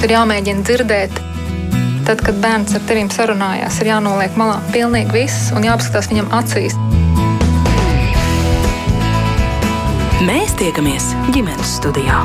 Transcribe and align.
Ir 0.00 0.14
jāmēģina 0.14 0.64
dzirdēt. 0.64 1.18
Tad, 2.08 2.22
kad 2.24 2.38
bērns 2.40 2.72
ar 2.74 2.84
tevi 2.88 3.02
sarunājās, 3.12 3.82
ir 3.82 3.90
jānoliek 3.90 4.38
malā 4.40 4.56
pilnīgi 4.72 5.12
viss 5.12 5.50
un 5.52 5.66
jāpaskatās 5.66 6.08
viņam 6.08 6.30
acīs. 6.38 6.76
Mēs 10.24 10.56
tiekamies 10.56 11.10
ģimenes 11.36 11.76
studijā. 11.76 12.22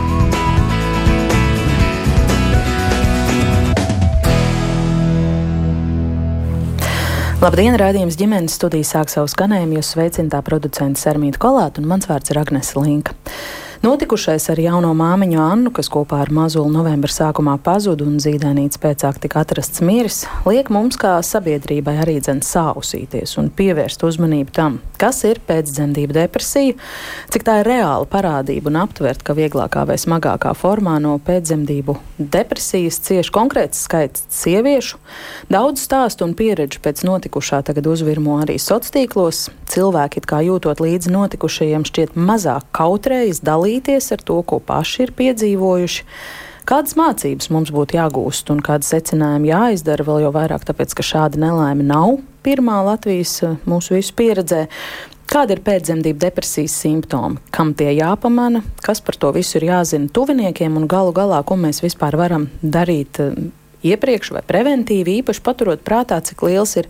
Labdien, 7.43 7.75
rādījums 7.75 8.15
ģimenes 8.17 8.55
studijas 8.55 8.95
sāk 8.95 9.11
savu 9.11 9.27
skanējumu. 9.29 9.77
Jūs 9.77 9.91
sveicināta 9.93 10.39
producents 10.47 11.03
Sermīta 11.03 11.43
Kolāta 11.43 11.83
un 11.83 11.91
mans 11.91 12.07
vārds 12.09 12.31
ir 12.31 12.39
Agnese 12.39 12.79
Linka. 12.79 13.13
Notikušais 13.85 14.47
ar 14.49 14.57
jauno 14.57 14.89
māmiņu 14.97 15.37
Annu, 15.37 15.69
kas 15.69 15.91
kopā 15.93 16.23
ar 16.23 16.31
mazuli 16.33 16.73
novembra 16.73 17.11
sākumā 17.13 17.53
pazuda 17.61 18.01
un 18.07 18.15
zīdainīts 18.23 18.79
pēcāk 18.81 19.19
tika 19.21 19.43
atrasts 19.43 19.83
miris, 19.85 20.23
liek 20.47 20.71
mums 20.73 20.97
kā 20.97 21.11
sabiedrībai 21.21 21.93
arī 22.01 22.15
dzen 22.17 22.39
sausīties 22.41 23.35
un 23.37 23.51
pievērst 23.53 24.01
uzmanību 24.07 24.55
tam, 24.55 24.79
kas 24.97 25.21
ir 25.29 25.37
pēcdzemdību 25.45 26.17
depresija, 26.17 26.73
cik 27.29 27.45
tā 27.45 27.59
ir 27.61 27.69
reāla 27.69 28.07
parādība 28.09 28.71
un 28.71 28.79
aptvert, 28.87 29.21
ka 29.21 29.35
vieglākā 29.37 29.85
vai 29.85 29.99
smagākā 30.01 30.55
formā 30.57 30.95
no 31.03 31.19
pēcdzemdību 31.27 31.99
depresijas 32.17 32.97
cieši 33.05 33.35
konkrēts 33.37 33.85
skaits 33.85 34.25
sieviešu. 34.33 34.97
Daudz 35.53 35.85
stāstu 35.85 36.25
un 36.25 36.33
pieredžu 36.33 36.81
pēc 36.81 37.05
notikušā 37.05 37.61
tagad 37.69 37.91
uzvirmo 37.93 38.39
arī 38.41 38.57
sociālos 38.57 38.97
tīklos. 38.97 39.45
Cilvēki, 39.69 40.21
kā 40.25 40.41
jūtot 40.45 40.81
līdzi 40.81 41.13
notikušajiem, 41.13 41.85
šķiet 41.89 42.17
mazāk 42.17 42.67
kautrējas 42.75 43.41
dalīt 43.45 43.74
dalīties 43.75 44.11
ar 44.13 44.21
to, 44.23 44.41
ko 44.43 44.59
paši 44.59 45.03
ir 45.05 45.11
piedzīvojuši. 45.15 46.03
Kādas 46.65 46.95
mācības 46.97 47.51
mums 47.51 47.71
būtu 47.71 47.97
jāgūst 47.97 48.49
un 48.49 48.59
kādas 48.59 48.89
secinājumi 48.89 49.51
jāizdara, 49.51 50.03
vēl 50.03 50.23
jau 50.25 50.31
vairāk 50.33 50.65
tāpēc, 50.65 50.95
ka 50.95 51.03
šāda 51.03 51.37
nelaime 51.37 51.83
nav 51.83 52.21
pirmā 52.43 52.83
Latvijas 52.85 53.43
eh, 53.43 53.57
mūsu 53.65 53.95
visu 53.97 54.13
pieredzē. 54.15 54.67
Kāda 55.25 55.55
ir 55.55 55.61
pēcdzemdību 55.65 56.19
depresijas 56.21 56.73
simptomi, 56.81 57.37
kam 57.51 57.73
tie 57.73 57.91
jāpamana, 57.97 58.61
kas 58.81 59.01
par 59.01 59.15
to 59.17 59.31
visu 59.33 59.57
ir 59.57 59.71
jāzina 59.71 60.09
tuviniekiem 60.13 60.77
un 60.77 60.85
galu 60.87 61.13
galā, 61.13 61.41
ko 61.45 61.57
mēs 61.57 61.81
vispār 61.85 62.17
varam 62.17 62.49
darīt 62.61 63.21
eh, 63.21 63.33
iepriekš 63.83 64.31
vai 64.35 64.43
preventīvi, 64.47 65.19
īpaši 65.21 65.43
paturot 65.45 65.83
prātā, 65.85 66.19
cik 66.23 66.43
liels 66.47 66.75
ir 66.79 66.89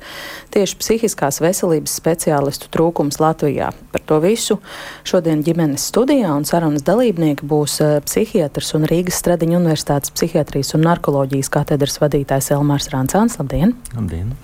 tieši 0.54 0.78
psihiskās 0.82 1.42
veselības 1.44 1.96
speciālistu 2.00 2.70
trūkums 2.74 3.20
Latvijā. 3.22 3.72
Par 3.94 4.04
to 4.06 4.20
visu 4.24 4.60
šodien 5.08 5.44
ģimenes 5.46 5.88
studijā 5.90 6.34
un 6.36 6.46
sarunas 6.48 6.86
dalībnieki 6.86 7.48
būs 7.48 7.80
eh, 7.86 7.98
psihiatrs 8.06 8.74
un 8.78 8.88
Rīgas 8.90 9.20
Stradiņa 9.24 9.60
Universitātes 9.60 10.14
psihiatrijas 10.16 10.76
un 10.78 10.86
narkoloģijas 10.86 11.52
katedras 11.54 12.00
vadītājs 12.04 12.52
Elmārs 12.56 12.92
Rāncāns. 12.94 13.40
Labdien! 13.42 13.76
Labdien! 13.96 14.36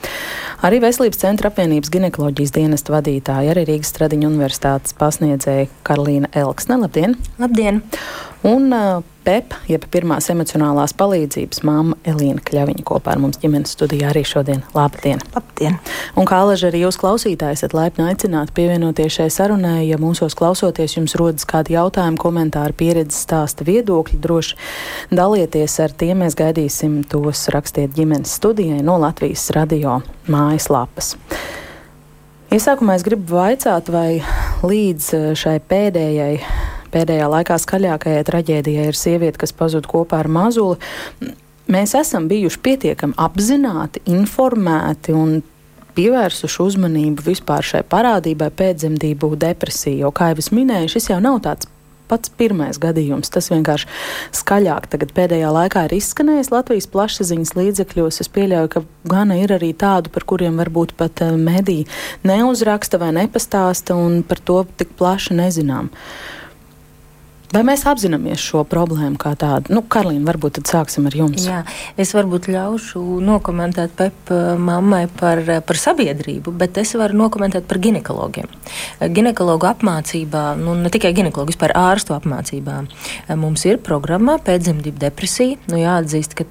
Arī 0.65 0.81
Veselības 0.83 1.21
centra 1.23 1.49
apvienības 1.49 1.89
ginekoloģijas 1.93 2.53
dienesta 2.57 2.93
vadītāja, 2.93 3.53
arī 3.55 3.65
Rīgas 3.69 3.93
Stradiņa 3.95 4.29
Universitātes 4.29 4.97
pasniedzēja 4.97 5.69
Karolīna 5.87 6.29
Elksne. 6.37 6.77
Labdien! 6.83 7.17
Labdien! 7.41 7.81
Un 8.47 8.71
uh, 8.73 9.01
PEP, 9.21 9.53
jeb 9.69 9.83
pirmās 9.93 10.31
emocionālās 10.33 10.95
palīdzības 10.97 11.61
māma 11.67 11.97
Elīna 12.09 12.41
Kļaviņa 12.45 12.85
kopā 12.87 13.13
ar 13.13 13.21
mums 13.21 13.37
ģimenes 13.41 13.75
studijā 13.75 14.09
arī 14.09 14.23
šodien. 14.25 14.63
Labdien! 14.73 15.21
Labdien! 15.35 15.77
Un 16.17 16.25
kā 16.29 16.39
alaži 16.41 16.71
arī 16.71 16.81
jūs 16.81 16.97
klausītāji 17.01 17.59
esat 17.59 17.75
laipni 17.77 18.07
aicināti 18.09 18.55
pievienoties 18.57 19.19
šai 19.19 19.27
sarunai, 19.33 19.83
ja 19.85 19.99
mūsos 20.01 20.33
klausoties 20.37 20.97
jums 20.97 21.13
rodas 21.21 21.45
kādi 21.45 21.77
jautājumi, 21.77 22.17
komentāri, 22.21 22.77
pieredzes 22.81 23.21
stāsta 23.27 23.67
viedokļi, 23.67 24.17
droši 24.25 24.57
dalieties 25.13 25.77
ar 25.85 25.93
tiem. 25.93 26.25
Mēs 26.25 26.37
gaidīsim 26.41 27.03
tos 27.11 27.45
rakstiet 27.53 27.93
ģimenes 27.97 28.33
studijai 28.41 28.81
no 28.85 28.97
Latvijas 29.01 29.47
radio 29.53 29.99
mājaslapas. 30.31 31.13
Iesākumā 32.51 32.97
es 32.97 33.05
gribu 33.07 33.37
vaicāt, 33.37 33.87
vai 33.93 34.19
līdz 34.65 35.37
šai 35.39 35.59
pēdējai 35.69 36.33
Pēdējā 36.91 37.29
laikā 37.31 37.57
skaļākajai 37.61 38.25
traģēdijai 38.27 38.89
ir 38.91 38.97
sieviete, 38.97 39.39
kas 39.41 39.55
pazuda 39.55 39.87
kopā 39.87 40.19
ar 40.23 40.29
mazuli. 40.31 40.79
Mēs 41.71 41.95
esam 41.95 42.27
bijuši 42.27 42.59
pietiekami 42.65 43.15
apzināti, 43.21 44.01
informēti 44.11 45.15
un 45.15 45.37
pievērsuši 45.95 46.63
uzmanību 46.63 47.23
vispār 47.25 47.65
šai 47.67 47.83
parādībai 47.87 48.49
pēcdzemdību 48.55 49.35
depresiju. 49.39 50.05
Jo, 50.05 50.15
kā 50.15 50.31
jau 50.31 50.41
es 50.43 50.51
minēju, 50.55 50.91
šis 50.95 51.11
jau 51.13 51.21
nav 51.23 51.39
tāds 51.45 51.69
pats 52.11 52.31
pirmais 52.35 52.79
gadījums. 52.81 53.31
Tas 53.31 53.47
vienkārši 53.53 53.87
skaļāk 54.35 54.89
tagad 54.91 55.13
pēdējā 55.15 55.51
laikā 55.55 55.85
ir 55.87 55.95
izskanējis 55.95 56.51
Latvijas 56.51 56.89
plašsaziņas 56.91 57.55
līdzekļos. 57.55 58.19
Es 58.23 58.31
pieļauju, 58.35 58.73
ka 58.73 58.83
gana 59.07 59.39
ir 59.39 59.55
arī 59.55 59.71
tādu, 59.71 60.11
par 60.11 60.27
kuriem 60.27 60.59
varbūt 60.59 60.95
pat 60.99 61.23
eh, 61.23 61.31
mediji 61.39 61.87
neuzraksta 62.27 62.99
vai 62.99 63.13
nepastāsta 63.15 63.95
un 63.95 64.21
par 64.27 64.43
to 64.43 64.65
tik 64.75 64.91
plaši 64.99 65.39
nezinām. 65.39 65.87
Uh, 65.91 66.40
Vai 67.51 67.65
mēs 67.67 67.81
apzināmies 67.89 68.39
šo 68.39 68.61
problēmu 68.67 69.19
kā 69.19 69.33
tādu? 69.39 69.73
Nu, 69.75 69.81
Karlīna, 69.83 70.23
varbūt 70.29 70.59
tad 70.59 70.69
sāksim 70.71 71.09
ar 71.09 71.17
jums. 71.17 71.43
Jā, 71.49 71.61
es 71.99 72.13
varbūt 72.15 72.47
ļaušu 72.53 73.01
nokomentēt 73.27 73.97
Pepa 73.99 74.55
mammai 74.55 75.03
par, 75.19 75.43
par 75.67 75.79
sabiedrību, 75.79 76.53
bet 76.55 76.79
es 76.79 76.95
varu 76.99 77.19
nokomentēt 77.25 77.67
par 77.67 77.81
ginekologiem. 77.83 78.47
Ginekologu 79.11 79.67
apmācībā, 79.67 80.45
nu, 80.61 80.77
ne 80.79 80.93
tikai 80.93 81.11
ginekologu, 81.17 81.51
vispār 81.51 81.75
ārstu 81.75 82.15
apmācībā, 82.15 82.79
mums 83.35 83.67
ir 83.67 83.83
programma 83.83 84.39
pēcdzemdību 84.39 85.03
depresija. 85.03 85.59
Nu, 85.67 85.79
jāatzīst, 85.81 86.39
ka 86.39 86.47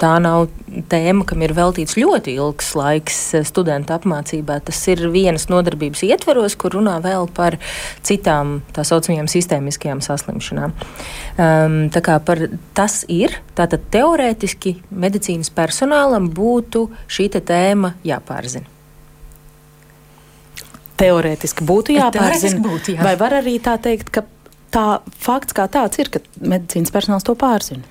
tā 0.00 0.12
nav 0.22 0.48
tēma, 0.92 1.24
kam 1.28 1.42
ir 1.44 1.54
veltīts 1.56 1.96
ļoti 1.98 2.34
ilgs 2.36 2.72
laiks 2.78 3.18
eh, 3.38 3.44
studentu 3.48 3.94
apmācībā. 3.96 4.58
Tas 4.66 4.80
ir 4.92 5.06
vienas 5.12 5.48
nodarbības 5.50 6.02
ietveros, 6.06 6.56
kur 6.60 6.76
runā 6.76 6.98
vēl 7.04 7.28
par 7.36 7.56
citām 8.06 8.58
tā 8.76 8.84
saucamajām 8.86 9.30
sistēmiskajām 9.30 10.02
saslimšanām. 10.04 10.74
Um, 11.40 11.78
tā 11.92 12.02
kā 12.04 12.18
par 12.24 12.42
tas 12.76 13.02
ir, 13.08 13.38
tātad 13.58 13.86
teorētiski 13.94 14.76
medicīnas 14.90 15.52
personālam 15.54 16.28
būtu 16.34 16.88
šī 17.10 17.30
tēma 17.38 17.94
jāpārzina. 18.04 18.68
Teorētiski 21.00 21.64
būtu 21.64 21.94
jāpārzina. 21.96 22.60
Būtu, 22.60 22.96
jā. 22.96 23.04
Vai 23.06 23.14
var 23.20 23.38
arī 23.38 23.56
tā 23.62 23.78
teikt, 23.80 24.10
ka 24.12 24.26
tā 24.74 25.00
fakts 25.22 25.56
kā 25.56 25.64
tāds 25.72 26.02
ir, 26.02 26.10
ka 26.12 26.20
medicīnas 26.44 26.92
personāls 26.92 27.24
to 27.24 27.32
pārzina? 27.38 27.86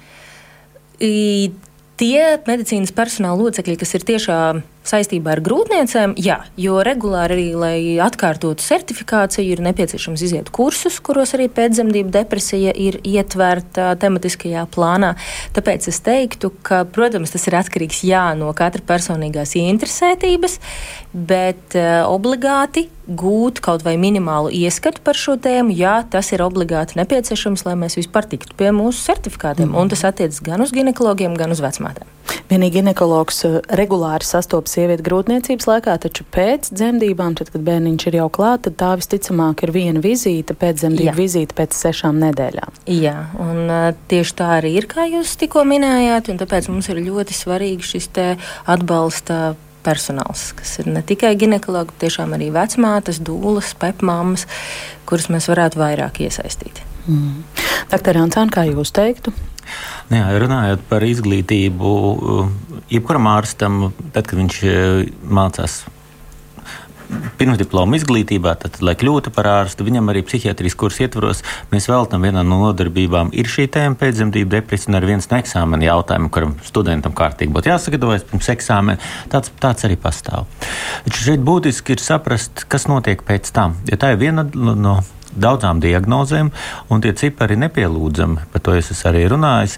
I, 1.00 1.50
tie 2.00 2.40
medicīnas 2.48 2.94
personāla 2.96 3.40
locekļi, 3.44 3.78
kas 3.82 3.96
ir 3.98 4.06
tiešām 4.08 4.62
saistībā 4.90 5.36
ar 5.36 5.42
grūtniecēm, 5.46 6.16
jā, 6.20 6.40
jo 6.60 6.80
regulāri 6.86 7.36
arī, 7.36 7.48
lai 7.60 7.78
atkārtotu 8.04 8.64
certifikāciju, 8.66 9.54
ir 9.54 9.64
nepieciešams 9.66 10.24
iziet 10.26 10.52
kursus, 10.56 11.00
kuros 11.04 11.36
arī 11.38 11.50
pēcdzemdību 11.54 12.14
depresija 12.14 12.74
ir 12.74 13.00
ietverta 13.06 13.94
tematiskajā 14.02 14.66
plānā. 14.74 15.14
Tāpēc 15.56 15.90
es 15.92 16.02
teiktu, 16.06 16.52
ka, 16.66 16.84
protams, 16.90 17.34
tas 17.36 17.46
ir 17.50 17.60
atkarīgs 17.60 18.04
jā, 18.08 18.26
no 18.40 18.52
katra 18.58 18.84
personīgās 18.90 19.56
interesētības, 19.60 20.60
bet 21.14 21.78
uh, 21.78 22.06
obligāti 22.10 22.88
gūt 23.10 23.62
kaut 23.66 23.84
vai 23.86 23.96
minimālu 23.98 24.52
ieskatu 24.54 25.02
par 25.06 25.18
šo 25.18 25.36
tēmu, 25.42 25.74
jā, 25.78 26.00
tas 26.14 26.30
ir 26.36 26.44
obligāti 26.46 27.00
nepieciešams, 27.00 27.66
lai 27.66 27.76
mēs 27.80 27.98
vispār 27.98 28.30
tiktu 28.30 28.58
pie 28.60 28.70
mūsu 28.76 29.02
certifikātiem. 29.10 29.72
Mm. 29.72 29.82
Un 29.82 29.92
tas 29.94 30.06
attiecas 30.12 30.42
gan 30.46 30.62
uz 30.66 30.74
ginekologiem, 30.76 31.38
gan 31.40 31.56
uz 31.56 31.64
vecmātēm. 31.66 32.19
Vienīgi 32.50 32.80
ginekologs 32.80 33.44
eh, 33.48 33.58
regulāri 33.80 34.28
sastopas 34.28 34.76
sievieti 34.78 35.06
grūtniecības 35.06 35.70
laikā, 35.70 35.96
taču 36.06 36.26
pēc 36.34 36.72
dzemdībām, 36.74 37.38
tad, 37.40 37.52
kad 37.54 37.64
bērniņš 37.66 38.08
ir 38.10 38.20
jau 38.22 38.28
klāts, 38.34 38.68
tad 38.68 38.78
tā 38.82 38.92
visticamāk 39.00 39.64
ir 39.66 39.74
viena 39.76 40.04
vizīte, 40.04 40.58
pēc 40.58 40.84
dzemdību 40.84 41.16
vizīte 41.18 41.58
pēc 41.58 41.78
sešām 41.78 42.20
nedēļām. 42.24 42.82
Jā, 42.96 43.16
un 43.42 43.64
uh, 43.66 43.88
tieši 44.12 44.36
tā 44.42 44.52
arī 44.60 44.76
ir, 44.82 44.90
kā 44.92 45.08
jūs 45.10 45.38
tikko 45.40 45.66
minējāt, 45.70 46.32
un 46.34 46.42
tāpēc 46.42 46.70
mums 46.72 46.90
ir 46.92 47.02
ļoti 47.06 47.38
svarīgi 47.38 47.92
šis 47.94 48.10
atbalsta 48.70 49.56
personāls, 49.86 50.50
kas 50.58 50.80
ir 50.82 50.90
ne 50.92 51.04
tikai 51.06 51.34
ginekologi, 51.40 51.94
bet 51.94 52.08
tiešām 52.08 52.34
arī 52.36 52.50
vecmātes, 52.56 53.22
dūles, 53.24 53.74
pepmāmas, 53.80 54.46
kuras 55.10 55.30
mēs 55.32 55.48
varētu 55.52 55.80
vairāk 55.80 56.22
iesaistīt. 56.26 56.82
Mm. 57.08 57.44
Doktor 57.94 58.20
Ansāna, 58.22 58.54
kā 58.54 58.66
jūs 58.70 58.92
teiktu? 58.96 59.34
Jā, 60.10 60.26
runājot 60.42 60.84
par 60.90 61.06
izglītību, 61.06 61.94
jebkuram 62.90 63.30
ārstam, 63.30 63.90
tad, 64.16 64.26
kad 64.26 64.38
viņš 64.42 64.60
eh, 64.66 65.08
mācās 65.30 65.84
pirmsdiploma 67.40 67.98
izglītībā, 67.98 68.54
tad, 68.62 68.78
lai 68.86 68.94
kļūtu 69.00 69.32
par 69.34 69.48
ārstu, 69.50 69.86
viņam 69.88 70.12
arī 70.12 70.22
psihiatrijas 70.28 70.78
kursa 70.80 71.06
ietvaros 71.06 71.42
mēs 71.72 71.90
veltam 71.90 72.26
vienā 72.26 72.44
no 72.46 72.60
nodarbībām. 72.64 73.32
Ir 73.38 73.50
šī 73.50 73.68
tēma 73.74 73.98
pēcdzemdību 74.00 74.52
depresija 74.54 74.92
un 74.92 75.00
ar 75.00 75.08
viens 75.10 75.30
no 75.32 75.40
eksāmena 75.40 75.90
jautājumiem, 75.90 76.32
kuram 76.34 76.56
studentam 76.68 77.16
kārtīgi 77.18 77.54
būtu 77.56 77.72
jāsagatavojas 77.72 78.28
pirms 78.30 78.52
eksāmena. 78.56 79.12
Tāds, 79.32 79.54
tāds 79.62 79.88
arī 79.88 79.98
pastāv. 80.02 80.50
Taču 81.08 81.30
šeit 81.32 81.46
būtiski 81.46 81.96
ir 81.96 82.04
saprast, 82.04 82.66
kas 82.70 82.90
notiek 82.92 83.24
pēc 83.26 83.54
tam. 83.56 83.80
Ja 83.90 84.00
tā 84.00 84.14
ir 84.14 84.22
viena 84.22 84.46
no 84.54 85.00
daudzām 85.36 85.82
diagnozēm, 85.84 86.52
un 86.90 87.04
tie 87.04 87.14
cipari 87.18 87.56
ir 87.56 87.64
nepielūdzami. 87.66 88.50
Par 88.54 88.64
to 88.66 88.76
es 88.78 89.06
arī 89.08 89.26
runājis. 89.30 89.78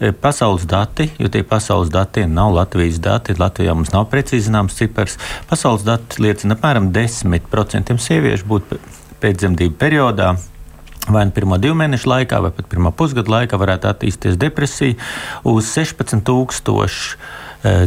E, 0.00 0.12
pasaules 0.12 0.66
dati, 0.68 1.10
jo 1.18 1.30
tie 1.32 1.44
pasaules 1.46 1.92
dati 1.92 2.26
nav 2.30 2.54
Latvijas 2.56 3.00
dati, 3.02 3.36
Latvijā 3.38 3.76
mums 3.76 3.92
nav 3.94 4.08
precīzi 4.12 4.48
zināms 4.48 4.76
cipars. 4.78 5.18
Pasaules 5.50 5.86
dati 5.86 6.22
liecina, 6.24 6.56
apmēram 6.56 6.92
10% 6.94 7.96
sieviešu 8.08 8.50
būtu 8.50 8.80
pēcdzemdību 9.22 9.80
periodā 9.80 10.34
vai 11.08 11.24
nu 11.24 11.30
pirmo 11.30 11.58
divu 11.62 11.76
mēnešu 11.78 12.08
laikā, 12.10 12.40
vai 12.42 12.50
pat 12.54 12.66
pirmā 12.70 12.90
pusgada 12.96 13.30
laikā 13.30 13.58
varētu 13.60 13.90
attīstīties 13.90 14.38
depresija 14.42 14.96
uz 15.46 15.68
16,000 15.70 16.74
e, 16.74 16.88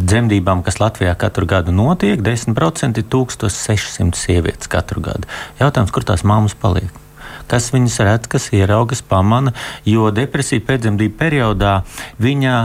dzemdībām, 0.04 0.64
kas 0.66 0.80
Latvijā 0.82 1.14
katru 1.20 1.48
gadu 1.50 1.74
notiek. 1.76 2.22
10% 2.26 3.02
ir 3.02 3.08
1600 3.08 4.20
sievietes 4.20 4.72
katru 4.72 5.04
gadu. 5.06 5.30
Jautājums, 5.62 5.94
kur 5.96 6.08
tās 6.08 6.26
māmas 6.28 6.58
paliek? 6.58 6.92
Kas 7.50 7.72
viņas 7.74 7.98
redz, 8.06 8.30
kas 8.30 8.52
ieraugas, 8.54 9.02
pamana, 9.02 9.56
jo 9.88 10.12
depresija 10.14 10.62
pēcdzemdību 10.68 11.18
periodā 11.18 11.80
viņa 12.22 12.56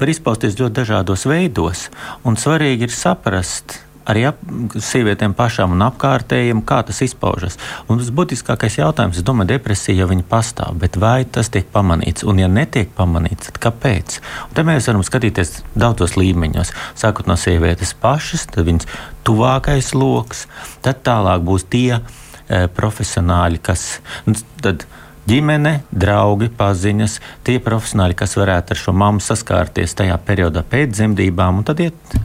var 0.00 0.08
izpausties 0.08 0.56
ļoti 0.56 0.78
dažādos 0.78 1.26
veidos, 1.28 1.88
un 2.24 2.38
svarīgi 2.40 2.88
ir 2.88 2.94
saprast, 2.94 3.76
arī 4.10 4.26
ap, 4.28 4.40
sievietēm 4.74 5.34
pašām 5.38 5.74
un 5.76 5.84
apkārtējiem, 5.86 6.62
kā 6.66 6.80
tas 6.86 7.00
izpaužas. 7.06 7.58
Un 7.88 8.00
tas 8.00 8.10
būtiskākais 8.14 8.78
jautājums, 8.80 9.20
es 9.20 9.26
domāju, 9.26 9.52
depresija 9.54 10.04
jau 10.04 10.20
pastāv, 10.30 10.76
bet 10.82 10.98
vai 11.00 11.24
tas 11.24 11.50
tiek 11.52 11.68
pamanīts? 11.72 12.26
Un, 12.28 12.42
ja 12.42 12.48
netiek 12.50 12.92
pamanīts, 12.96 13.50
tad 13.50 13.60
kāpēc? 13.62 14.20
Un 14.48 14.56
te 14.58 14.66
mēs 14.66 14.88
varam 14.90 15.04
skatīties 15.06 15.60
daudzos 15.78 16.16
līmeņos. 16.18 16.74
Sākot 16.98 17.30
no 17.30 17.38
sievietes 17.40 17.94
pašas, 17.94 18.46
tad 18.50 18.68
viņas 18.68 18.88
tuvākais 19.26 19.92
lokus, 19.96 20.46
tad 20.84 21.04
tālāk 21.06 21.44
būs 21.46 21.66
tie 21.70 22.00
e, 22.00 22.66
profesionāļi, 22.76 23.62
kas. 23.62 23.86
Nu, 24.26 24.36
tad, 24.64 24.86
ģimene, 25.30 25.76
draugi, 25.94 26.50
paziņas, 26.58 27.16
tie 27.46 27.60
profesionāļi, 27.62 28.18
kas 28.18 28.36
varētu 28.38 28.74
ar 28.74 28.80
šo 28.80 28.94
mammu 28.98 29.22
saskārties 29.22 29.94
tajā 29.98 30.18
periodā 30.26 30.64
pēc 30.66 30.96
dzemdībām, 30.96 31.60
un 31.60 31.66
tad 31.68 31.82
iet 31.84 32.18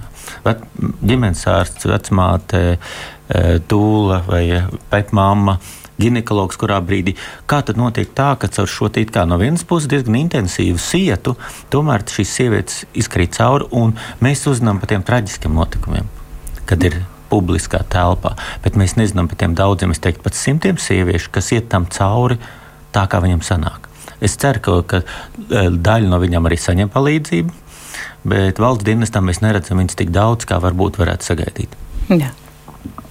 vet, 0.46 0.62
ģimenes 1.06 1.46
ārsts, 1.52 1.86
vecmāte, 1.90 2.62
e, 2.76 3.44
tūla 3.70 4.22
vai 4.26 4.44
pētmāma 4.92 5.60
ginekologs, 6.02 6.58
kurā 6.60 6.82
brīdī. 6.84 7.16
Kā 7.48 7.62
tad 7.66 7.80
notiek 7.80 8.10
tā, 8.18 8.34
ka 8.40 8.50
caur 8.52 8.70
šo 8.72 8.90
tīk 8.92 9.14
kā 9.16 9.24
no 9.30 9.38
vienas 9.40 9.64
puses 9.68 9.90
diezgan 9.92 10.18
intensīvu 10.26 10.82
sietu, 10.82 11.38
tomēr 11.72 12.04
šīs 12.12 12.36
sievietes 12.40 12.84
izkrīt 12.98 13.38
cauri 13.38 13.70
un 13.72 13.96
mēs 14.24 14.44
uzzinām 14.50 14.82
par 14.82 14.92
tiem 14.92 15.06
traģiskiem 15.08 15.56
notikumiem, 15.56 16.10
kad 16.66 16.84
ir 16.84 17.00
publiskā 17.32 17.82
telpā. 17.92 18.36
Bet 18.66 18.76
mēs 18.80 18.98
nezinām 19.00 19.30
par 19.32 19.40
tiem 19.40 19.56
daudziem, 19.58 19.96
es 19.96 20.04
teiktu, 20.04 20.26
pat 20.26 20.38
simtiem 20.38 20.82
sieviešu, 20.82 21.32
kas 21.38 21.54
iet 21.56 21.72
tam 21.72 21.88
cauri 21.92 22.42
tā, 22.96 23.06
kā 23.12 23.22
viņam 23.24 23.44
sanāk. 23.46 23.90
Es 24.24 24.38
ceru, 24.40 24.62
ka, 24.64 24.80
ka 24.88 25.02
e, 25.04 25.68
daļa 25.70 26.10
no 26.12 26.22
viņām 26.24 26.48
arī 26.48 26.58
saņem 26.62 26.92
palīdzību, 26.94 27.60
bet 28.32 28.62
valsts 28.62 28.88
dienestam 28.88 29.28
mēs 29.30 29.44
neredzam 29.44 29.82
viņus 29.82 30.00
tik 30.00 30.16
daudz, 30.16 30.48
kā 30.50 30.60
varbūt 30.64 31.00
varētu 31.02 31.34
sagaidīt. 31.34 31.78
Jā. 32.10 32.32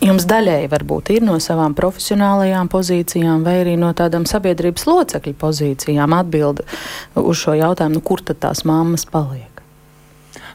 Jums 0.05 0.27
daļēji 0.29 0.69
varbūt 0.69 1.11
ir 1.15 1.25
no 1.25 1.39
savām 1.41 1.75
profesionālajām 1.77 2.69
pozīcijām, 2.73 3.45
vai 3.47 3.57
arī 3.63 3.75
no 3.81 3.89
tādām 3.97 4.27
sabiedrības 4.29 4.85
locekļu 4.91 5.35
pozīcijām 5.41 6.15
atbildi 6.19 6.67
uz 7.21 7.41
šo 7.41 7.57
jautājumu, 7.57 7.99
nu, 7.99 8.05
kur 8.05 8.21
tad 8.21 8.43
tās 8.45 8.67
mammas 8.69 9.07
paliek? 9.09 9.54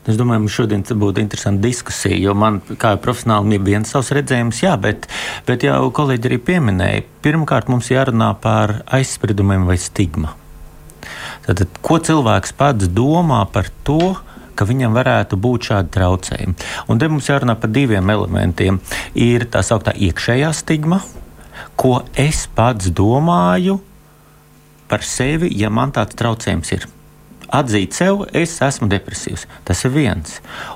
Es 0.10 0.18
domāju, 0.18 0.42
mums 0.42 0.56
šodien 0.56 0.82
būtu 0.82 1.22
interesanta 1.22 1.62
diskusija, 1.62 2.18
jo 2.18 2.34
man, 2.34 2.60
kā 2.82 2.96
profesionālim, 3.02 3.60
ir 3.60 3.66
viens 3.68 3.92
savs 3.94 4.10
redzējums, 4.18 4.64
jā, 4.64 4.74
bet, 4.82 5.06
bet 5.46 5.66
jau 5.68 5.84
kolēģi 5.94 6.32
arī 6.32 6.40
pieminēja, 6.48 7.04
pirmkārt 7.22 7.70
mums 7.70 7.92
jārunā 7.94 8.32
par 8.42 8.80
aizspriedumiem 8.98 9.68
vai 9.70 9.78
stigmu. 9.78 10.34
Tad, 11.46 11.62
ko 11.86 12.00
cilvēks 12.02 12.56
pats 12.58 12.90
domā 12.90 13.44
par 13.54 13.70
to, 13.86 14.16
ka 14.60 14.68
viņam 14.68 14.98
varētu 14.98 15.38
būt 15.40 15.70
šādi 15.70 15.94
traucējumi. 15.96 16.58
Un 16.92 17.00
te 17.00 17.08
mums 17.08 17.30
jārunā 17.30 17.56
par 17.60 17.72
diviem 17.72 18.10
elementiem. 18.12 18.82
Ir 19.16 19.46
tā 19.52 19.62
sauktā 19.64 19.94
iekšējā 19.96 20.52
stigma, 20.58 21.00
ko 21.80 22.02
es 22.18 22.44
pats 22.56 22.92
domāju 22.92 23.80
par 24.92 25.06
sevi, 25.06 25.54
ja 25.62 25.70
man 25.72 25.94
tāds 25.96 26.18
traucējums 26.20 26.74
ir. 26.76 26.90
Atzīt 27.50 27.96
sev, 27.98 28.28
es 28.38 28.52
esmu 28.62 28.86
depresīvs. 28.92 29.48
Tas 29.66 29.82
ir 29.88 29.94
viens. 29.96 30.36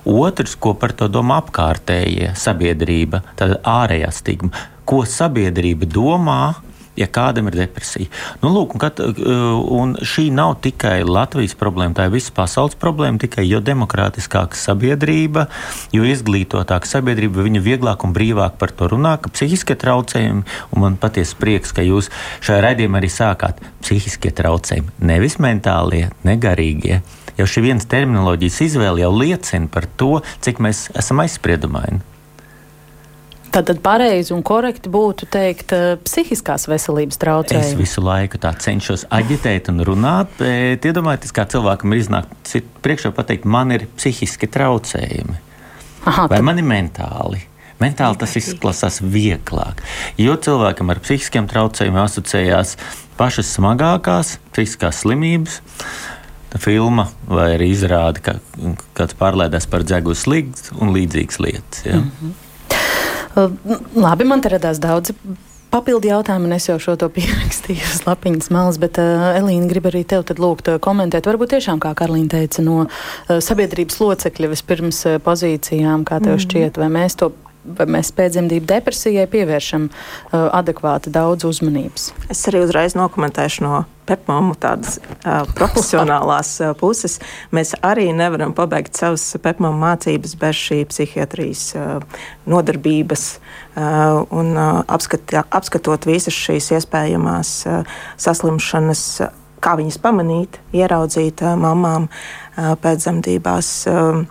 Otrs, 0.10 0.56
ko 0.58 0.74
par 0.74 0.96
to 0.98 1.06
domā 1.12 1.38
apkārtējie 1.44 2.32
sabiedrība, 2.40 3.22
tad 3.38 3.60
ārējā 3.62 4.10
stigma. 4.14 4.64
Ko 4.90 5.04
sabiedrība 5.06 5.86
domā 5.86 6.56
ja 7.00 7.08
kādam 7.10 7.50
ir 7.50 7.58
depresija. 7.58 8.10
Nu, 8.44 8.52
lūk, 8.54 8.76
un, 8.76 8.82
kat, 8.82 9.02
uh, 9.02 9.58
un 9.74 9.96
šī 9.98 10.28
nav 10.34 10.58
tikai 10.66 11.02
Latvijas 11.08 11.56
problēma, 11.60 11.96
tā 11.98 12.08
ir 12.08 12.16
visas 12.16 12.34
pasaules 12.36 12.78
problēma. 12.80 13.22
Tikai 13.24 13.46
jo 13.48 13.62
demokrātiskāka 13.64 14.58
sabiedrība, 14.60 15.48
jo 15.96 16.06
izglītotāka 16.08 16.90
sabiedrība, 16.90 17.46
viņa 17.46 17.64
vieglāk 17.64 18.06
un 18.06 18.14
brīvāk 18.16 18.60
par 18.62 18.74
to 18.76 18.92
runā, 18.92 19.16
ka 19.22 19.34
psihiskie 19.34 19.78
traucējumi, 19.80 20.46
un 20.74 20.86
man 20.86 21.00
patiesi 21.02 21.38
prieks, 21.40 21.74
ka 21.76 21.86
jūs 21.86 22.12
šajā 22.44 22.62
raidījumā 22.68 23.02
arī 23.02 23.12
sākāt 23.14 23.62
psihiskie 23.84 24.34
traucējumi, 24.36 24.98
nevis 25.04 25.40
mentālie, 25.44 26.08
negarīgie. 26.28 27.02
Jau 27.38 27.50
šī 27.50 27.66
viens 27.66 27.90
terminoloģijas 27.90 28.62
izvēle 28.68 29.02
jau 29.02 29.14
liecina 29.18 29.70
par 29.74 29.90
to, 29.98 30.20
cik 30.46 30.62
mēs 30.62 30.92
esam 31.00 31.24
aizspriedumaini. 31.24 32.13
Tātad 33.54 33.84
pareizi 33.86 34.34
un 34.34 34.42
korekti 34.42 34.90
būtu 34.90 35.28
teikt 35.30 35.74
uh, 35.76 35.94
psihiskās 36.02 36.66
veselības 36.66 37.20
traucējumi. 37.22 37.68
Es 37.68 37.78
visu 37.78 38.02
laiku 38.02 38.40
tā 38.42 38.50
cenšos 38.58 39.06
aģitēt 39.14 39.70
un 39.70 39.84
runāt, 39.86 40.32
bet 40.40 40.86
iedomājieties, 40.90 41.34
kā 41.38 41.46
cilvēkam 41.52 41.94
ir 41.94 42.02
iznākt 42.02 42.54
priekšā 42.82 43.14
pateikt, 43.14 43.46
man 43.46 43.76
ir 43.76 43.86
psihiski 43.94 44.50
traucējumi. 44.50 45.38
Aha, 46.10 46.26
Vai 46.32 46.40
tad... 46.40 46.48
man 46.50 46.62
ir 46.64 46.66
mentāli? 46.66 47.44
Mentāli 47.84 48.20
tas 48.24 48.34
izklausās 48.40 49.02
vieglāk. 49.04 49.84
Jo 50.18 50.34
cilvēkam 50.42 50.90
ar 50.90 51.02
psihiskiem 51.04 51.46
traucējumiem 51.52 52.04
asociējās 52.08 52.74
pašas 53.20 53.54
smagākās 53.58 54.38
psihiskās 54.54 55.04
slimības. 55.04 55.60
Filma 56.62 57.08
vai 57.26 57.52
arī 57.56 57.72
izrāda, 57.74 58.22
ka 58.22 58.34
kāds 58.98 59.18
pārlēdās 59.18 59.66
par 59.70 59.86
dzegu 59.86 60.14
sliktu 60.18 60.78
un 60.82 60.94
līdzīgas 60.94 61.40
lietas. 61.42 61.86
Ja? 61.86 62.02
Mm 62.02 62.12
-hmm. 62.18 62.43
Labi, 63.36 64.28
man 64.30 64.44
te 64.44 64.52
radās 64.54 64.82
daudz 64.82 65.14
papildu 65.74 66.10
jautājumu, 66.12 66.50
un 66.50 66.56
es 66.58 66.68
jau 66.70 66.78
šo 66.82 66.96
to 67.00 67.10
pierakstīju 67.18 67.82
uz 67.82 68.04
lapiņas 68.08 68.52
malas, 68.54 68.80
bet 68.82 69.00
uh, 69.02 69.32
Elīna 69.40 69.70
grib 69.72 69.90
arī 69.90 70.04
tev 70.06 70.28
lūgt 70.38 70.70
uh, 70.70 70.80
komentēt. 70.84 71.30
Varbūt 71.30 71.56
tiešām, 71.56 71.82
kā 71.84 71.96
Karlīna 71.98 72.36
teica, 72.36 72.66
no 72.66 72.84
uh, 72.86 73.40
sabiedrības 73.42 73.98
locekļa 74.04 74.52
vispirms 74.54 75.02
uh, 75.10 75.18
pozīcijām, 75.24 76.06
kā 76.10 76.22
tev 76.22 76.38
mm. 76.38 76.46
šķiet, 76.46 76.82
vai 76.82 76.92
mēs 76.94 77.18
to 77.22 77.34
vai 77.64 77.88
mēs 77.96 78.12
pēcdzemdību 78.16 78.68
depresijai 78.70 79.26
pievēršam 79.32 79.88
uh, 79.90 80.48
adekvāti 80.52 81.14
daudz 81.14 81.48
uzmanības. 81.48 82.12
Es 82.32 82.44
arī 82.52 82.64
uzreiz 82.66 82.96
nokomentēšu 82.98 83.66
no 83.66 83.84
pepmāmu 84.08 84.56
tādas 84.60 84.98
uh, 85.00 85.44
profesionālās 85.56 86.56
uh, 86.62 86.74
puses. 86.80 87.20
Mēs 87.56 87.74
arī 87.86 88.10
nevaram 88.16 88.56
pabeigt 88.56 89.00
savas 89.00 89.26
pepmāmu 89.44 89.80
mācības 89.84 90.36
bez 90.40 90.60
šī 90.60 90.82
psihiatrijas 90.92 91.64
uh, 91.80 92.26
nodarbības 92.50 93.26
uh, 93.38 94.24
un 94.28 94.54
uh, 94.58 94.84
apskatā, 94.84 95.46
apskatot 95.48 96.10
visas 96.10 96.36
šīs 96.36 96.74
iespējamās 96.80 97.56
uh, 97.70 97.98
saslimšanas. 98.20 99.08
Kā 99.64 99.78
viņas 99.80 99.96
pamanīt, 100.04 100.60
ieraudzīt 100.76 101.40
uh, 101.46 101.56
mamām 101.56 102.10
uh, 102.12 102.74
pēcdzemdībās. 102.84 103.76
Uh, 103.88 104.26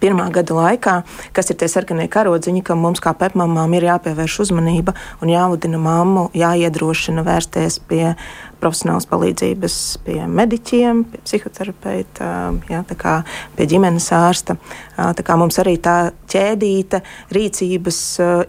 pirmā 0.00 0.28
gada 0.34 0.56
laikā, 0.56 0.96
kas 1.36 1.52
ir 1.52 1.60
tie 1.60 1.68
sarkanie 1.70 2.08
karodziņi, 2.12 2.64
kam 2.66 2.82
mums 2.84 3.02
kā 3.04 3.14
pepmamām 3.16 3.76
ir 3.76 3.88
jāpievērš 3.90 4.40
uzmanība 4.46 4.96
un 5.24 5.32
jāvadina 5.32 5.80
mammu, 5.82 6.28
jāiedrošina 6.36 7.24
vērsties 7.26 7.80
pie 7.88 8.14
profesionālas 8.60 9.06
palīdzības, 9.10 9.76
pie 10.06 10.18
mediķiem, 10.32 11.02
pie 11.10 11.20
psihoterapeita, 11.26 12.30
jā, 12.72 12.82
kā, 12.96 13.16
pie 13.56 13.68
ģimenes 13.68 14.08
ārsta. 14.16 14.56
Tā 14.96 15.26
kā 15.26 15.36
mums 15.38 15.60
arī 15.62 15.76
tā 15.82 15.96
ķēdīta 16.32 17.02
rīcības 17.36 18.00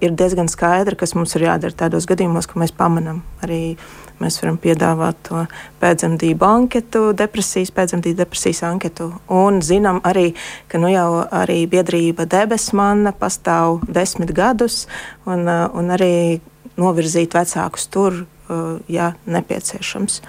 ir 0.03 0.17
diezgan 0.17 0.51
skaidra, 0.51 0.95
kas 0.99 1.15
mums 1.17 1.35
ir 1.35 1.47
jādara 1.49 1.75
tādos 1.85 2.07
gadījumos, 2.09 2.47
ka 2.47 2.61
mēs 2.61 2.75
pamanām 2.77 3.23
arī 3.43 3.75
Mēs 4.17 4.39
varam 4.41 4.57
piedāvāt 4.57 5.19
to 5.27 5.43
pēcdzemdību 5.81 6.45
anketu, 6.47 7.01
depresijas, 7.17 7.69
pēcdzemdību 7.75 8.17
depresijas 8.17 8.63
anketu. 8.65 9.11
Un 9.29 9.61
zinām 9.61 9.99
arī, 10.07 10.31
ka 10.71 10.81
nu 10.81 10.89
jau 10.89 11.21
arī 11.25 11.59
biedrība 11.69 12.25
Debesmana 12.29 13.13
pastāv 13.13 13.83
desmit 13.85 14.33
gadus 14.33 14.85
un, 15.25 15.45
uh, 15.45 15.67
un 15.77 15.93
arī 15.93 16.39
novirzīt 16.81 17.37
vecākus 17.37 17.85
tur, 17.93 18.23
uh, 18.25 18.79
ja 18.89 19.11
nepieciešams. 19.25 20.21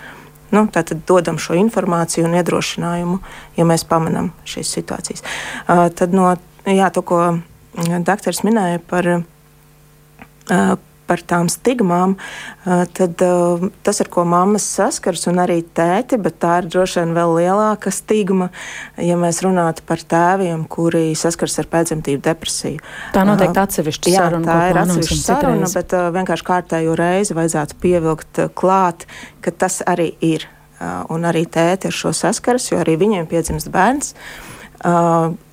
Nu, 0.52 0.64
Tātad 0.72 1.04
dodam 1.08 1.40
šo 1.40 1.56
informāciju 1.60 2.28
un 2.28 2.36
iedrošinājumu, 2.38 3.18
ja 3.56 3.66
mēs 3.68 3.84
pamanām 3.88 4.30
šīs 4.48 4.72
situācijas. 4.78 5.24
Uh, 5.64 5.88
tad 5.92 6.16
no 6.16 6.34
jā, 6.68 6.88
to, 6.92 7.04
ko 7.04 7.38
doktors 8.04 8.44
minēja 8.44 8.80
par, 8.84 9.10
uh, 9.16 10.76
par 11.08 11.22
tām 11.24 11.48
stigmām, 11.48 12.14
tad 12.64 13.22
tas, 13.86 14.00
ar 14.04 14.10
ko 14.12 14.26
mammas 14.28 14.66
saskars, 14.76 15.24
un 15.30 15.40
arī 15.40 15.62
tēti, 15.64 16.18
bet 16.20 16.36
tā 16.42 16.58
ir 16.60 16.68
droši 16.68 17.00
vien 17.00 17.14
vēl 17.16 17.32
lielāka 17.38 17.92
stigma, 17.94 18.50
ja 19.00 19.16
mēs 19.20 19.40
runātu 19.46 19.84
par 19.88 20.04
tēviem, 20.04 20.66
kuri 20.68 21.16
saskars 21.18 21.58
ar 21.62 21.70
pēcdzemdību 21.72 22.22
depresiju. 22.28 22.84
Tā 23.16 23.24
noteikti 23.28 23.62
atsevišķa 23.64 24.12
jā, 24.12 24.26
saruna. 24.26 24.46
Tā 24.50 24.58
ir 24.68 24.82
atsevišķa 24.84 25.18
saruna, 25.24 25.72
bet 25.80 25.96
vienkārši 26.18 26.48
kārtējo 26.52 26.94
reizi 26.98 27.36
vajadzētu 27.38 27.80
pievilkt 27.82 28.44
klāt, 28.58 29.08
ka 29.40 29.54
tas 29.64 29.80
arī 29.88 30.12
ir. 30.20 30.46
Un 31.10 31.24
arī 31.26 31.42
tēti 31.50 31.88
ar 31.90 31.94
šo 31.96 32.12
saskars, 32.14 32.68
jo 32.70 32.78
arī 32.78 32.94
viņiem 33.00 33.26
piedzimst 33.26 33.66
bērns. 33.74 34.12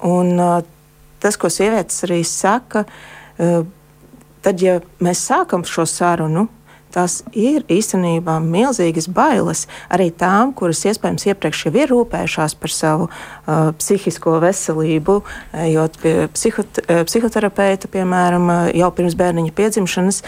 Un 0.05 0.27
tas, 1.23 1.39
ko 1.41 1.49
sievietes 1.49 2.03
arī 2.05 2.19
saka, 2.29 2.83
tad, 4.45 4.61
ja 4.61 4.79
mēs 5.03 5.25
sākam 5.25 5.65
šo 5.67 5.87
sarunu, 5.89 6.47
tās 6.95 7.19
ir 7.35 7.65
īstenībā 7.71 8.37
milzīgas 8.43 9.07
bailes 9.11 9.65
arī 9.91 10.07
tām, 10.15 10.53
kuras 10.55 10.83
iespējams 10.87 11.27
iepriekš 11.27 11.65
jau 11.67 11.73
ir 11.75 11.91
rūpējušās 11.91 12.55
par 12.61 12.73
savu 12.73 13.07
uh, 13.09 13.71
psihisko 13.79 14.37
veselību, 14.43 15.17
ejot 15.65 15.99
pie 16.01 16.13
psihot, 16.33 16.81
psihoterapeita, 17.09 17.89
piemēram, 17.91 18.51
jau 18.77 18.91
pirms 18.95 19.17
bērniņa 19.19 19.55
piedzimšanas, 19.57 20.21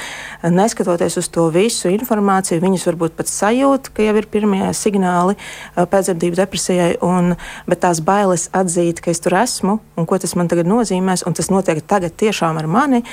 neskatoties 0.53 1.19
uz 1.21 1.29
to 1.33 1.47
visu 1.53 1.91
informāciju, 1.93 2.63
viņas 2.63 2.87
varbūt 2.89 3.17
pat 3.19 3.31
sajūt, 3.31 3.91
ka 3.95 4.07
jau 4.09 4.17
ir 4.19 4.29
pirmie 4.31 4.65
signāli 4.77 5.37
uh, 5.37 5.85
pēcdzemdību 5.87 6.41
depresijai, 6.41 6.91
un, 7.05 7.37
bet 7.69 7.85
tās 7.85 8.03
bailes 8.03 8.49
atzīt, 8.55 9.01
ka 9.03 9.13
es 9.13 9.23
tur 9.23 9.37
esmu 9.39 9.79
un 9.97 10.09
ko 10.09 10.19
tas 10.21 10.35
man 10.37 10.51
tagad 10.51 10.67
nozīmēs, 10.69 11.23
un 11.27 11.37
tas 11.37 11.51
notiek 11.53 11.79
tagad 11.87 12.17
tiešām 12.19 12.59
ar 12.59 12.67
mani. 12.71 13.05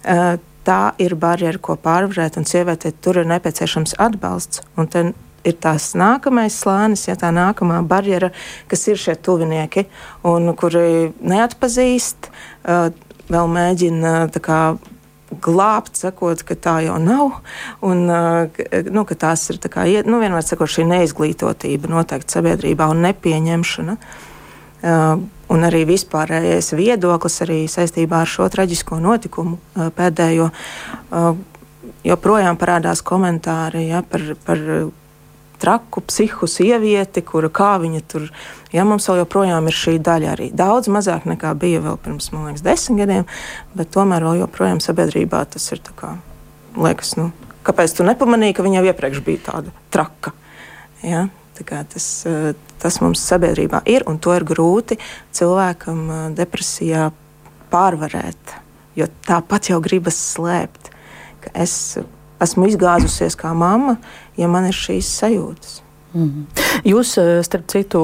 Uh, 0.00 0.38
tā 0.66 0.92
ir 1.00 1.16
barjera, 1.20 1.58
ko 1.58 1.76
pārvarēt, 1.80 2.38
un 2.40 2.46
sievietei 2.48 2.92
tur 2.92 3.20
ir 3.20 3.28
nepieciešams 3.30 3.96
atbalsts. 4.00 4.62
Ir 5.40 5.54
tās 5.56 5.94
nākamais 5.96 6.52
slānis, 6.52 7.06
ja 7.08 7.14
tā 7.16 7.30
nākamā 7.32 7.78
barjera, 7.88 8.28
kas 8.68 8.82
ir 8.92 9.00
šie 9.00 9.14
tuvinieki, 9.16 9.86
un 10.28 10.52
kuri 10.52 11.14
neatpazīst, 11.16 12.28
uh, 12.28 12.90
vēl 13.32 13.48
mēģina 13.48 14.12
kā, 14.36 14.60
glābt, 15.40 15.96
sakot, 15.96 16.42
ka 16.44 16.58
tā 16.60 16.74
jau 16.84 16.98
nav. 17.00 17.38
Un, 17.80 18.04
uh, 18.12 18.60
nu, 18.92 19.06
tās 19.08 19.46
ir 19.48 19.62
kā, 19.64 19.86
nu, 20.04 20.20
vienmēr 20.20 20.44
sakot, 20.44 20.68
šī 20.68 20.84
neizglītotība 20.90 21.88
noteikti 21.88 22.36
sabiedrībā 22.36 22.90
un 22.92 23.00
nepieņemšana. 23.08 23.96
Uh, 23.96 24.29
un 24.82 25.66
arī 25.66 25.82
vispārējais 25.88 26.72
viedoklis 26.78 27.40
arī 27.44 27.60
saistībā 27.68 28.22
ar 28.24 28.30
šo 28.30 28.48
traģisko 28.52 29.00
notikumu 29.02 29.58
pēdējo. 29.96 30.50
Joprojām 32.04 32.56
parādās 32.60 33.02
komentāri 33.04 33.88
ja, 33.90 34.00
par, 34.06 34.24
par 34.46 34.60
traku 35.60 36.00
psihu 36.00 36.48
sievieti, 36.48 37.20
kura 37.26 37.50
kā 37.52 37.74
viņa 37.82 38.00
tur, 38.08 38.28
ja 38.72 38.86
mums 38.88 39.08
vēl 39.10 39.20
joprojām 39.22 39.68
ir 39.68 39.76
šī 39.76 39.98
daļa 40.00 40.30
arī 40.32 40.48
daudz 40.56 40.88
mazāk 40.92 41.26
nekā 41.28 41.52
bija 41.60 41.82
vēl 41.84 41.98
pirms, 42.00 42.30
man 42.32 42.48
liekas, 42.48 42.64
desmit 42.64 43.02
gadiem, 43.02 43.26
bet 43.76 43.92
tomēr 43.92 44.24
vēl 44.24 44.40
joprojām 44.44 44.80
sabiedrībā 44.80 45.42
tas 45.52 45.68
ir 45.74 45.82
tā 45.84 45.92
kā, 45.98 46.14
liekas, 46.80 47.12
nu, 47.20 47.28
kāpēc 47.66 47.98
tu 47.98 48.08
nepamanīji, 48.08 48.56
ka 48.56 48.64
viņa 48.64 48.80
jau 48.80 48.86
iepriekš 48.88 49.20
bija 49.26 49.44
tāda 49.50 49.76
traka, 49.92 50.32
ja? 51.04 51.26
Tas, 51.64 52.06
eh, 52.26 52.52
tas 52.78 53.00
mums 53.00 53.20
sabiedrībā 53.20 53.82
ir, 53.86 54.04
un 54.06 54.18
to 54.18 54.34
ir 54.36 54.44
grūti 54.44 54.98
cilvēkam 55.36 56.00
eh, 56.10 56.22
depresijā 56.38 57.10
pārvarēt. 57.72 58.56
Jo 58.98 59.06
tāpat 59.26 59.70
jau 59.70 59.80
gribas 59.80 60.18
slēpt, 60.34 60.90
ka 61.44 61.52
es 61.54 61.98
esmu 62.40 62.68
izgāzusies 62.70 63.36
kā 63.38 63.52
mamma, 63.54 63.98
ja 64.36 64.48
man 64.48 64.66
ir 64.68 64.76
šīs 64.76 65.08
sajūtas. 65.20 65.80
Mm. 66.10 66.46
Jūs, 66.82 67.12
eh, 67.22 67.38
starp 67.46 67.68
citu, 67.70 68.00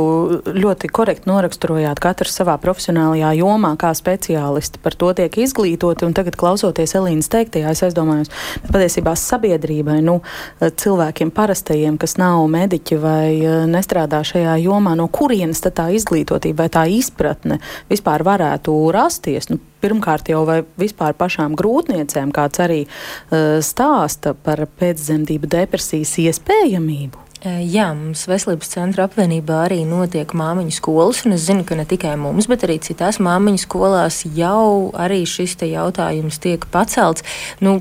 ļoti 0.46 0.90
korekti 0.94 1.26
noraksturojāt 1.26 1.98
katru 1.98 2.30
savā 2.30 2.54
profesionālajā 2.62 3.32
jomā, 3.40 3.72
kā 3.80 3.90
speciālisti 3.98 4.78
par 4.82 4.94
to 4.94 5.10
tiek 5.12 5.38
izglītoti. 5.42 6.06
Tagad, 6.14 6.36
klausoties 6.38 6.94
Elīnas 6.94 7.26
teiktajā, 7.32 7.70
es 7.74 7.82
aizdomājos, 7.82 8.30
ka 8.62 8.72
patiesībā 8.76 9.16
sabiedrībai, 9.18 9.98
nu, 10.06 10.20
cilvēkiem 10.60 11.32
parastajiem, 11.34 11.98
kas 11.98 12.16
nav 12.16 12.46
mediķi 12.46 13.00
vai 13.02 13.42
eh, 13.42 13.66
nestrādā 13.66 14.22
šajā 14.22 14.54
jomā, 14.62 14.94
no 14.94 15.08
kurienes 15.08 15.64
tā 15.66 15.90
izglītotība 15.90 16.62
vai 16.62 16.68
tā 16.70 16.86
izpratne 16.86 17.58
vispār 17.90 18.22
varētu 18.22 18.76
rasties? 18.94 19.50
Nu, 19.50 19.58
pirmkārt 19.82 20.30
jau 20.30 20.44
vai 20.46 20.62
vispār 20.78 21.14
pašām 21.18 21.58
grūtniecēm, 21.58 22.32
kāds 22.34 22.62
arī 22.64 22.80
uh, 22.86 23.58
stāsta 23.60 24.34
par 24.34 24.64
pēcdzemdību 24.78 25.50
depresijas 25.52 26.16
iespējamību? 26.22 27.25
Jā, 27.44 27.90
mums 27.92 28.24
Veselības 28.30 28.70
centra 28.72 29.04
apvienībā 29.06 29.58
arī 29.66 29.82
notiek 29.88 30.32
māmiņu 30.36 30.72
skolas, 30.72 31.24
un 31.28 31.36
es 31.36 31.44
zinu, 31.46 31.66
ka 31.68 31.76
ne 31.76 31.84
tikai 31.88 32.14
mums, 32.20 32.48
bet 32.48 32.64
arī 32.64 32.78
citās 32.82 33.20
māmiņu 33.22 33.60
skolās 33.66 34.22
jau 34.36 34.92
arī 34.96 35.22
šis 35.28 35.58
jautājums 35.66 36.40
tiek 36.42 36.64
pacelts. 36.72 37.26
Nu, 37.60 37.80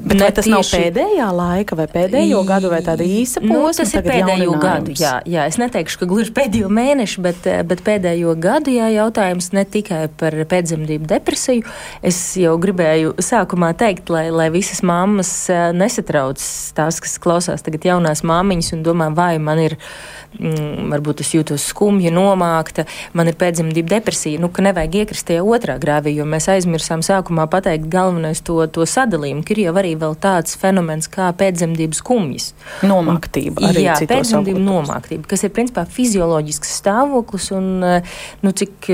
Bet 0.00 0.20
vai 0.20 0.30
tas 0.32 0.46
tieši... 0.46 0.52
nav 0.54 0.64
pēdējā 0.64 1.26
laika, 1.36 1.76
vai 1.76 1.84
pēdējo 1.90 2.40
gadu, 2.48 2.70
vai 2.72 2.80
tāda 2.84 3.04
īsa 3.04 3.42
posma? 3.42 3.52
Nu, 3.52 3.72
tas 3.76 3.92
ir 3.92 4.04
pēdējo 4.06 4.54
gadu. 4.60 4.94
Jā, 4.96 5.12
jā, 5.28 5.44
es 5.50 5.58
neteikšu, 5.60 6.00
ka 6.00 6.08
gluži 6.08 6.32
pēdējo 6.36 6.70
mēnešu, 6.72 7.24
bet, 7.24 7.48
bet 7.68 7.82
pēdējo 7.84 8.32
gadu 8.40 8.72
jā, 8.72 8.88
jautājums 8.94 9.50
ne 9.56 9.64
tikai 9.68 10.06
par 10.20 10.36
pēcdzemdību 10.50 11.08
depresiju. 11.10 11.66
Es 12.06 12.20
jau 12.40 12.54
gribēju 12.62 13.12
sākumā 13.20 13.74
teikt, 13.80 14.08
lai, 14.12 14.26
lai 14.32 14.48
visas 14.54 14.80
mammas 14.86 15.32
nesatrauc 15.76 16.40
tās, 16.76 17.00
kas 17.04 17.18
klausās 17.20 17.64
tagad 17.66 17.84
jaunās 17.90 18.24
māmiņas 18.24 18.72
un 18.78 18.84
domā, 18.86 18.99
vai 19.16 19.38
man 19.42 19.60
ir 19.62 19.76
mm, 20.38 20.90
varbūt 20.92 21.22
es 21.24 21.32
jūtos 21.34 21.64
skumja, 21.72 22.12
nomākta, 22.14 22.84
man 23.16 23.30
ir 23.30 23.38
pēcdzemdību 23.40 23.90
depresija, 23.90 24.40
nu, 24.42 24.50
ka 24.52 24.64
nevajag 24.66 25.00
iekrist 25.02 25.28
tajā 25.30 25.44
otrā 25.44 25.78
grāvī, 25.82 26.14
jo 26.18 26.26
mēs 26.28 26.50
aizmirsām 26.52 27.04
sākumā 27.06 27.46
pateikt 27.50 27.88
galvenais 27.92 28.42
to, 28.46 28.58
to 28.72 28.86
sadalījumu, 28.88 29.44
ka 29.46 29.56
ir 29.56 29.62
jau 29.66 29.76
arī 29.80 29.94
vēl 30.00 30.18
tāds 30.20 30.58
fenomens 30.60 31.08
kā 31.10 31.30
pēcdzemdību 31.40 31.98
skumjas. 31.98 32.52
Nomāktība. 32.86 33.72
Jā, 33.78 33.96
pēcdzemdību 34.10 34.60
nomāktība, 34.66 35.28
kas 35.30 35.46
ir 35.46 35.54
principā 35.56 35.86
fizioloģisks 35.88 36.76
stāvoklis 36.82 37.50
un, 37.56 37.72
eh, 37.86 38.20
nu, 38.44 38.52
cik 38.56 38.92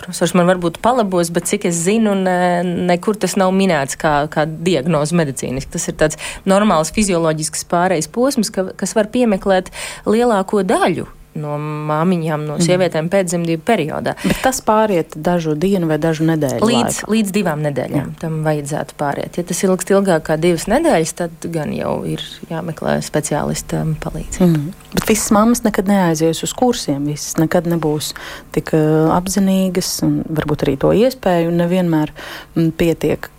Profesors 0.00 0.34
man 0.38 0.48
varbūt 0.48 0.80
palabos, 0.84 1.30
bet 1.34 1.48
cik 1.50 1.68
es 1.70 1.82
zinu, 1.84 2.14
ne, 2.16 2.62
nekur 2.90 3.18
tas 3.20 3.36
nav 3.40 3.52
minēts 3.56 3.98
kā, 4.00 4.14
kā 4.32 4.46
diagnoze 4.48 5.16
medicīniski. 5.18 5.74
Tas 5.76 5.88
ir 5.90 5.98
tāds 6.00 6.20
normāls 6.48 6.92
fizioloģisks 6.96 7.66
pārejas 7.70 8.10
posms, 8.10 8.52
ka, 8.54 8.70
kas 8.80 8.96
var 8.98 9.12
piemeklēt 9.12 9.72
lielāko 10.08 10.64
daļu 10.66 11.08
no 11.38 11.56
māmiņām, 11.60 12.44
no 12.48 12.56
sievietēm 12.62 13.04
mm. 13.06 13.10
pēcdzemdību 13.12 13.64
periodā. 13.66 14.16
Bet 14.24 14.40
tas 14.42 14.60
pāriet 14.66 15.14
dažu 15.14 15.54
dienu 15.58 15.86
vai 15.90 16.00
dažu 16.02 16.26
nedēļu. 16.28 16.66
Līdz, 16.66 17.00
laikā. 17.00 17.10
līdz 17.14 17.34
divām 17.36 17.62
nedēļām 17.66 18.10
Jā. 18.10 18.18
tam 18.22 18.40
vajadzētu 18.46 18.96
pāriet. 19.00 19.38
Ja 19.38 19.46
tas 19.46 19.62
ilgst 19.66 19.92
ilgāk 19.94 20.26
kā 20.26 20.38
divas 20.40 20.66
nedēļas, 20.70 21.14
tad 21.22 21.48
gan 21.54 21.74
jau 21.76 21.94
ir 22.08 22.24
jāmeklē 22.50 22.98
speciālista 23.06 23.84
palīdzība. 24.02 24.50
Mm. 24.50 24.70
Bet 24.96 25.06
visas 25.12 25.30
mammas 25.34 25.62
nekad 25.66 25.90
neaizies 25.90 26.42
uz 26.46 26.54
kursiem, 26.58 27.06
visas 27.12 27.38
nekad 27.38 27.68
nebūs 27.70 28.12
tik 28.56 28.74
uh, 28.74 29.12
apzinīgas, 29.14 30.00
un 30.06 30.22
varbūt 30.26 30.66
arī 30.66 30.78
to 30.82 30.94
iespēju 31.06 31.54
nevienmēr 31.54 32.14
m, 32.58 32.72
pietiek 32.74 33.30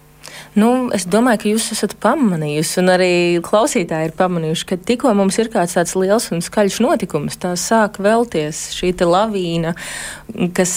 Nu, 0.52 0.90
es 0.92 1.06
domāju, 1.08 1.40
ka 1.40 1.48
jūs 1.54 1.70
esat 1.72 1.94
pamanījusi, 2.04 2.82
un 2.82 2.92
arī 2.92 3.14
klausītāji 3.46 4.10
ir 4.10 4.16
pamanījuši, 4.20 4.66
ka 4.68 4.78
tikko 4.84 5.14
mums 5.16 5.38
ir 5.40 5.48
kāds 5.54 5.78
tāds 5.78 5.94
liels 5.96 6.28
un 6.36 6.44
skaļš 6.44 6.82
notikums, 6.84 7.38
tā 7.40 7.54
sāk 7.56 8.02
vēlties 8.04 8.66
šī 8.76 8.92
lavīna, 9.08 9.72
kas, 10.58 10.74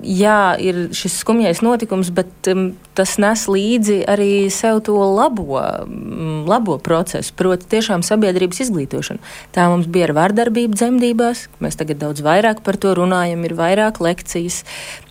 jā, 0.00 0.38
ir 0.56 0.86
šis 0.96 1.18
skumjais 1.20 1.60
notikums, 1.60 2.08
bet 2.16 2.48
um, 2.48 2.70
tas 2.96 3.18
nes 3.20 3.44
līdzi 3.52 3.98
arī 4.08 4.48
sev 4.52 4.80
to 4.88 4.96
labo, 4.96 5.60
um, 5.60 6.48
labo 6.48 6.78
procesu, 6.80 7.36
proti, 7.36 7.68
tiešām 7.68 8.00
sabiedrības 8.06 8.64
izglītošanu. 8.64 9.20
Tā 9.52 9.68
mums 9.68 9.92
bija 9.92 10.08
ar 10.08 10.14
vardarbību 10.22 10.80
dzemdībās, 10.80 11.44
mēs 11.60 11.76
tagad 11.80 12.00
daudz 12.00 12.24
vairāk 12.24 12.64
par 12.64 12.80
to 12.80 12.96
runājam, 12.96 13.44
ir 13.44 13.56
vairāk 13.60 14.00
lekcijas, 14.00 14.62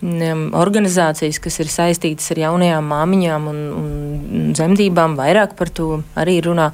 um, 0.02 0.48
organizācijas, 0.58 1.38
kas 1.42 1.62
ir 1.62 1.70
saistītas 1.70 2.34
ar 2.34 2.44
jaunajām 2.48 2.92
māmiņām 2.96 3.50
un, 3.54 3.64
un 3.78 3.91
dzemdībām, 4.56 5.16
vairāk 5.18 5.56
par 5.58 5.70
to 5.72 6.02
arī 6.18 6.38
runā. 6.44 6.70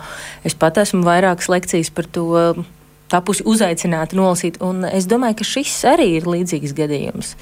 Es 0.46 0.56
pat 0.58 0.80
esmu 0.82 1.04
vairākas 1.06 1.50
lekcijas 1.52 1.90
par 1.94 2.08
to 2.12 2.28
tapusi 3.08 3.44
uzaicināta 3.48 4.16
nolasīt, 4.18 4.60
un 4.64 4.84
es 4.88 5.08
domāju, 5.08 5.40
ka 5.40 5.48
šis 5.48 5.76
arī 5.88 6.10
ir 6.18 6.28
līdzīgs 6.28 6.74
gadījums. 6.76 7.34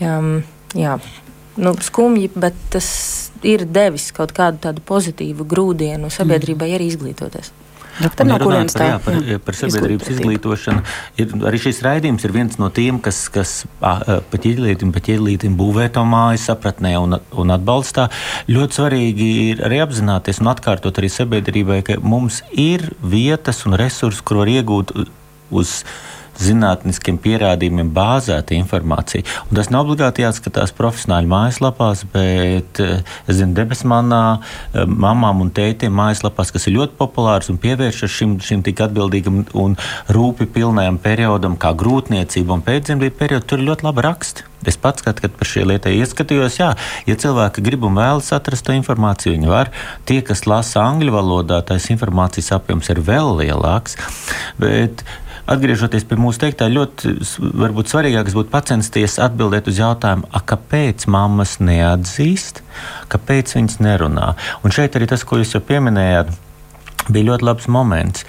Um, 0.00 0.40
jā. 0.74 0.98
Nu, 1.60 1.74
skumji, 1.82 2.30
bet 2.40 2.56
tas 2.72 2.88
ir 3.46 3.66
devis 3.68 4.10
kaut 4.16 4.32
kādu 4.36 4.62
tādu 4.64 4.82
pozitīvu 4.86 5.44
grūdienu 5.48 6.10
sabiedrībai 6.12 6.70
arī 6.76 6.88
izglītoties. 6.92 7.52
Doktor, 8.00 8.26
no 8.28 8.38
kurienes 8.40 8.76
tā? 8.76 8.88
Par, 9.04 9.16
jā, 9.26 9.38
par 9.44 9.56
sabiedrības 9.58 10.10
izglītošanu. 10.14 10.84
Ir, 11.20 11.34
arī 11.50 11.60
šis 11.60 11.82
raidījums 11.84 12.24
ir 12.24 12.34
viens 12.34 12.56
no 12.60 12.70
tiem, 12.72 13.00
kas, 13.04 13.22
kas 13.32 13.54
pa 13.80 13.98
ķīlītim, 14.32 14.92
pa 14.94 15.02
ķīlītim 15.04 15.56
būvē 15.58 15.90
to 15.94 16.04
māju 16.08 16.40
sapratnē 16.42 16.94
un, 17.00 17.18
un 17.20 17.56
atbalstā. 17.56 18.08
Ļoti 18.50 18.80
svarīgi 18.80 19.28
ir 19.50 19.64
arī 19.68 19.82
apzināties 19.84 20.40
un 20.40 20.52
atkārtot 20.54 21.02
arī 21.02 21.12
sabiedrībai, 21.12 21.82
ka 21.86 21.98
mums 22.00 22.40
ir 22.52 22.88
vietas 23.02 23.66
un 23.68 23.76
resursi, 23.80 24.24
kur 24.24 24.42
var 24.42 24.52
iegūt 24.52 24.94
uz 25.50 25.80
zinātniskiem 26.40 27.18
pierādījumiem 27.20 27.92
bāzēta 27.94 28.56
informācija. 28.56 29.24
Un 29.48 29.58
tas 29.58 29.70
nav 29.72 29.86
obligāti 29.86 30.24
jāskatās 30.24 30.74
profesionāļu 30.76 31.30
mājaslapās, 31.30 32.04
bet 32.14 32.82
eh, 32.82 33.00
es 33.26 33.40
zinu, 33.40 33.54
debesmanā, 33.58 34.22
eh, 34.40 34.84
mamām 34.84 35.44
un 35.44 35.52
tētiem 35.54 35.94
mājaslapās, 35.96 36.52
kas 36.54 36.68
ir 36.68 36.78
ļoti 36.78 36.96
populārs 37.00 37.50
un 37.52 37.60
pievēršas 37.62 38.18
šim, 38.18 38.36
šim 38.44 38.64
tik 38.66 38.82
atbildīgam 38.86 39.44
un 39.60 39.76
rūpi 40.10 40.48
pilnajam 40.50 41.00
periodam, 41.02 41.58
kā 41.60 41.74
grūtniecība 41.76 42.56
un 42.56 42.64
pēcdzemdību 42.66 43.20
periodu, 43.20 43.46
tur 43.46 43.60
ir 43.60 43.70
ļoti 43.70 43.88
labi 43.88 44.06
raksti. 44.08 44.46
Es 44.68 44.76
pats, 44.76 45.00
kad, 45.00 45.16
kad 45.22 45.32
par 45.32 45.48
šī 45.48 45.64
lietai 45.64 45.94
ieskatījos, 45.96 46.58
jā, 46.60 46.74
ja 47.08 47.16
cilvēki 47.16 47.64
grib 47.64 47.86
un 47.88 47.96
vēlas 47.96 48.28
atrast 48.36 48.66
to 48.66 48.76
informāciju, 48.76 49.32
viņi 49.38 49.48
var. 49.48 49.70
Tie, 50.08 50.20
kas 50.26 50.44
lasa 50.44 50.82
angļu 50.84 51.14
valodā, 51.14 51.62
tais 51.64 51.88
informācijas 51.94 52.52
apjoms 52.58 52.92
ir 52.92 53.00
vēl 53.06 53.32
lielāks. 53.40 53.96
Bet, 54.60 55.06
Atgriežoties 55.50 56.04
pie 56.08 56.18
mūsu 56.20 56.42
teiktā, 56.42 56.68
ļoti 56.72 57.14
varbūt 57.60 57.92
svarīgāks 57.92 58.36
būtu 58.36 58.52
pacensties 58.52 59.18
atbildēt 59.22 59.70
uz 59.70 59.80
jautājumu, 59.80 60.28
kāpēc 60.50 61.06
mammas 61.10 61.56
neatzīst, 61.64 62.62
kāpēc 63.12 63.56
viņas 63.56 63.80
nerunā. 63.84 64.34
Un 64.64 64.74
šeit 64.74 64.98
arī 64.98 65.08
tas, 65.10 65.24
ko 65.24 65.40
jūs 65.40 65.56
jau 65.56 65.62
pieminējāt, 65.64 66.32
bija 67.08 67.32
ļoti 67.32 67.48
labs 67.48 67.68
moments. 67.72 68.28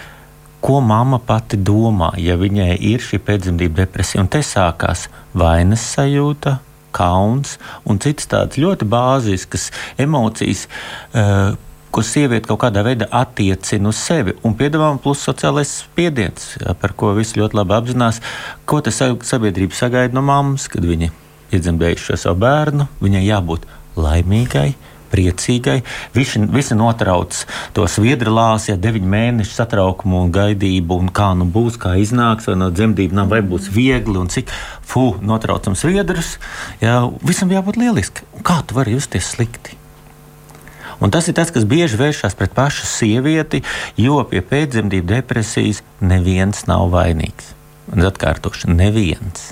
Ko 0.62 0.78
mamma 0.86 1.18
pati 1.26 1.58
domā, 1.58 2.12
ja 2.22 2.36
viņai 2.38 2.76
ir 2.92 3.02
šī 3.02 3.18
pēcdzemdību 3.26 3.80
depresija? 3.80 4.22
Un 4.22 4.30
te 4.30 4.44
sākās 4.46 5.08
vainas 5.34 5.82
sajūta, 5.96 6.60
kauns 6.94 7.56
un 7.88 8.00
citas 8.04 8.30
tādas 8.30 8.60
ļoti 8.62 8.86
bāziskas 8.92 9.70
emocijas. 10.02 10.68
Uh, 11.16 11.58
ko 11.92 12.04
sieviete 12.06 12.50
kaut 12.50 12.62
kādā 12.64 12.84
veidā 12.86 13.08
attiecina 13.22 13.92
uz 13.92 14.00
sevi. 14.00 14.36
Un 14.48 14.56
piedāvājuma 14.60 15.02
plus 15.04 15.24
sociālais 15.28 15.74
spiediens, 15.84 16.54
par 16.82 16.96
ko 16.98 17.12
visi 17.18 17.40
ļoti 17.40 17.60
labi 17.60 17.78
apzinās, 17.78 18.22
ko 18.66 18.82
tas 18.86 19.02
sabiedrība 19.28 19.78
sagaida 19.78 20.16
no 20.16 20.24
mammas, 20.26 20.70
kad 20.72 20.86
viņa 20.88 21.12
iedzemdējuši 21.52 22.08
šo 22.08 22.22
savu 22.28 22.42
bērnu. 22.46 22.88
Viņai 23.04 23.28
jābūt 23.28 23.68
laimīgai. 24.00 24.72
Priecīgai. 25.12 25.82
Visi, 26.16 26.40
visi 26.54 26.76
notrauc 26.80 27.36
to 27.76 27.84
sviedru 27.92 28.32
lāsu, 28.32 28.70
ja 28.70 28.78
deviņu 28.80 29.10
mēnešu 29.12 29.58
satraukumu 29.58 30.22
un 30.24 30.32
gaidību, 30.32 31.02
un 31.04 31.12
kā 31.12 31.34
nu 31.36 31.50
būs, 31.52 31.76
kā 31.84 31.98
iznāks, 32.00 32.48
vai 32.48 32.56
no 32.62 32.70
dzemdībām, 32.72 33.28
vai 33.28 33.42
būs 33.44 33.68
viegli, 33.76 34.16
un 34.22 34.32
cik 34.32 34.56
fu, 34.88 35.10
notraucam 35.20 35.76
sviedrus. 35.76 36.38
Jā, 36.80 37.02
visam 37.28 37.52
jābūt 37.52 37.84
lieliski. 37.84 38.24
Kā 38.40 38.62
tu 38.64 38.80
vari 38.80 38.96
justies 38.96 39.34
slikti? 39.36 39.81
Un 41.02 41.10
tas 41.14 41.28
ir 41.28 41.36
tas, 41.38 41.50
kas 41.54 41.66
bieži 41.66 41.98
vēršas 41.98 42.38
pret 42.38 42.54
pašu 42.54 42.86
sievieti, 42.86 43.64
jo 43.98 44.20
pie 44.30 44.44
pēcdzemdību 44.46 45.10
depresijas 45.10 45.82
neviens 46.02 46.68
nav 46.70 46.92
vainīgs. 46.94 47.56
Un 47.92 48.06
atkārtošu, 48.06 48.70
neviens. 48.70 49.50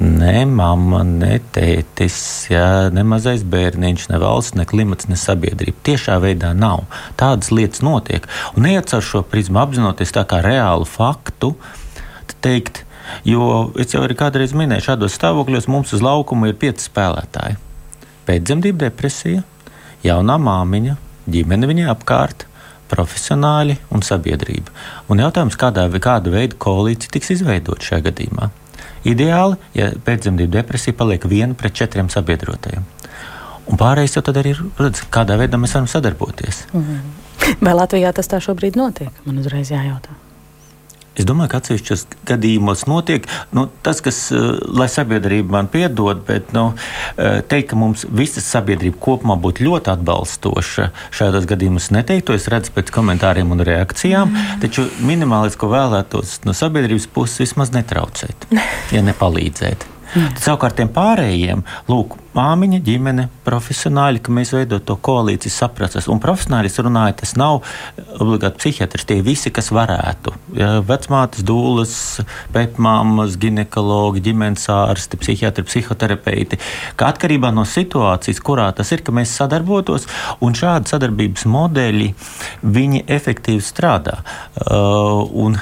Ne 0.00 0.46
mamma, 0.48 1.02
ne 1.04 1.40
tētis, 1.52 2.16
ja, 2.48 2.88
ne 2.94 3.02
mazais 3.04 3.42
bērniņš, 3.42 4.06
ne 4.12 4.20
valsts, 4.22 4.54
ne 4.56 4.64
klimats, 4.64 5.10
ne 5.10 5.18
sabiedrība. 5.18 5.82
Tiešā 5.90 6.16
veidā 6.22 6.54
nav. 6.56 6.86
Tādas 7.20 7.50
lietas 7.52 7.82
notiek. 7.84 8.30
Un 8.54 8.64
neiet 8.64 8.94
ar 8.96 9.04
šo 9.04 9.20
prizmu 9.26 9.60
apzinoties 9.60 10.14
tā 10.16 10.24
kā 10.30 10.38
reālu 10.46 10.88
faktu, 10.88 11.52
teikt, 12.40 12.84
jo 13.28 13.68
es 13.80 13.92
jau 13.92 14.06
arī 14.06 14.16
kādreiz 14.16 14.54
minēju, 14.56 14.86
šādos 14.88 15.18
stāvokļos 15.18 15.68
mums 15.68 15.92
uz 15.92 16.04
laukuma 16.04 16.48
ir 16.48 16.56
pieci 16.62 16.86
spēlētāji. 16.86 17.58
Pēcdzemdību 18.30 18.80
depresija, 18.86 19.44
jaunā 20.04 20.36
māmiņa, 20.40 20.96
ģimene 21.30 21.68
viņai 21.70 21.90
apkārt, 21.92 22.46
profesionāļi 22.90 23.76
un 23.94 24.02
sabiedrība. 24.02 24.72
Un 25.10 25.22
jautājums, 25.22 25.58
kādā, 25.60 25.86
kāda 26.02 26.32
veida 26.32 26.58
koalīcija 26.58 27.14
tiks 27.14 27.34
izveidota 27.36 27.86
šajā 27.86 28.06
gadījumā? 28.08 28.50
Ideāli, 29.08 29.56
ja 29.76 29.90
pēcdzemdību 30.04 30.52
depresija 30.58 30.96
paliek 30.96 31.24
viena 31.28 31.56
pret 31.56 31.76
četriem 31.78 32.10
sabiedrotajiem. 32.12 32.84
Un 33.70 33.78
pārējais 33.78 34.16
jau 34.18 34.24
tad 34.26 34.40
arī 34.40 34.56
ir, 34.56 34.64
redz, 34.80 35.04
kādā 35.14 35.38
veidā 35.40 35.60
mēs 35.60 35.76
varam 35.76 35.88
sadarboties. 35.88 36.64
Mm 36.72 36.84
-hmm. 36.84 37.56
Vai 37.60 37.74
Latvijā 37.74 38.12
tas 38.12 38.28
tā 38.28 38.40
šobrīd 38.42 38.76
notiek? 38.76 39.10
Man 39.24 39.38
uzreiz 39.38 39.70
jājautā. 39.70 40.16
Es 41.18 41.26
domāju, 41.26 41.50
ka 41.50 41.58
atsevišķos 41.58 42.04
gadījumos 42.28 42.84
notiek 42.86 43.26
nu, 43.56 43.66
tas, 43.84 43.98
kas, 44.04 44.20
uh, 44.34 44.60
lai 44.78 44.86
sabiedrība 44.90 45.56
man 45.56 45.70
piedod, 45.70 46.22
bet 46.26 46.54
nu, 46.56 46.70
uh, 46.72 47.40
teikt, 47.50 47.72
ka 47.72 47.78
mums 47.80 48.06
visa 48.06 48.42
sabiedrība 48.44 49.00
kopumā 49.02 49.36
būtu 49.42 49.66
ļoti 49.66 49.94
atbalstoša 49.96 50.90
šādos 51.16 51.48
gadījumos, 51.50 51.90
neteiktu. 51.96 52.38
Es 52.38 52.48
redzu 52.52 52.74
pēc 52.76 52.94
komentāriem 52.94 53.50
un 53.50 53.64
reakcijām, 53.66 54.30
mm. 54.30 54.58
taču 54.64 54.86
minimālis, 55.04 55.58
ko 55.60 55.72
vēlētos 55.74 56.40
no 56.46 56.54
sabiedrības 56.56 57.10
puses, 57.10 57.42
vismaz 57.42 57.74
netraucēt, 57.74 58.50
ja 58.94 59.02
nepalīdzēt. 59.04 59.88
Mm. 60.10 60.34
Savukārt 60.42 60.78
tiem 60.80 60.90
pārējiem, 60.90 61.62
lūk, 61.90 62.16
māmiņa, 62.34 62.78
ģimene, 62.86 63.26
profesionāļi, 63.46 64.20
ka 64.22 64.32
mēs 64.34 64.52
veidojam 64.54 64.84
to 64.86 64.96
koalīciju, 65.06 65.52
saprasts. 65.54 66.08
Un 66.10 66.20
profesionāļi 66.22 66.70
runāja, 66.86 67.16
tas 67.22 67.34
nav 67.38 67.60
obligāti 68.16 68.60
psihiatrs, 68.60 69.06
tie 69.08 69.18
visi, 69.26 69.52
kas 69.54 69.70
varētu. 69.74 70.34
Ja, 70.58 70.70
vecmātes, 70.86 71.44
dūles, 71.46 71.94
pētmāmas, 72.54 73.38
ginekologi, 73.40 74.22
ģimenes 74.30 74.68
ārsti, 74.74 75.18
psihiatri, 75.20 75.66
psihoterapeiti. 75.66 76.60
Ka 76.98 77.10
atkarībā 77.14 77.52
no 77.54 77.66
situācijas, 77.68 78.42
kurā 78.46 78.70
tas 78.76 78.90
ir, 78.94 79.04
ka 79.06 79.14
mēs 79.14 79.34
sadarbotos, 79.40 80.06
un 80.42 80.58
šādi 80.58 80.94
sadarbības 80.94 81.46
modeļi, 81.50 82.14
viņi 82.62 83.04
efektīvi 83.10 83.62
strādā. 83.64 84.20
Uh, 84.60 85.26
un, 85.38 85.58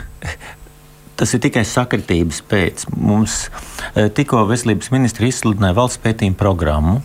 Tas 1.19 1.35
ir 1.35 1.43
tikai 1.43 1.65
sakritības 1.67 2.43
pēc. 2.47 2.89
Mums 2.95 3.49
eh, 3.49 4.07
tikko 4.15 4.45
veselības 4.47 4.93
ministri 4.95 5.33
izsludināja 5.33 5.75
valsts 5.81 6.03
pētījumu 6.05 6.39
programmu. 6.39 7.01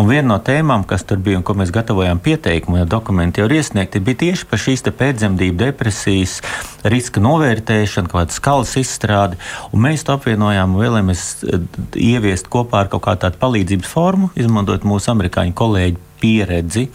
Un 0.00 0.08
viena 0.08 0.26
no 0.26 0.38
tēmām, 0.42 0.82
kas 0.88 1.04
tur 1.06 1.20
bija 1.22 1.38
un 1.38 1.44
ko 1.46 1.54
mēs 1.58 1.70
gatavojām 1.74 2.18
pieteikumu, 2.22 2.80
ja 2.80 2.86
dokumenti 2.88 3.40
jau 3.40 3.46
ir 3.46 3.58
iesniegti, 3.60 4.02
bija 4.02 4.20
tieši 4.24 4.48
par 4.50 4.60
šīs 4.62 4.82
pēcdzemdību 4.88 5.58
depresijas 5.60 6.38
riska 6.82 7.22
novērtēšanu, 7.22 8.10
kāda 8.10 8.34
skalas 8.34 8.74
izstrāde. 8.80 9.38
Un 9.70 9.84
mēs 9.86 10.06
to 10.06 10.16
apvienojām 10.16 10.74
un 10.74 10.82
vēlējāmies 10.82 11.26
eh, 11.44 11.66
ieviest 12.12 12.50
kopā 12.52 12.84
ar 12.84 12.92
kaut 12.92 13.04
kādu 13.06 13.26
tādu 13.26 13.42
palīdzības 13.42 13.92
formu, 13.92 14.32
izmantojot 14.38 14.88
mūsu 14.88 15.12
amerikāņu 15.14 15.54
kolēģu 15.60 16.08
pieredzi. 16.22 16.88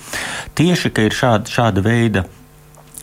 Tieši, 0.58 0.92
ka 0.96 1.08
ir 1.08 1.16
šāda, 1.16 1.52
šāda 1.52 1.84
veida 1.86 2.26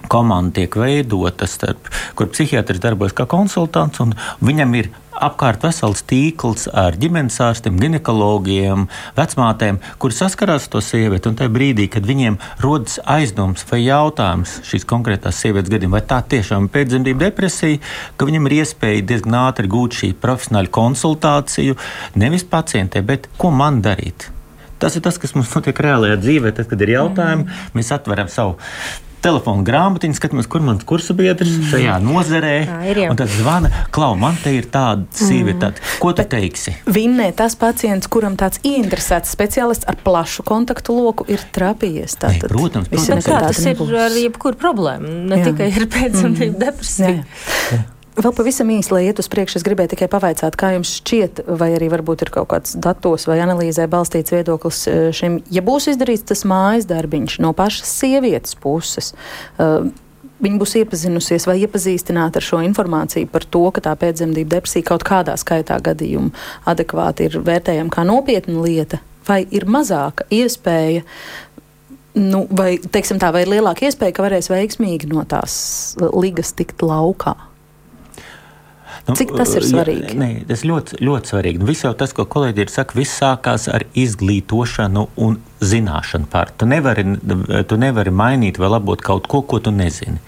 komanda 0.08 0.60
tiek 0.60 0.76
veidota, 0.78 1.48
starp, 1.50 1.88
kur 2.18 2.30
psihiatrs 2.32 2.82
darbojas 2.82 3.16
kā 3.16 3.26
konsultants, 3.30 4.02
un 4.04 4.14
viņam 4.44 4.76
ir 4.80 4.92
apkārt 5.14 5.62
vesels 5.64 6.02
tīkls 6.08 6.66
ar 6.74 6.96
ģimenes 6.98 7.36
ārstiem, 7.42 7.78
ginekologiem, 7.80 8.88
vecmātēm, 9.18 9.78
kuri 10.02 10.16
saskarās 10.16 10.66
ar 10.66 10.72
to 10.74 10.82
sievieti. 10.84 11.30
Un 11.30 11.38
tajā 11.38 11.52
brīdī, 11.54 11.86
kad 11.92 12.06
viņiem 12.08 12.38
rodas 12.64 12.98
aizdoms 13.16 13.64
vai 13.70 13.84
jautājums 13.84 14.58
šīs 14.68 14.86
konkrētās 14.90 15.40
sievietes 15.42 15.72
gadījumā, 15.72 16.00
vai 16.00 16.04
tā 16.10 16.20
tiešām 16.34 16.68
ir 16.68 16.74
pēcdzemdību 16.74 17.24
depresija, 17.24 17.80
ka 18.18 18.28
viņam 18.28 18.50
ir 18.50 18.58
iespēja 18.60 19.08
diezgan 19.14 19.40
ātri 19.44 19.70
gūt 19.70 20.00
šī 20.02 20.14
profesionāla 20.20 20.72
konsultāciju 20.74 21.78
nevis 22.20 22.46
pacientē, 22.50 23.04
bet 23.06 23.30
ko 23.38 23.54
man 23.54 23.82
darīt. 23.84 24.30
Tas 24.82 24.96
ir 24.98 25.04
tas, 25.06 25.16
kas 25.16 25.32
mums 25.36 25.52
notiek 25.54 25.78
reālajā 25.80 26.18
dzīvē. 26.20 26.50
Tad, 26.52 26.66
kad 26.68 26.82
ir 26.84 26.90
jautājumi, 26.96 27.46
mm. 27.46 27.72
mēs 27.78 27.92
atveram 27.94 28.28
savu 28.28 28.58
telefonu 29.24 29.64
grāmatiņu, 29.66 30.18
skatāmies, 30.18 30.50
kur 30.50 30.64
mans 30.66 30.84
kursabiedrs 30.88 31.54
mm. 31.54 31.70
šajā 31.72 31.96
nozarē. 32.04 32.54
Ir, 32.90 33.02
un 33.08 33.18
tad 33.18 33.32
zvana, 33.32 33.70
klau, 33.94 34.12
man 34.20 34.38
te 34.42 34.52
ir 34.58 34.68
tāda 34.72 35.06
sieviete, 35.14 35.72
mm. 35.72 35.98
ko 36.02 36.12
tu 36.12 36.24
Bet 36.24 36.32
teiksi? 36.32 36.72
Vinnē 36.88 37.30
tas 37.36 37.56
pacients, 37.60 38.08
kuram 38.08 38.36
tāds 38.40 38.60
ieinteresēts 38.64 39.32
speciālists 39.34 39.88
ar 39.90 39.98
plašu 40.04 40.44
kontaktu 40.48 40.96
loku 40.96 41.26
ir 41.28 41.42
trapījies. 41.54 42.16
Tātad, 42.16 42.46
ne, 42.46 42.52
protams, 42.52 42.88
protams. 42.92 43.28
Tā, 43.28 43.40
tas 43.44 43.60
nebūs. 43.66 43.92
ir 43.92 44.00
ar 44.06 44.16
jebkuru 44.24 44.60
problēmu, 44.60 45.16
ne 45.28 45.40
Jā. 45.40 45.50
tikai 45.50 45.68
ar 45.72 45.88
pēcdzemdību 45.96 46.54
mm. 46.54 46.62
depresiju. 46.64 47.26
Jā. 47.74 47.82
Vēl 48.14 48.30
pavisam 48.30 48.68
īsi, 48.70 48.92
lai 48.94 49.02
iet 49.08 49.18
uz 49.18 49.26
priekšu, 49.30 49.58
es 49.58 49.64
gribēju 49.66 49.90
tikai 49.90 50.06
pavaicāt, 50.12 50.54
kā 50.58 50.70
jums 50.76 50.92
šķiet, 51.00 51.40
vai 51.58 51.72
arī 51.74 51.88
varbūt 51.90 52.22
ir 52.22 52.30
kaut 52.36 52.46
kāds 52.52 52.76
datos 52.78 53.26
vai 53.26 53.40
analīzē 53.42 53.88
balstīts 53.90 54.30
viedoklis 54.30 54.84
e, 54.86 54.94
šim, 55.16 55.40
ja 55.50 55.64
būs 55.66 55.88
izdarīts 55.90 56.28
tas 56.28 56.44
mājas 56.46 56.86
darbiņš 56.86 57.40
no 57.42 57.50
pašas 57.58 57.90
sievietes 57.98 58.54
puses. 58.60 59.12
Uh, 59.58 59.90
Viņa 60.44 60.58
būs 60.60 60.74
iepazinusies 60.76 61.46
vai 61.46 61.54
iepazīstināta 61.62 62.40
ar 62.40 62.44
šo 62.44 62.58
informāciju 62.66 63.28
par 63.32 63.46
to, 63.48 63.62
ka 63.72 63.80
tā 63.86 63.94
pēcdzemdību 63.96 64.50
depresija 64.50 64.84
kaut 64.90 65.04
kādā 65.06 65.36
skaitā 65.40 65.78
gadījumu 65.80 66.34
adekvāti 66.68 67.30
ir 67.30 67.38
vērtējama 67.46 67.94
kā 67.94 68.04
nopietna 68.04 68.64
lieta, 68.66 68.98
vai 69.28 69.44
ir 69.48 69.64
mazāka 69.70 70.26
iespēja 70.34 71.06
Nu, 72.14 72.44
vai, 72.46 72.76
teiksim 72.78 73.18
tā, 73.18 73.32
vai 73.34 73.40
ir 73.42 73.48
lielāka 73.50 73.88
iespēja, 73.88 74.14
ka 74.14 74.22
varēs 74.22 74.46
veiksmīgi 74.46 75.08
no 75.10 75.24
tās 75.26 75.56
ligas 76.14 76.52
tikt 76.54 76.84
laukā? 76.86 77.32
Nu, 79.04 79.12
Cik 79.18 79.34
tas 79.36 79.50
ir 79.58 79.66
svarīgi? 79.68 80.14
Jā, 80.14 80.16
nē, 80.16 80.28
tas 80.48 80.62
ļoti, 80.64 80.98
ļoti 81.04 81.32
svarīgi. 81.34 81.60
Nu, 81.60 81.68
viss 81.68 81.84
jau 81.84 81.92
tas, 81.98 82.14
ko 82.16 82.24
kolēģi 82.24 82.64
ir 82.64 82.70
saka, 82.72 82.96
viss 82.96 83.18
sākās 83.20 83.66
ar 83.68 83.84
izglītošanu 84.00 85.08
un 85.26 85.36
zināšanu 85.64 86.28
par. 86.30 86.52
Tu 86.58 86.68
nevari, 86.68 87.04
tu 87.68 87.78
nevari 87.80 88.12
mainīt 88.14 88.58
vai 88.60 88.70
labot 88.72 89.00
kaut 89.04 89.28
ko, 89.30 89.42
ko 89.42 89.60
tu 89.62 89.72
nezini. 89.74 90.20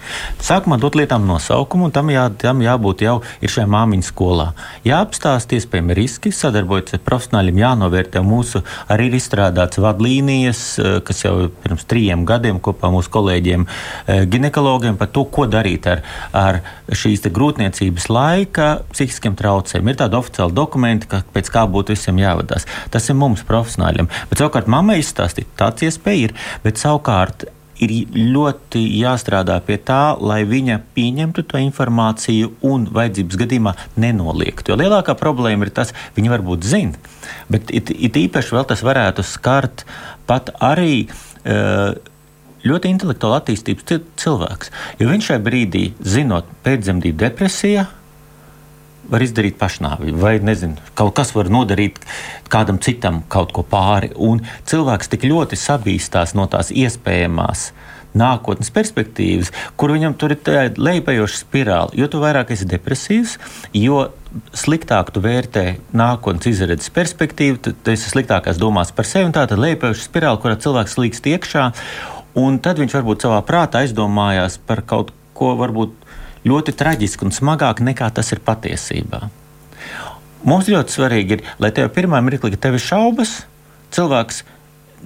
Sākumā 0.43 0.79
dot 0.81 0.97
lietām 0.99 1.25
nosaukumu, 1.29 1.87
un 1.87 1.95
tam, 1.95 2.11
jā, 2.13 2.27
tam 2.41 2.61
jābūt 2.63 3.03
jau 3.05 3.17
ir 3.41 3.53
šajā 3.53 3.67
māmiņu 3.71 4.07
skolā. 4.07 4.49
Jāapstāst 4.87 5.53
iespējami 5.57 5.97
riski, 5.97 6.33
sadarbojoties 6.35 6.97
ar 6.97 7.03
profesionāļiem, 7.07 7.61
jānovērtē 7.63 8.23
mūsu 8.25 8.63
arī 8.91 9.09
ir 9.11 9.17
izstrādāts 9.19 9.81
vadlīnijas, 9.83 10.63
eh, 10.81 10.97
kas 11.07 11.23
jau 11.25 11.35
pirms 11.63 11.87
trījiem 11.89 12.25
gadiem 12.27 12.61
kopā 12.63 12.91
mūsu 12.93 13.11
kolēģiem 13.13 13.67
eh, 13.67 14.25
ginekologiem 14.29 14.97
par 14.99 15.11
to, 15.13 15.25
ko 15.25 15.47
darīt 15.49 15.87
ar, 15.91 16.03
ar 16.33 16.61
šīs 16.91 17.25
grūtniecības 17.33 18.09
laika 18.13 18.67
psihiskiem 18.91 19.35
traucējumiem. 19.37 19.93
Ir 19.93 19.99
tādi 20.01 20.19
oficiāli 20.19 20.55
dokumenti, 20.55 21.09
ka 21.11 21.23
pēc 21.33 21.51
kā 21.53 21.65
būtu 21.69 21.95
visiem 21.95 22.19
jāvadās. 22.21 22.67
Tas 22.93 23.09
ir 23.09 23.17
mums 23.19 23.43
profesionāļiem. 23.47 24.09
Bet 24.29 24.41
savukārt 24.41 24.69
mammai 24.71 24.99
izstāstīt 25.01 25.26
izstāstīt. 25.27 25.47
Tāds 25.57 25.83
iespēja 25.85 26.29
ir, 26.29 26.35
bet 26.63 26.79
savukārt 26.79 27.47
ir 27.77 27.91
ļoti 28.15 28.81
jāstrādā 28.97 29.59
pie 29.61 29.77
tā, 29.77 30.17
lai 30.17 30.41
viņa 30.49 30.79
pieņemtu 30.95 31.43
to 31.45 31.59
informāciju 31.61 32.55
un 32.65 32.87
vajadzības 32.89 33.37
gadījumā 33.37 33.75
nenoliegtu. 34.01 34.71
Jo 34.71 34.79
lielākā 34.79 35.13
problēma 35.17 35.67
ir 35.67 35.73
tas, 35.75 35.93
viņa 36.17 36.33
varbūt 36.33 36.65
zina, 36.65 36.97
bet 37.53 37.69
it, 37.69 37.91
it 37.93 38.17
īpaši 38.17 38.55
vēl 38.55 38.65
tas 38.71 38.81
varētu 38.85 39.25
skart 39.25 39.85
pat 40.25 40.53
arī. 40.59 41.07
Uh, 41.47 41.93
ļoti 42.67 42.89
intelektuāli 42.91 43.37
attīstīts 43.37 44.01
cilvēks. 44.19 44.71
Jo 44.99 45.07
viņš 45.07 45.29
šajā 45.29 45.39
brīdī, 45.45 45.83
zinot 46.03 46.49
pēcdzemdību 46.65 47.21
depresiju, 47.21 47.85
var 49.11 49.23
izdarīt 49.23 49.57
pašnāvību, 49.59 50.17
vai 50.21 50.37
nezinu, 50.43 50.77
kaut 50.97 51.15
kas 51.17 51.33
var 51.35 51.51
nodarīt 51.53 51.99
kādam 52.51 52.79
citam 52.83 53.23
kaut 53.31 53.53
ko 53.55 53.63
pāri. 53.67 54.11
Un 54.15 54.43
cilvēks 54.67 55.11
tik 55.13 55.27
ļoti 55.27 55.59
sabīstās 55.59 56.35
no 56.37 56.47
tās 56.51 56.71
iespējamās 56.75 57.71
nākotnes 58.17 58.71
perspektīvas, 58.73 59.51
kur 59.77 59.93
viņam 59.93 60.15
tur 60.17 60.33
ir 60.33 60.41
tāda 60.45 60.81
lejpējoša 60.81 61.41
spirāli. 61.41 61.99
Jo 62.01 62.09
vairāk 62.21 62.53
esi 62.55 62.67
depresīvs, 62.69 63.37
jo 63.77 64.07
sliktāk 64.57 65.11
tu 65.13 65.21
vērtē 65.23 65.65
nākotnes 65.97 66.49
izredzes 66.49 66.93
perspektīvu, 66.93 67.61
tad 67.67 67.93
esi 67.93 68.11
sliktākās 68.11 68.59
domās 68.61 68.93
par 68.95 69.07
sevi, 69.09 69.33
tā 69.35 69.45
tad 69.49 69.61
lejpējoša 69.61 70.07
spirāli, 70.07 70.41
kurā 70.43 70.57
cilvēks 70.63 70.97
slīkst 70.97 71.29
iekšā, 71.33 71.69
un 72.41 72.59
tad 72.63 72.81
viņš 72.81 72.97
varbūt 72.99 73.27
savā 73.27 73.43
prātā 73.45 73.83
aizdomājās 73.85 74.59
par 74.65 74.83
kaut 74.87 75.13
ko 75.37 75.53
varbūt 75.59 76.06
ļoti 76.47 76.75
traģiski 76.77 77.27
un 77.27 77.35
smagāk 77.35 77.83
nekā 77.85 78.09
tas 78.15 78.31
ir 78.33 78.43
patiesībā. 78.45 79.27
Mums 80.47 80.69
ļoti 80.71 80.93
svarīgi 80.93 81.37
ir, 81.37 81.45
lai 81.59 81.73
tev 81.75 81.89
pirmā 81.95 82.21
mirklī, 82.23 82.53
kad 82.53 82.67
tev 82.67 82.77
ir 82.77 82.83
šaubas, 82.83 83.39
cilvēks 83.95 84.43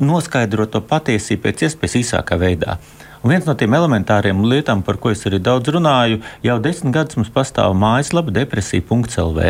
noskaidro 0.02 0.68
to 0.70 0.82
patiesību 0.86 1.46
pēc 1.48 1.68
iespējas 1.68 1.98
īsākā 2.02 2.38
veidā. 2.42 2.78
Un 3.22 3.30
viens 3.30 3.46
no 3.46 3.54
tiem 3.54 3.76
elementāriem 3.78 4.40
lietām, 4.50 4.80
par 4.82 4.98
ko 4.98 5.12
es 5.14 5.22
arī 5.30 5.38
daudz 5.46 5.70
runāju, 5.70 6.24
jau 6.42 6.56
desmit 6.64 6.96
gadus 6.96 7.20
mums 7.20 7.30
pastāv 7.34 7.76
mājaslapa 7.78 8.34
depresija.lv, 8.34 9.50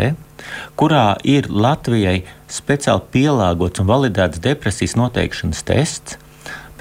kurā 0.76 1.06
ir 1.24 1.48
Latvijai 1.48 2.18
speciāli 2.52 3.08
pielāgots 3.14 3.80
un 3.80 3.88
validēts 3.88 4.42
depresijas 4.44 4.98
noteikšanas 5.00 5.64
tests, 5.64 6.18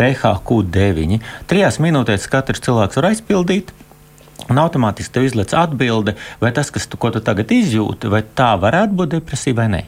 PHQ9. 0.01 1.21
Trijās 1.47 1.79
minūtēs 1.79 2.27
katrs 2.31 2.63
cilvēks 2.65 2.99
var 2.99 3.11
aizpildīt. 3.13 3.71
Un 4.49 4.59
automātiski 4.61 5.13
tev 5.13 5.27
izlaiž 5.27 5.55
atbilde, 5.57 6.15
vai 6.41 6.51
tas, 6.55 6.71
kas 6.73 6.87
tu, 6.89 6.97
tu 6.97 7.23
tagad 7.23 7.51
izjūti, 7.53 8.09
vai 8.11 8.23
tā 8.23 8.53
varētu 8.59 8.97
būt 8.97 9.17
depresija 9.17 9.57
vai 9.57 9.67
nē. 9.71 9.81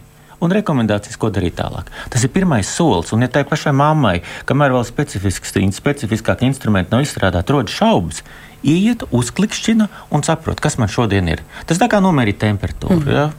Un 0.43 0.51
rekomendācijas, 0.51 1.15
ko 1.19 1.29
darīt 1.31 1.55
tālāk. 1.55 1.87
Tas 2.11 2.23
ir 2.25 2.31
pirmais 2.33 2.67
solis. 2.67 3.13
Un, 3.15 3.23
ja 3.23 3.29
tai 3.31 3.45
pašai 3.47 3.71
mammai, 3.79 4.17
kamēr 4.49 4.73
vēl 4.75 4.83
specifiskāki 4.87 6.49
instrumenti 6.49 6.91
nav 6.91 7.05
izstrādāti, 7.05 7.55
rodas 7.55 7.77
šaubas, 7.77 8.19
iet, 8.63 9.05
uzklikšķina 9.11 9.87
un 10.11 10.25
saprot, 10.27 10.59
kas 10.63 10.75
man 10.81 10.91
šodien 10.91 11.31
ir. 11.31 11.43
Tas 11.69 11.79
tā 11.79 11.87
kā 11.91 12.03
nomērīt 12.03 12.41
temperatūru. 12.43 12.99
Mm. 13.05 13.15
Ja? 13.15 13.29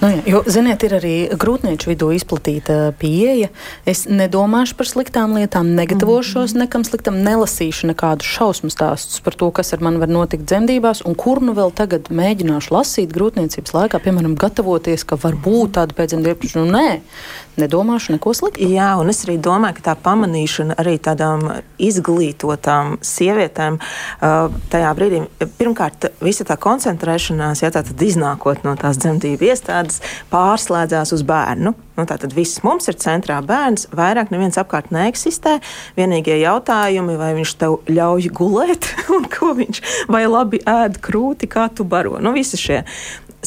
Nu, 0.00 0.10
jā, 0.10 0.22
jo, 0.28 0.40
ziniet, 0.50 0.82
ir 0.84 0.96
arī 0.98 1.12
grūtnieču 1.40 1.88
vidū 1.88 2.10
izplatīta 2.12 2.92
pieeja. 3.00 3.48
Es 3.88 4.04
nedomāšu 4.10 4.76
par 4.76 4.88
sliktām 4.90 5.36
lietām, 5.38 5.70
negatavošos 5.78 6.52
mm 6.52 6.56
-hmm. 6.56 6.64
nekam 6.64 6.84
sliktam, 6.84 7.20
nelasīšu 7.24 7.88
nekādus 7.92 8.26
šausmu 8.26 8.70
stāstus 8.70 9.22
par 9.24 9.34
to, 9.34 9.50
kas 9.50 9.72
ar 9.72 9.80
mani 9.80 9.98
var 10.02 10.08
notikt 10.08 10.44
dzemdībās, 10.44 11.02
un 11.04 11.14
kur 11.14 11.42
nu 11.42 11.54
vēl 11.54 11.72
tagad 11.72 12.10
mēģināšu 12.10 12.74
lasīt 12.74 13.14
grūtniecības 13.14 13.74
laikā, 13.74 13.98
piemēram, 13.98 14.36
gatavoties, 14.36 15.04
ka 15.04 15.16
var 15.16 15.34
būt 15.34 15.72
tāda 15.78 15.94
pēcdzemdību. 15.94 16.52
Nu, 16.54 16.64
nē, 16.64 17.00
nedomāšu 17.60 18.14
neko 18.16 18.34
sliktu. 18.36 18.68
Jā, 18.74 18.94
un 19.00 19.12
es 19.12 19.22
arī 19.26 19.36
domāju, 19.42 19.78
ka 19.78 19.86
tā 19.90 19.94
pamanīšana 20.04 20.78
arī 20.80 20.96
tādām 21.02 21.46
izglītotām 21.82 22.98
sievietēm 23.04 23.78
uh, 23.80 24.50
tajā 24.72 24.92
brīdī, 24.98 25.22
pirmkārt, 25.58 26.10
visa 26.24 26.46
tā 26.48 26.58
koncentrēšanās, 26.60 27.64
ja 27.64 27.72
tā 27.74 27.84
tad 27.86 28.04
iznākot 28.04 28.66
no 28.66 28.76
tās 28.80 29.00
dzemdību 29.02 29.50
iestādes, 29.50 30.02
pārslēdzās 30.32 31.14
uz 31.16 31.26
bērnu. 31.26 31.74
Nu, 31.94 32.02
Tātad 32.10 32.32
viss 32.34 32.58
mums 32.66 32.88
ir 32.90 32.96
centrā 32.98 33.36
bērns, 33.46 33.86
vairāk 33.94 34.32
neviens 34.34 34.58
apkārt 34.58 34.90
neeksistē. 34.94 35.60
Vienīgie 35.94 36.40
jautājumi, 36.40 37.14
vai 37.20 37.30
viņš 37.36 37.52
tev 37.60 37.76
ļauj 37.86 38.30
gulēt, 38.34 38.88
un 39.14 39.28
ko 39.30 39.52
viņš, 39.54 39.82
vai 40.10 40.24
labi 40.26 40.58
ēd 40.66 40.98
krūti, 41.04 41.46
kā 41.50 41.68
tu 41.70 41.86
baro. 41.86 42.18
Nu, 42.18 42.34
visi 42.34 42.58
šie 42.58 42.80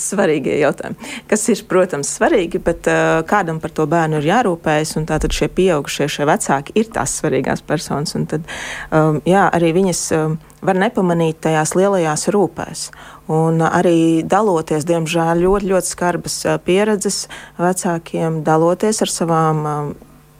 svarīgie 0.01 0.57
jautājumi, 0.62 1.12
kas 1.29 1.45
ir, 1.53 1.63
protams, 1.69 2.12
svarīgi, 2.17 2.62
bet 2.63 2.88
uh, 2.91 3.21
kādam 3.27 3.62
par 3.63 3.73
to 3.75 3.88
bērnu 3.89 4.21
ir 4.21 4.29
jārūpējas, 4.29 4.95
un 4.99 5.07
tātad 5.10 5.36
šie 5.36 5.49
pieaugušie, 5.53 6.10
šie 6.12 6.27
vecāki 6.29 6.75
ir 6.79 6.91
tās 6.93 7.17
svarīgās 7.19 7.63
personas, 7.67 8.15
un 8.17 8.27
tad, 8.29 8.47
um, 8.91 9.21
jā, 9.27 9.47
arī 9.53 9.73
viņas 9.77 10.03
um, 10.17 10.38
var 10.65 10.79
nepamanīt 10.79 11.41
tajās 11.45 11.75
lielajās 11.77 12.27
rūpēs. 12.33 12.88
Un 13.33 13.60
arī 13.65 14.23
daloties, 14.23 14.88
diemžēl, 14.88 15.43
ļoti, 15.43 15.71
ļoti 15.73 15.91
skarbas 15.91 16.39
uh, 16.47 16.57
pieredzes 16.63 17.25
vecākiem, 17.60 18.41
daloties 18.47 19.03
ar 19.03 19.12
savām 19.12 19.65
um, 19.65 19.91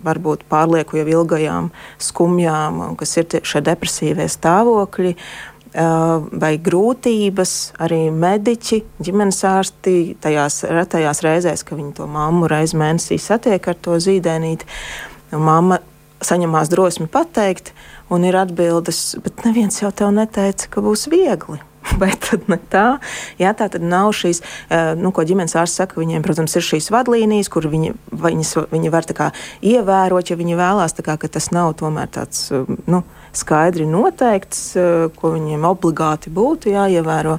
varbūt 0.08 0.46
pārlieku 0.48 1.00
jau 1.00 1.08
ilgajām 1.10 1.70
skumjām, 2.00 2.82
kas 3.00 3.18
ir 3.18 3.40
šie 3.44 3.64
depresīvie 3.66 4.30
stāvokļi. 4.32 5.16
Uh, 5.18 5.57
vai 5.74 6.54
grūtības, 6.64 7.54
arī 7.84 8.08
mediķi, 8.14 8.82
ģimenes 9.04 9.44
ārsti 9.48 9.98
tajās 10.24 10.64
retajās 10.70 11.22
reizēs, 11.26 11.66
ka 11.68 11.78
viņi 11.78 11.94
to 12.00 12.08
mammu 12.12 12.50
reizi 12.52 12.80
mēnesī 12.80 13.20
satiek 13.22 13.68
ar 13.68 13.78
to 13.82 14.00
zīdēnīti. 14.02 14.68
Mamma 15.38 15.82
saņemās 16.24 16.72
drosmi 16.72 17.08
pateikt, 17.12 17.74
un 18.14 18.26
ir 18.26 18.38
atbildes, 18.40 19.18
bet 19.24 19.46
neviens 19.46 19.82
jau 19.82 19.92
tev 19.92 20.14
neteica, 20.16 20.70
ka 20.72 20.84
būs 20.86 21.08
viegli. 21.12 21.60
Vai 22.02 22.12
tad 22.20 22.48
ne 22.52 22.58
tā? 22.72 22.98
Jā, 23.40 23.54
tā 23.58 23.70
tad 23.72 23.84
nav 23.86 24.12
šīs, 24.16 24.42
nu, 25.00 25.12
ko 25.16 25.24
ģimenes 25.28 25.56
ārsts 25.60 25.80
saka, 25.80 26.00
viņiem, 26.02 26.26
protams, 26.26 26.56
ir 26.58 26.66
šīs 26.66 26.90
vadlīnijas, 26.94 27.52
kur 27.54 27.68
viņi, 27.72 27.94
viņas, 28.12 28.54
viņi 28.74 28.92
var 28.94 29.08
kā, 29.18 29.30
ievērot, 29.66 30.32
ja 30.32 30.40
viņi 30.40 30.60
vēlās, 30.60 30.98
kā, 31.00 31.16
ka 31.20 31.32
tas 31.32 31.52
nav 31.56 31.76
tomēr 31.80 32.10
tāds, 32.12 32.50
nu, 32.90 33.04
skaidri 33.38 33.88
noteikts, 33.90 34.62
eh, 34.76 35.08
ko 35.16 35.34
viņiem 35.36 35.66
obligāti 35.68 36.34
būtu 36.34 36.74
jāievēro. 36.74 37.38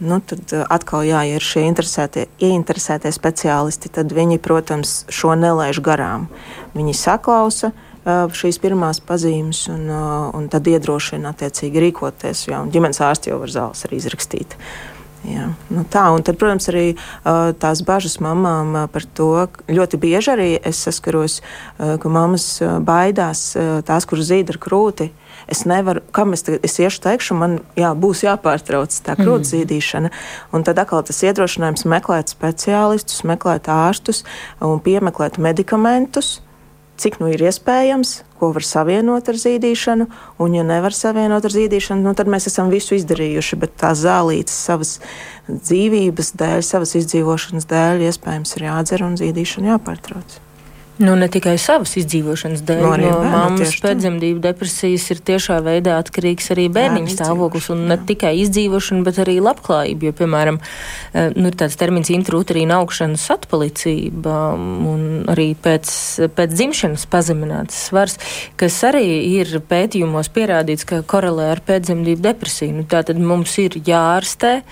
Nu, 0.00 0.20
tad 0.20 0.52
eh, 0.52 0.64
atkal, 0.68 1.06
jā, 1.08 1.22
ja 1.28 1.40
ir 1.40 1.44
šie 1.44 1.66
interesētie, 1.68 2.26
ieinteresētie 2.42 3.12
speciālisti, 3.14 3.92
tad 3.92 4.12
viņi, 4.16 4.40
protams, 4.42 5.04
šo 5.12 5.36
nelaiž 5.38 5.80
garām. 5.84 6.28
Viņi 6.76 6.92
saklausa 6.96 7.72
uh, 7.72 7.86
šīs 8.06 8.58
pirmās 8.62 9.00
pazīmes 9.00 9.66
un, 9.72 9.88
un 10.36 10.50
tad 10.52 10.68
iedrošina 10.68 11.32
attiecīgi 11.32 11.80
rīkoties. 11.86 12.44
Jā, 12.50 12.60
ģimenes 12.72 13.00
ārsti 13.02 13.32
jau 13.32 13.40
var 13.40 13.54
zāles 13.54 13.86
arī 13.88 13.98
izrakstīt. 14.02 14.58
Jā, 15.26 15.48
nu 15.74 15.82
tā, 15.90 16.04
un 16.14 16.22
tad, 16.22 16.36
protams, 16.38 16.68
arī 16.70 16.84
uh, 16.92 17.50
tās 17.58 17.80
bažas 17.86 18.20
mamām 18.22 18.76
uh, 18.76 18.84
par 18.92 19.08
to 19.16 19.30
ļoti 19.66 19.98
bieži 19.98 20.34
arī 20.36 20.50
es 20.60 20.84
saskaros, 20.86 21.40
uh, 21.40 21.96
ka 21.98 22.12
mammas 22.12 22.60
baidās 22.86 23.48
tās, 23.88 24.06
kuras 24.06 24.28
zīd 24.30 24.52
ar 24.54 24.60
krūti. 24.62 25.08
Uh, 25.10 25.25
Es 25.46 25.62
nevaru, 25.68 26.02
kam 26.10 26.34
es, 26.34 26.42
tagad, 26.46 26.64
es 26.66 26.74
iešu 26.82 27.02
teikšu, 27.04 27.36
man 27.38 27.60
jā, 27.78 27.92
būs 27.94 28.24
jāpārtrauc 28.26 28.94
tā 29.06 29.14
krūts 29.18 29.52
mm. 29.52 29.52
zīdīšana. 29.52 30.10
Un 30.56 30.66
tad 30.66 30.80
atkal 30.82 31.04
tas 31.06 31.22
iedrošinājums 31.22 31.86
meklēt 31.86 32.32
speciālistus, 32.34 33.22
meklēt 33.28 33.70
ārstus 33.70 34.24
un 34.64 34.82
piemeklēt 34.82 35.38
medikamentus. 35.38 36.40
Cik 36.96 37.18
nu 37.20 37.28
ir 37.28 37.42
iespējams, 37.44 38.22
ko 38.40 38.48
var 38.56 38.64
savienot 38.64 39.28
ar 39.28 39.36
zīdīšanu, 39.36 40.06
un, 40.40 40.54
ja 40.56 40.64
nevar 40.64 40.96
savienot 40.96 41.44
ar 41.44 41.52
zīdīšanu, 41.52 42.00
nu, 42.02 42.14
tad 42.16 42.30
mēs 42.32 42.48
esam 42.48 42.72
visu 42.72 42.96
izdarījuši. 42.96 43.58
Bet 43.60 43.76
tā 43.82 43.92
zālītes 43.92 44.56
savas 44.66 44.96
dzīvības 45.46 46.32
dēļ, 46.40 46.64
savas 46.64 46.96
izdzīvošanas 47.02 47.68
dēļ, 47.70 48.08
iespējams, 48.08 48.56
ir 48.56 48.66
jādzer 48.70 49.06
un 49.06 49.20
zīdīšana 49.20 49.74
jāpārtrauc. 49.74 50.40
Nu, 50.96 51.12
ne 51.12 51.26
tikai 51.28 51.58
savas 51.60 51.90
izdzīvošanas 52.00 52.62
dēļ, 52.64 52.82
no, 52.82 52.92
no 53.02 53.16
mammas 53.28 53.74
pēcdzemdību 53.84 54.40
depresijas 54.46 55.04
ir 55.12 55.20
tiešā 55.28 55.58
veidā 55.64 55.98
atkarīgs 56.00 56.48
arī 56.54 56.70
bērniņa 56.72 57.12
stāvoklis, 57.12 57.68
un 57.74 57.82
ne 57.90 57.98
tikai 58.08 58.32
izdzīvošana, 58.40 59.04
bet 59.04 59.20
arī 59.20 59.36
labklājība. 59.44 60.08
Jo, 60.08 60.14
piemēram, 60.16 60.60
eh, 61.12 61.36
nu, 61.36 61.50
ir 61.50 61.58
tāds 61.60 61.76
termins 61.76 62.08
intrauterīna 62.14 62.80
augšanas 62.80 63.28
atpalicība, 63.36 64.38
un 64.56 65.28
arī 65.32 65.50
pēc, 65.52 65.92
pēc 66.32 66.56
dzimšanas 66.56 67.04
pazemināts 67.12 67.86
svars, 67.90 68.16
kas 68.56 68.80
arī 68.88 69.04
ir 69.36 69.58
pētījumos 69.68 70.32
pierādīts, 70.32 70.88
ka 70.88 71.04
korelē 71.04 71.52
ar 71.58 71.64
pēcdzemdību 71.66 72.24
depresiju. 72.24 72.80
Nu, 72.80 72.88
tātad 72.88 73.20
mums 73.20 73.58
ir 73.60 73.76
jārastē 73.84 74.62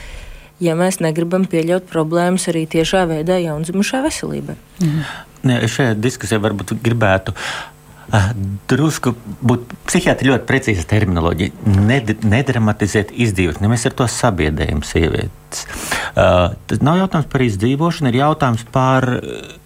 ja 0.64 0.74
mēs 0.79 1.00
negribam 1.05 1.44
pieļaut 1.50 1.87
problēmas 1.92 2.48
arī 2.53 2.64
tiešā 2.74 3.05
veidā 3.11 3.38
jaundzimušā 3.44 4.03
veselībai. 4.09 4.59
Mhm 4.81 5.31
šajā 5.44 5.94
diskusijā 6.00 6.40
varbūt 6.42 6.74
gribētu 6.85 7.35
uh, 7.35 8.31
drusku 8.70 9.14
būt 9.44 9.74
psihiatri 9.88 10.31
ļoti 10.31 10.48
precīza 10.48 10.87
terminoloģija. 10.90 11.74
Ned, 11.88 12.14
nedramatizēt 12.24 13.12
izdzīvošanu, 13.27 13.68
ja 13.68 13.74
mēs 13.74 13.87
ar 13.88 13.98
to 13.98 14.09
sabiedrējam 14.11 14.85
sievietes. 14.87 15.66
Uh, 16.14 16.55
tas 16.70 16.83
nav 16.85 17.03
jautājums 17.03 17.31
par 17.33 17.46
izdzīvošanu, 17.48 18.12
ir 18.12 18.22
jautājums 18.22 18.64
par 18.74 19.09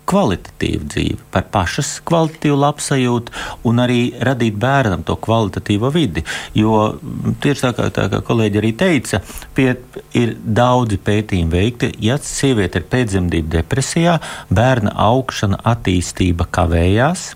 kvalitatīvu 0.09 0.88
dzīvi, 0.92 1.18
par 1.35 1.47
pašas 1.53 1.99
kvalitatīvu 2.09 2.59
labsajūtu 2.62 3.35
un 3.68 3.83
arī 3.85 4.01
radīt 4.25 4.57
bērnam 4.61 5.05
to 5.07 5.16
kvalitatīvo 5.25 5.90
vidi. 5.94 6.25
Jo 6.57 6.99
tieši 7.42 7.66
tā 7.66 7.73
kā, 7.77 7.88
tā 7.94 8.09
kā 8.12 8.23
kolēģi 8.27 8.62
arī 8.62 8.73
teica, 8.79 9.23
pie, 9.57 9.71
ir 10.18 10.37
daudzi 10.42 11.01
pētījumi 11.05 11.53
veikti. 11.55 11.92
Ja 12.05 12.18
sieviete 12.23 12.83
ir 12.83 12.88
pēcdzemdību 12.92 13.53
depresijā, 13.59 14.18
bērna 14.55 14.94
augšana, 15.09 15.61
attīstība 15.75 16.49
kavējās. 16.55 17.31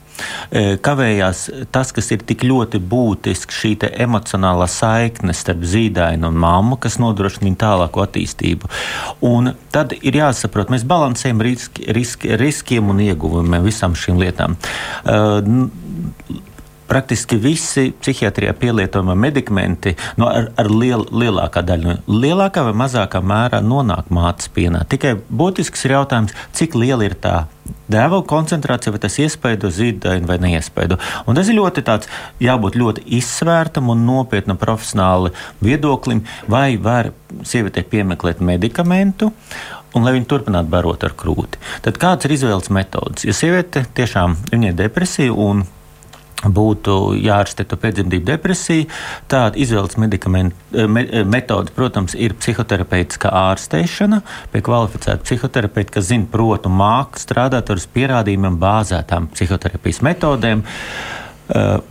Kavējās 0.52 1.46
tas, 1.72 1.92
kas 1.96 2.10
ir 2.14 2.24
tik 2.28 2.44
ļoti 2.44 2.80
būtisks, 2.92 3.58
šī 3.62 3.72
emocionālā 4.04 4.68
saikne 4.70 5.34
starp 5.36 5.64
zīdaini 5.66 6.28
un 6.28 6.38
mammu, 6.42 6.78
kas 6.82 6.98
nodrošina 7.02 7.48
viņu 7.48 7.60
tālāku 7.62 8.04
attīstību. 8.04 8.70
Un 9.26 9.54
tad 9.74 9.96
ir 10.00 10.20
jāsaprot, 10.20 10.72
mēs 10.72 10.86
balansējam 10.88 11.42
riski, 11.44 11.88
riski, 11.96 12.36
riskiem 12.40 12.92
un 12.92 13.02
ieguvumiem 13.06 13.64
visam 13.64 13.96
šīm 13.98 14.20
lietām. 14.22 14.58
Uh, 15.02 15.40
praktiski 16.92 17.38
visi 17.40 17.86
psihiatrijā 18.00 18.52
pielietojamie 18.60 19.14
medikamenti 19.16 19.94
no, 20.20 20.28
ar, 20.28 20.50
ar 20.60 20.68
liel, 20.68 21.06
lielākā 21.08 21.62
daļa, 21.64 21.96
lielākā 22.10 22.66
vai 22.66 22.74
mazākā 22.84 23.22
mērā 23.24 23.62
nonāk 23.64 24.10
mātes 24.12 24.50
pienā. 24.52 24.82
Tikai 24.92 25.14
būtisks 25.32 25.86
ir 25.86 25.96
jautājums, 25.96 26.36
cik 26.58 26.76
liela 26.76 27.08
ir 27.08 27.16
tā 27.16 27.46
dēvela 27.92 28.24
koncentrācija, 28.28 28.92
vai 28.92 29.00
tas 29.00 29.16
iespaido 29.22 29.70
zīdaini 29.72 30.28
vai 30.28 30.38
neiespaido. 30.42 30.98
Un 31.24 31.38
tas 31.38 31.48
ir 31.48 31.56
ļoti 31.56 31.84
tāds, 31.86 32.10
jābūt 32.42 32.76
ļoti 32.80 33.04
izsvērtam 33.18 33.88
un 33.92 34.04
nopietnam 34.08 34.60
profesionāli 34.60 35.32
viedoklim, 35.64 36.24
vai 36.50 36.76
var 36.76 37.12
sievietei 37.40 37.86
piemeklēt 37.88 38.42
medikamentu. 38.44 39.32
Un 39.92 40.04
lai 40.04 40.14
viņi 40.16 40.28
turpinātu 40.28 40.72
barot 40.72 41.04
ar 41.04 41.12
krūti. 41.16 41.60
Tad 41.84 42.00
kāds 42.00 42.24
ir 42.24 42.36
izvēles 42.36 42.72
metods? 42.72 43.26
Ja 43.28 43.36
sieviete 43.36 43.84
tiešām 43.96 44.38
ir 44.56 44.76
depresija 44.76 45.32
un 45.36 45.66
būtu 46.42 47.14
jārastē 47.22 47.66
to 47.68 47.78
pēcdzemdību 47.80 48.26
depresiju. 48.26 48.88
Tāda 49.30 49.58
izvēles 49.60 49.96
eh, 49.96 50.86
me, 50.86 51.04
eh, 51.04 51.24
metode, 51.24 51.74
protams, 51.76 52.14
ir 52.14 52.34
psihoterapeitiskā 52.34 53.30
ārstēšana 53.30 54.22
pie 54.52 54.64
kvalificēta 54.64 55.22
psihoterapeita, 55.22 55.98
kas 55.98 56.10
zina, 56.10 56.26
prot 56.30 56.66
un 56.66 56.76
māca 56.80 57.20
strādāt 57.20 57.70
ar 57.70 57.80
uz 57.80 57.86
pierādījumiem 57.86 58.58
bāzētām 58.62 59.30
psihoterapijas 59.34 60.02
metodēm. 60.02 60.64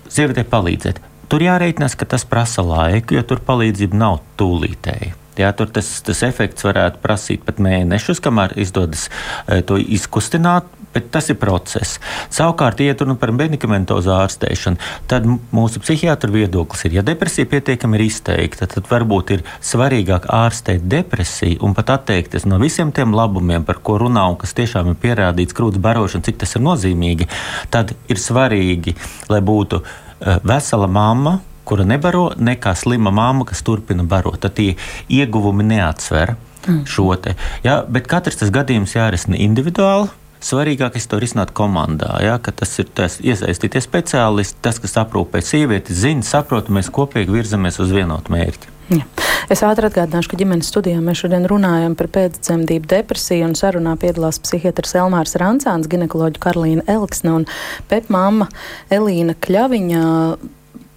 Sievietei 0.09 0.47
palīdzēt. 0.47 1.01
Tur 1.29 1.43
jārēķinās, 1.45 1.95
ka 1.95 2.07
tas 2.09 2.25
prasa 2.25 2.63
laiku, 2.65 3.15
jo 3.15 3.23
tur 3.27 3.43
palīdzība 3.45 3.99
nav 3.99 4.21
tūlītēja. 4.39 5.20
Jā, 5.39 5.53
tur 5.55 5.69
tas, 5.71 5.87
tas 6.03 6.21
efekts 6.27 6.65
varētu 6.67 6.99
prasīt 7.03 7.45
pat 7.47 7.59
mēnešus, 7.63 8.19
kamēr 8.23 8.51
izdodas 8.59 9.05
e, 9.47 9.61
to 9.63 9.77
izkustināt, 9.79 10.67
bet 10.91 11.07
tas 11.13 11.29
ir 11.31 11.37
process. 11.39 12.01
Savukārt, 12.33 12.81
ja 12.83 12.95
runa 12.99 13.15
par 13.19 13.31
medikamentozu 13.35 14.11
ārstēšanu, 14.11 14.81
tad 15.07 15.27
mūsu 15.55 15.79
psihiatra 15.83 16.31
viedoklis 16.33 16.83
ir, 16.87 16.97
ja 16.99 17.03
depresija 17.07 17.47
pietiekami 17.47 17.95
ir 17.95 18.03
izteikta, 18.09 18.67
tad 18.73 18.89
varbūt 18.91 19.31
ir 19.37 19.45
svarīgāk 19.63 20.27
ārstēt 20.35 20.83
depresiju 20.91 21.61
un 21.63 21.75
pat 21.77 21.93
atteikties 21.95 22.47
no 22.49 22.59
visiem 22.59 22.91
tiem 22.91 23.15
labumiem, 23.15 23.63
par 23.67 23.79
ko 23.79 23.95
runā 24.03 24.25
un 24.33 24.35
kas 24.41 24.55
tiešām 24.57 24.91
ir 24.91 24.99
pierādīts 24.99 25.55
krūts 25.55 25.79
barošana, 25.79 26.27
cik 26.27 26.41
tas 26.43 26.57
ir 26.59 26.65
nozīmīgi. 26.65 27.29
Tad 27.71 27.95
ir 28.11 28.19
svarīgi, 28.19 28.97
lai 29.31 29.39
būtu 29.47 29.79
e, 29.79 30.41
vesela 30.43 30.91
mamma 30.91 31.39
kura 31.67 31.85
nebaro, 31.87 32.31
nekā 32.37 32.73
slima 32.77 33.11
mamma, 33.11 33.45
kas 33.49 33.63
turpina 33.65 34.03
barot. 34.03 34.39
Tad 34.43 34.57
tie 34.57 34.75
ieguvumi 35.09 35.65
neatsver 35.67 36.35
mm. 36.67 36.81
šo 36.89 37.15
te. 37.21 37.35
Ja, 37.63 37.81
bet 37.87 38.09
katrs 38.11 38.41
tas 38.41 38.53
gadījums 38.53 38.95
jārisina 38.97 39.39
individuāli. 39.41 40.09
Svarīgākais 40.41 41.05
to 41.05 41.19
risināt 41.21 41.51
komandā. 41.53 42.15
Ja, 42.25 42.39
tas 42.41 42.71
ir 42.81 42.87
tas 42.97 43.19
iesaistīties 43.21 43.85
speciālisti, 43.85 44.57
tas, 44.65 44.79
kas 44.81 44.97
aprūpē 44.97 45.37
sievieti, 45.45 45.93
zina, 45.93 46.25
saprot, 46.25 46.71
mēs 46.73 46.89
kopīgi 46.89 47.29
virzamies 47.35 47.77
uz 47.83 47.93
vienotu 47.93 48.33
mērķi. 48.33 48.71
Ja. 48.91 49.05
Es 49.51 49.61
ātri 49.63 49.87
atgādināšu, 49.87 50.31
ka 50.31 50.39
ģimenes 50.39 50.67
studijā 50.71 50.99
mēs 51.03 51.21
šodien 51.21 51.45
runājam 51.47 51.93
par 51.99 52.09
pēcdzemdību 52.11 52.89
depresiju 52.91 53.45
un 53.47 53.53
sarunā 53.59 53.93
piedalās 54.01 54.41
psihiatrs 54.43 54.97
Elmārs 54.99 55.37
Rancāns, 55.39 55.87
ginekoloģa 55.91 56.41
Karolīna 56.43 56.87
Elksne 56.91 57.37
un 57.37 57.45
pepmāma 57.91 58.49
Elīna 58.91 59.37
Kļaviņa. 59.45 60.01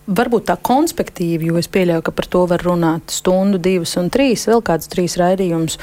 Varbūt 0.04 0.50
tā 0.50 0.58
konspektīvi, 0.60 1.48
jo 1.48 1.60
es 1.60 1.68
pieļauju, 1.72 2.04
ka 2.04 2.12
par 2.12 2.26
to 2.28 2.42
var 2.50 2.64
runāt 2.66 3.14
stundu, 3.14 3.60
divas 3.62 3.94
un 3.96 4.10
trīs, 4.12 4.44
vēl 4.50 4.60
kādus 4.64 4.90
trīs 4.92 5.16
raidījumus 5.20 5.78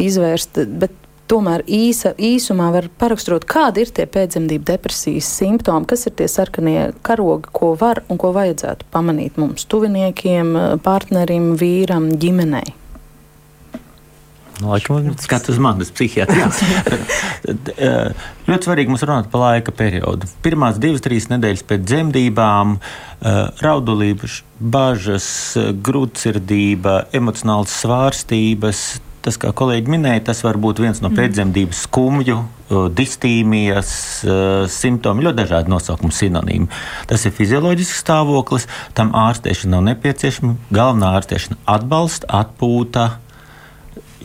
izvērst. 0.00 0.62
Bet 0.80 0.94
tomēr 1.28 1.64
īsa, 1.66 2.14
īsumā 2.16 2.70
var 2.72 2.88
paraksturot, 3.00 3.44
kādi 3.50 3.84
ir 3.84 3.92
tie 3.92 4.06
pēcdzemdību 4.08 4.64
depresijas 4.70 5.28
simptomi, 5.40 5.88
kas 5.90 6.06
ir 6.08 6.16
tie 6.16 6.30
sarkanie 6.30 6.88
karogi, 7.06 7.52
ko 7.52 7.74
var 7.78 8.04
un 8.08 8.20
ko 8.22 8.32
vajadzētu 8.36 8.88
pamanīt 8.94 9.36
mums, 9.40 9.68
tuviniekiem, 9.68 10.56
partnerim, 10.86 11.52
vīram, 11.60 12.12
ģimenei. 12.22 12.85
Nu, 14.60 14.70
laikam, 14.72 15.14
skatu 15.20 15.52
uz 15.52 15.58
manas 15.58 15.92
psihiatrijas. 15.92 16.62
Eh, 17.46 18.24
ļoti 18.48 18.66
svarīgi 18.66 18.90
mums 18.90 19.04
runāt 19.06 19.28
par 19.30 19.42
laika 19.42 19.70
periodu. 19.76 20.26
Pirmās 20.42 20.80
divas, 20.82 21.02
trīs 21.04 21.28
nedēļas 21.30 21.62
pēc 21.68 21.82
dzemdībām, 21.86 22.72
eh, 22.74 23.36
raudulība, 23.62 24.26
bažas, 24.58 25.28
grūtsirdība, 25.86 26.96
emocionāls 27.14 27.76
svārstības. 27.84 28.80
Tas, 29.22 29.38
kā 29.38 29.52
kolēģi 29.54 29.92
minēja, 29.92 30.24
tas 30.30 30.42
var 30.42 30.58
būt 30.58 30.80
viens 30.82 31.02
no 31.04 31.12
mm. 31.12 31.18
pēcdzemdības 31.20 31.84
skumju, 31.86 32.38
distīmijas 32.98 33.92
simptomi, 34.72 35.26
ļoti 35.26 35.40
dažādi 35.40 35.70
nosaukumi, 35.70 36.14
sinonīmi. 36.14 36.70
Tas 37.10 37.26
ir 37.26 37.34
fizioloģisks 37.36 38.02
stāvoklis, 38.02 38.66
tam 38.98 39.12
ārstēšana 39.18 39.76
nav 39.76 39.86
nepieciešama. 39.92 40.56
Galvenā 40.74 41.12
ārstēšana- 41.20 41.58
atbalsta, 41.76 42.30
atpūta, 42.42 43.08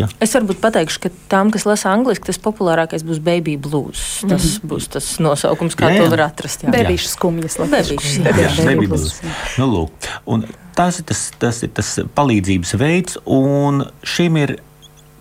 Ja. 0.02 0.10
Es 0.24 0.34
varbūt 0.38 0.62
pateikšu, 0.64 1.04
ka 1.06 1.12
tām, 1.32 1.52
kas 1.54 1.68
lasa 1.70 1.92
angliski, 1.94 2.28
tas 2.30 2.40
populārākais 2.42 3.06
būs 3.08 3.22
baby 3.24 3.58
blues. 3.62 4.02
Tas 4.22 4.32
mm 4.32 4.38
-hmm. 4.38 4.72
būs 4.72 4.90
tas 4.96 5.12
nosaukums, 5.20 5.78
kā 5.78 5.92
jā, 5.92 6.00
jā. 6.00 6.04
to 6.04 6.16
var 6.16 6.26
atrast. 6.28 6.66
Bebīšu 6.66 7.14
skumjas, 7.14 7.60
blues. 8.88 9.22
Nu, 9.58 9.70
lūk. 9.70 10.10
Un 10.26 10.46
tas 10.76 11.00
ir 11.00 11.06
tas, 11.06 11.32
tas 11.40 11.64
ir 11.64 11.70
tas 11.70 12.00
palīdzības 12.16 12.76
veids, 12.78 13.18
un 13.26 13.86
šim 14.04 14.38
ir 14.38 14.58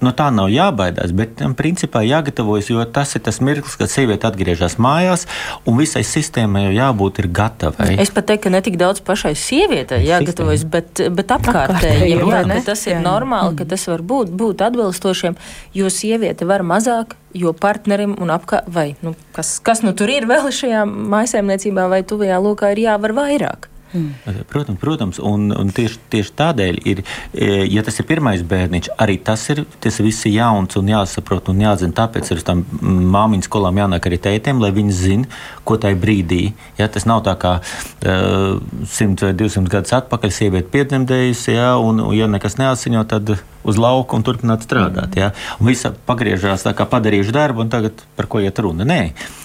no 0.05 0.13
tā 0.17 0.29
nav 0.35 0.51
jābaidās, 0.53 1.13
bet 1.17 1.37
tam 1.41 1.55
principā 1.59 2.03
jāgatavojas, 2.07 2.71
jo 2.73 2.85
tas 2.89 3.15
ir 3.17 3.25
tas 3.27 3.41
mirklis, 3.45 3.77
kad 3.81 3.93
sieviete 3.93 4.29
atgriežas 4.29 4.79
mājās, 4.83 5.27
un 5.69 5.79
visai 5.81 6.03
sistēmai 6.07 6.67
jau 6.69 6.75
jābūt 6.77 7.23
gatavai. 7.37 7.95
Es 8.01 8.13
pat 8.15 8.31
teiktu, 8.31 8.49
ka 8.49 8.55
ne 8.57 8.63
tik 8.65 8.79
daudz 8.81 9.03
pašai 9.05 9.35
sievietei 9.39 10.03
jāgatavojas, 10.09 10.67
bet, 10.71 11.05
bet 11.17 11.35
apkārtējiem. 11.37 12.25
Jā, 12.31 12.45
jā, 12.49 12.61
tas 12.67 12.87
ir 12.89 12.97
jā. 12.97 13.03
normāli, 13.05 13.57
ka 13.59 13.67
mm. 13.67 13.73
tas 13.75 13.89
var 13.93 14.05
būt, 14.13 14.33
būt 14.43 14.65
atbilstošiem, 14.69 15.37
jo 15.77 15.91
sieviete 15.93 16.49
var 16.49 16.67
mazāk. 16.67 17.17
Jo 17.31 17.53
partnerim 17.55 18.17
un 18.19 18.33
apkārt, 18.35 18.67
vai 18.75 18.97
nu, 19.07 19.13
kas, 19.37 19.61
kas 19.63 19.85
nu 19.87 19.93
tur 19.95 20.11
ir 20.11 20.25
vēl 20.27 20.49
šajā 20.51 20.81
maisaimniecībā 20.83 21.85
vai 21.93 22.01
tuvajā 22.03 22.41
lokā, 22.43 22.73
ir 22.75 22.89
jāvar 22.89 23.15
vairāk. 23.15 23.69
Mm. 23.93 24.45
Protams, 24.49 24.79
protams 24.79 25.19
un, 25.19 25.49
un 25.51 25.71
tieši, 25.75 25.99
tieši 26.13 26.35
tādēļ, 26.39 26.81
ir, 26.87 27.03
e, 27.35 27.49
ja 27.67 27.83
tas 27.87 27.99
ir 27.99 28.07
pirmais 28.07 28.45
bērniņš, 28.47 28.93
arī 29.03 29.17
tas 29.27 29.43
ir 29.51 29.65
tas 29.83 29.99
viss 29.99 30.29
ir 30.29 30.37
jauns 30.39 30.79
un 30.79 30.91
jāsaprot 30.93 31.51
un 31.51 31.63
jāzina. 31.65 31.97
Tāpēc 31.99 32.31
ir 32.31 32.45
tam 32.47 32.63
māmiņas 32.81 33.51
skolām 33.51 33.81
jānāk 33.83 34.07
arī 34.07 34.21
tētiem, 34.23 34.63
lai 34.63 34.71
viņi 34.77 34.97
zinātu, 34.97 35.41
ko 35.67 35.79
tajā 35.81 35.99
brīdī. 36.01 36.43
Ja, 36.79 36.89
tas 36.93 37.07
nav 37.09 37.25
tā 37.27 37.35
kā 37.41 37.57
uh, 37.61 38.61
100 38.87 39.27
vai 39.27 39.35
200 39.39 39.73
gadus 39.73 39.97
atpakaļ 39.99 40.35
sieviete 40.35 40.71
piedzemdējusi, 40.73 41.55
ja, 41.57 41.73
un, 41.83 42.05
ja 42.17 42.31
nekas 42.31 42.59
neasiņo, 42.61 43.05
tad 43.11 43.35
uz 43.67 43.79
lauka 43.81 44.17
un 44.17 44.25
turpināt 44.27 44.65
strādāt. 44.65 45.17
Ja? 45.19 45.31
Un 45.61 45.71
visi 45.71 45.91
pagriežās 46.09 46.65
tā 46.67 46.73
kā 46.77 46.87
padarījuši 46.91 47.35
darbu, 47.35 47.65
un 47.65 47.73
tagad 47.73 48.05
par 48.17 48.29
ko 48.31 48.41
iet 48.43 48.59
runa? 48.63 48.87
Nē, 48.89 49.01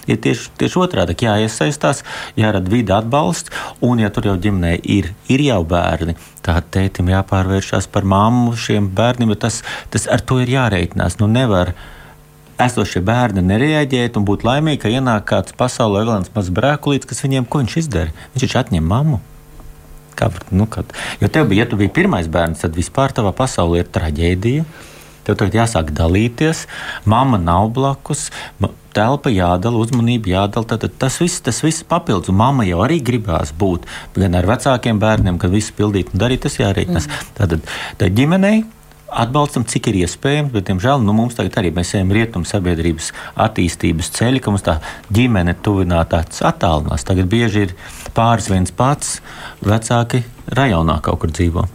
ir 0.07 0.21
tieši, 0.23 0.51
tieši 0.59 0.79
otrādi, 0.85 1.17
jāiesaistās, 1.25 2.03
jārada 2.39 2.71
vide 2.71 2.95
atbalsts, 2.95 3.53
un 3.85 4.03
ja 4.03 4.11
tur 4.13 4.29
jau 4.31 4.37
ģimenē 4.41 4.77
ir, 4.83 5.11
ir 5.31 5.45
jau 5.47 5.61
bērni, 5.67 6.15
tad 6.45 6.71
tētim 6.75 7.11
jāpārvēršas 7.13 7.89
par 7.91 8.07
mammu 8.07 8.55
šiem 8.59 8.89
bērniem, 8.95 9.35
jo 9.35 9.41
tas, 9.47 9.61
tas 9.93 10.07
ar 10.11 10.23
to 10.23 10.39
ir 10.43 10.53
jāreikinās. 10.55 11.19
Nu, 11.21 11.29
nevar, 11.31 11.73
esošie 12.61 13.03
bērni 13.03 13.43
nereaģēt 13.43 14.19
un 14.19 14.27
būt 14.27 14.45
laimīgi, 14.47 14.83
ka 14.85 14.91
ienāk 14.93 15.27
kāds 15.31 15.55
pasaulē 15.59 16.05
vēl 16.05 16.21
viens 16.21 16.35
mazs 16.35 16.53
brēkulīts, 16.55 17.09
kas 17.09 17.25
viņiem 17.25 17.47
ko 17.49 17.63
viņš 17.63 17.79
izdara. 17.83 18.15
Viņš 18.33 18.47
taču 18.47 18.61
atņem 18.61 18.93
mammu. 18.93 19.23
Kā, 20.15 20.31
nu, 20.55 20.67
kad, 20.71 20.91
jo 21.21 21.29
tev 21.31 21.49
bija, 21.51 21.63
ja 21.65 21.69
tu 21.71 21.79
biji 21.79 21.93
pirmais 21.95 22.29
bērns, 22.31 22.63
tad 22.63 22.77
vispār 22.77 23.15
tavā 23.15 23.35
pasaulē 23.35 23.83
ir 23.83 23.91
traģēdija. 23.95 24.65
Tev 25.25 25.39
tagad 25.39 25.55
jāsāk 25.57 25.89
dalīties, 25.97 26.67
mamma 27.09 27.39
nav 27.41 27.71
blakus, 27.73 28.27
telpa 28.95 29.31
jādala, 29.33 29.81
uzmanība 29.81 30.31
jādala. 30.35 30.69
Tad, 30.75 30.85
tas 31.01 31.17
viss, 31.21 31.41
tas 31.41 31.63
viss 31.65 31.85
papildus. 31.87 32.29
Un 32.29 32.37
mamma 32.39 32.67
jau 32.67 32.83
arī 32.85 32.99
gribās 33.03 33.49
būt 33.57 33.89
gan 34.15 34.37
ar 34.37 34.45
vecākiem 34.53 35.01
bērniem, 35.01 35.41
kad 35.41 35.53
visu 35.53 35.73
pildīt 35.77 36.13
un 36.13 36.21
darīt, 36.21 36.45
tas 36.45 36.59
jārēķinās. 36.61 37.09
Mm. 37.09 37.33
Tad, 37.39 37.57
tad 37.97 38.17
ģimenei 38.19 38.61
atbalstam, 39.15 39.65
cik 39.67 39.89
ir 39.91 40.01
iespējams, 40.03 40.51
bet, 40.53 40.67
diemžēl, 40.69 41.03
nu, 41.05 41.15
mums 41.15 41.37
tagad 41.37 41.59
arī 41.61 41.71
mēs 41.75 41.93
ejam 41.95 42.11
rietumu 42.15 42.47
sabiedrības 42.49 43.11
attīstības 43.45 44.11
ceļu, 44.17 44.41
ka 44.43 44.53
mums 44.53 44.65
tā 44.65 44.79
ģimene 45.15 45.55
tuvinātāts 45.65 46.43
attālinās. 46.45 47.05
Tagad 47.07 47.29
bieži 47.31 47.67
ir 47.67 47.75
pāris 48.15 48.49
viens 48.51 48.73
pats, 48.75 49.19
vecāki 49.65 50.23
rajonā 50.55 51.01
kaut 51.05 51.23
kur 51.23 51.33
dzīvo. 51.35 51.65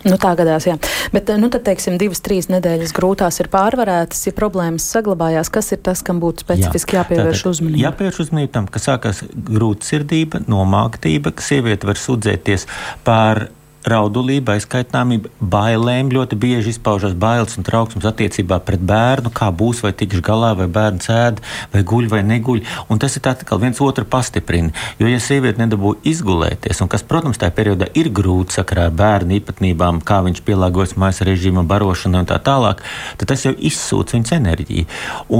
Nu, 0.00 0.16
tā 0.16 0.30
gadās, 0.32 0.64
jā. 0.64 0.78
Bet, 1.12 1.28
nu, 1.36 1.50
tad, 1.52 1.66
teiksim, 1.66 1.98
divas, 2.00 2.22
trīs 2.24 2.48
nedēļas 2.48 2.94
grūtās 2.96 3.36
ir 3.42 3.50
pārvarētas, 3.52 4.22
ja 4.30 4.32
problēmas 4.36 4.86
saglabājās. 4.94 5.50
Kas 5.52 5.74
ir 5.76 5.82
tas, 5.84 6.00
kam 6.06 6.22
būtu 6.22 6.46
specifiski 6.46 6.96
jā. 6.96 7.02
jāpievērš 7.02 7.42
uzmanība? 7.50 7.82
Jāpievērš 7.84 8.20
uzmanība 8.24 8.54
tam, 8.54 8.68
ka 8.72 8.80
sākās 8.80 9.20
grūtsirdība, 9.28 10.40
nomāktība, 10.48 11.34
ka 11.36 11.44
sieviete 11.44 11.90
var 11.90 12.00
sūdzēties 12.00 12.64
par 13.04 13.50
raudulība, 13.88 14.56
aizkaitāmība, 14.58 15.30
bailēm 15.40 16.10
ļoti 16.12 16.36
bieži 16.40 16.74
izpaužas 16.74 17.14
bailes 17.16 17.56
un 17.56 17.64
trauksmes 17.64 18.04
attiecībā 18.08 18.60
pret 18.64 18.82
bērnu, 18.84 19.32
kā 19.32 19.48
būs, 19.54 19.80
vai 19.84 19.92
tikšu 19.96 20.20
galā, 20.24 20.52
vai 20.58 20.66
bērns 20.68 21.08
ēd, 21.14 21.40
vai 21.72 21.82
guļ 21.86 22.10
vai 22.12 22.20
neguļ. 22.28 22.62
Un 22.92 23.00
tas 23.00 23.16
ir 23.16 23.28
atkal 23.30 23.62
viens 23.62 23.80
otru 23.80 24.04
pastiprina. 24.04 24.74
Jo, 25.00 25.08
ja 25.08 25.20
sieviete 25.22 25.62
nedabū 25.62 25.94
izgulēties, 26.06 26.82
un 26.84 26.90
kas, 26.92 27.04
protams, 27.06 27.40
tajā 27.40 27.54
periodā 27.56 27.88
ir 27.96 28.10
grūti 28.12 28.58
sakarā 28.58 28.88
ar 28.90 28.96
bērnu 28.96 29.38
īpatnībām, 29.38 30.02
kā 30.04 30.20
viņš 30.26 30.44
pielāgojas 30.44 30.96
mājas 31.00 31.22
režīmam, 31.26 31.68
barošanai 31.70 32.24
un 32.24 32.28
tā 32.28 32.40
tālāk, 32.44 32.84
tad 33.20 33.32
tas 33.32 33.46
jau 33.46 33.54
izsūc 33.56 34.16
viņas 34.16 34.36
enerģiju. 34.36 34.86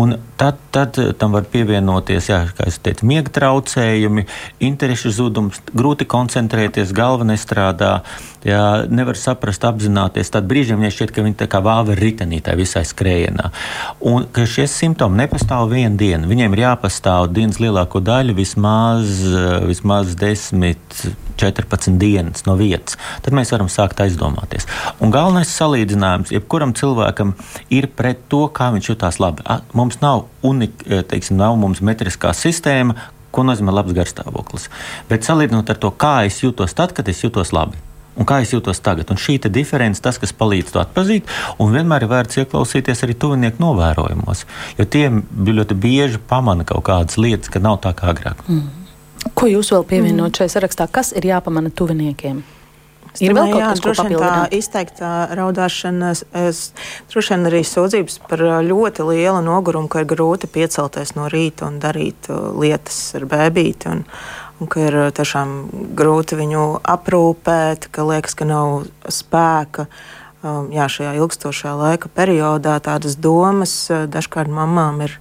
Un 0.01 0.17
tad, 0.41 0.61
tad 0.73 0.97
tam 1.21 1.37
var 1.37 1.45
pievienoties, 1.53 2.31
jā, 2.33 2.41
kā 2.57 2.71
es 2.71 2.81
teicu, 2.81 3.09
miega 3.11 3.33
traucējumi, 3.37 4.27
interešu 4.71 5.13
zudums, 5.13 5.61
grūti 5.77 6.09
koncentrēties, 6.09 6.97
galva 6.97 7.29
nestrādā 7.29 8.01
jā, 8.47 8.65
nevar 8.91 9.19
saprast, 9.19 9.65
apzināties. 9.67 10.33
Tad 10.33 10.49
brīžiem 10.51 10.81
viņai 10.81 10.93
šķiet, 10.95 11.15
ka 11.15 11.25
viņi 11.25 11.39
tā 11.43 11.49
kā 11.51 11.63
vāva 11.65 11.97
ritenītā 11.99 12.57
visai 12.59 12.85
skrējienā. 12.89 13.51
Un 14.11 14.29
ka 14.35 14.47
šie 14.49 14.67
simptomi 14.71 15.23
nepastāv 15.23 15.71
vienu 15.73 15.99
dienu. 16.01 16.31
Viņiem 16.31 16.57
ir 16.57 16.65
jāpastāv 16.67 17.31
dienas 17.35 17.61
lielāko 17.63 18.03
daļu, 18.05 18.37
vismaz, 18.39 19.19
vismaz 19.69 20.17
10. 20.21 21.19
14 21.41 21.97
dienas 21.97 22.45
no 22.45 22.53
vietas, 22.59 22.99
tad 23.25 23.33
mēs 23.33 23.49
varam 23.55 23.71
sākt 23.73 24.03
aizdomāties. 24.05 24.67
Un 25.01 25.09
galvenais 25.15 25.49
salīdzinājums, 25.57 26.35
jebkuram 26.35 26.75
cilvēkam, 26.77 27.33
ir 27.73 27.89
pret 27.97 28.27
to, 28.29 28.43
kā 28.53 28.69
viņš 28.75 28.93
jutās 28.93 29.23
labi. 29.25 29.47
Mums 29.73 30.03
nav 30.05 30.27
unika, 30.45 31.01
teiksim, 31.09 31.41
nav 31.41 31.57
mums 31.57 31.81
metriskā 31.81 32.35
sistēma, 32.37 32.99
ko 33.33 33.47
nozīmē 33.47 33.73
labs 33.73 33.97
garstāvoklis. 33.97 34.69
Bet 35.09 35.25
salīdzinot 35.25 35.73
ar 35.73 35.81
to, 35.81 35.95
kā 35.97 36.19
es 36.29 36.43
jūtos 36.45 36.77
tad, 36.77 36.93
kad 36.93 37.09
es 37.09 37.25
jūtos 37.25 37.55
labi 37.57 37.81
un 38.17 38.29
kā 38.29 38.41
es 38.45 38.55
jūtos 38.55 38.83
tagad. 38.85 39.11
Un 39.13 39.21
šī 39.21 39.39
diference, 39.49 40.03
tas, 40.03 40.19
kas 40.19 40.33
palīdz 40.37 40.75
to 40.75 40.83
atpazīt, 40.83 41.29
un 41.59 41.73
vienmēr 41.75 42.07
ir 42.07 42.13
vērts 42.13 42.43
ieklausīties 42.43 43.05
arī 43.07 43.17
tuvinieku 43.19 43.63
novērojumos, 43.63 44.45
jo 44.79 44.85
tie 44.85 45.09
ļoti 45.11 45.75
bieži 45.75 46.23
pamana 46.29 46.67
kaut 46.69 46.85
kādas 46.91 47.19
lietas, 47.21 47.53
ka 47.53 47.63
nav 47.63 47.81
tā 47.85 47.95
kā 47.97 48.13
agrāk. 48.15 48.45
Mm. 48.49 48.69
Ko 49.37 49.47
jūs 49.51 49.73
vēl 49.75 49.85
pievienot 49.85 50.33
mm. 50.33 50.39
šai 50.41 50.49
sarakstā? 50.49 50.89
Kas 50.91 51.13
ir 51.13 51.29
jāpamana 51.29 51.73
tuviniekiem? 51.73 52.41
Es 53.11 53.23
ir 53.25 53.35
vēl 53.35 53.51
kaut 53.51 53.65
kas, 53.65 53.81
kas 53.83 54.01
tāds- 54.01 54.21
tā 54.23 54.35
izteikta 54.55 55.09
raudāšana, 55.35 56.13
es, 56.47 56.61
droši 57.11 57.35
vien 57.35 57.49
arī 57.51 57.63
sūdzības 57.67 58.21
par 58.29 58.45
ļoti 58.67 59.07
lielu 59.09 59.41
nogurumu, 59.43 59.91
ka 59.91 60.05
ir 60.05 60.07
grūti 60.13 60.47
piecelties 60.47 61.17
no 61.17 61.27
rīta 61.33 61.67
un 61.67 61.81
darīt 61.83 62.31
lietas 62.31 63.01
ar 63.19 63.27
bēbīti. 63.27 64.05
Ka 64.69 64.81
ir 64.85 64.97
eh, 65.07 65.11
tiešām 65.17 65.53
grūti 65.97 66.37
viņu 66.37 66.65
aprūpēt, 66.85 67.89
ka 67.93 68.05
liekas, 68.05 68.37
ka 68.37 68.49
nav 68.49 68.89
spēka. 69.09 69.87
Um, 70.41 70.71
jā, 70.73 70.87
šajā 70.89 71.15
ilgstošā 71.21 71.75
laika 71.77 72.09
periodā 72.13 72.79
tādas 72.85 73.17
domas 73.21 73.75
eh, 73.93 74.07
dažkārt 74.09 74.49
mamām 74.53 75.03
ir, 75.05 75.19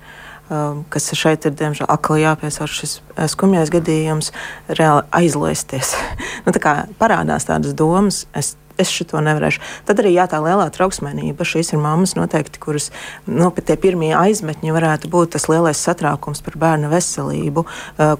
um, 0.48 0.86
kas 0.92 1.12
šeit 1.12 1.44
ir 1.48 1.58
diemžēl 1.60 1.90
akli 1.92 2.22
jāpiesauc 2.24 2.72
šis 2.72 3.00
eh, 3.00 3.28
skumjais 3.32 3.72
gadījums, 3.72 4.32
reāli 4.72 5.04
aizliesties. 5.20 5.92
nu, 6.48 6.56
tā 6.56 6.64
kā 6.64 6.76
parādās 7.00 7.48
tādas 7.48 7.76
domas, 7.76 8.26
es 8.32 8.56
es 8.80 8.92
šo 8.94 9.22
nevarēšu. 9.24 9.62
Tad 9.88 10.02
arī 10.02 10.14
jā, 10.16 10.26
tā 10.32 10.40
lielā 10.44 10.70
trauksmēnība. 10.74 11.48
Šīs 11.48 11.74
ir 11.74 11.82
mammas 11.84 12.16
noteikti, 12.18 12.62
kuras 12.62 12.90
nu, 13.28 13.52
tie 13.60 13.76
pirmie 13.80 14.14
aizmetņi 14.18 14.76
varētu 14.76 15.12
būt 15.12 15.36
tas 15.36 15.50
lielais 15.52 15.80
satraukums 15.80 16.44
par 16.46 16.58
bērnu 16.62 16.92
veselību, 16.92 17.66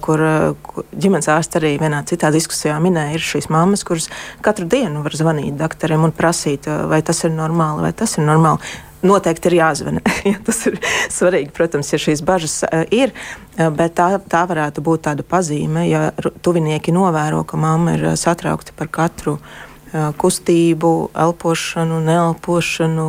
kur, 0.04 0.26
kur 0.66 0.90
ģimenes 0.92 1.30
ārsts 1.32 1.60
arī 1.60 1.76
vienā 1.80 2.02
citā 2.08 2.32
diskusijā 2.34 2.76
minēja, 2.82 3.16
ir 3.16 3.26
šīs 3.32 3.50
mammas, 3.52 3.86
kuras 3.86 4.10
katru 4.44 4.68
dienu 4.70 5.04
var 5.06 5.16
zvanīt 5.16 5.58
doktoriem 5.60 6.06
un 6.08 6.14
prasīt, 6.16 6.68
vai 6.90 7.02
tas 7.06 7.24
ir 7.24 7.34
normāli, 7.34 7.88
vai 7.88 7.96
tas 7.96 8.18
ir 8.18 8.26
normāli 8.28 8.60
noteikti 9.06 9.48
ir 9.48 9.56
jāzvana. 9.60 10.02
ja 10.28 10.36
tas 10.44 10.60
ir 10.68 10.76
svarīgi, 11.12 11.52
protams, 11.56 11.92
ja 11.94 12.00
šīs 12.00 12.20
bažas 12.26 12.60
ir, 12.92 13.14
bet 13.56 13.96
tā, 13.96 14.10
tā 14.20 14.44
varētu 14.50 14.84
būt 14.84 15.06
tāda 15.08 15.24
pazīme, 15.26 15.86
ja 15.88 16.10
tuvinieki 16.44 16.92
novēro, 16.92 17.42
ka 17.48 17.60
mamma 17.60 17.96
ir 17.96 18.06
satraukta 18.20 18.76
par 18.76 18.92
katru 18.92 19.38
uh, 19.38 19.69
kustību, 19.92 20.92
elpošanu, 21.14 22.00
neelpošanu. 22.06 23.08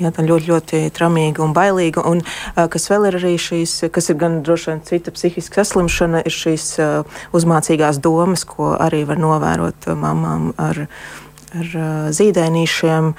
Jā, 0.00 0.12
tā 0.16 0.24
ļoti, 0.24 0.50
ļoti 0.50 0.82
tramīga 0.96 1.44
un 1.44 1.54
bailīga. 1.56 2.04
Un, 2.08 2.22
kas 2.56 2.88
vēl 2.92 3.08
ir 3.10 3.18
arī 3.20 3.34
šīs, 3.40 3.76
kas 3.92 4.10
ir 4.12 4.18
gan 4.20 4.40
droši 4.46 4.72
vien 4.72 4.82
cita 4.88 5.14
psihiska 5.16 5.62
saslimšana, 5.62 6.24
ir 6.24 6.36
šīs 6.36 6.66
uzmācīgās 7.36 8.00
domas, 8.04 8.46
ko 8.48 8.74
arī 8.80 9.04
var 9.08 9.20
novērot 9.20 9.90
mamām 10.00 10.52
ar, 10.60 10.86
ar 11.52 11.78
zīdēnīšiem 12.16 13.14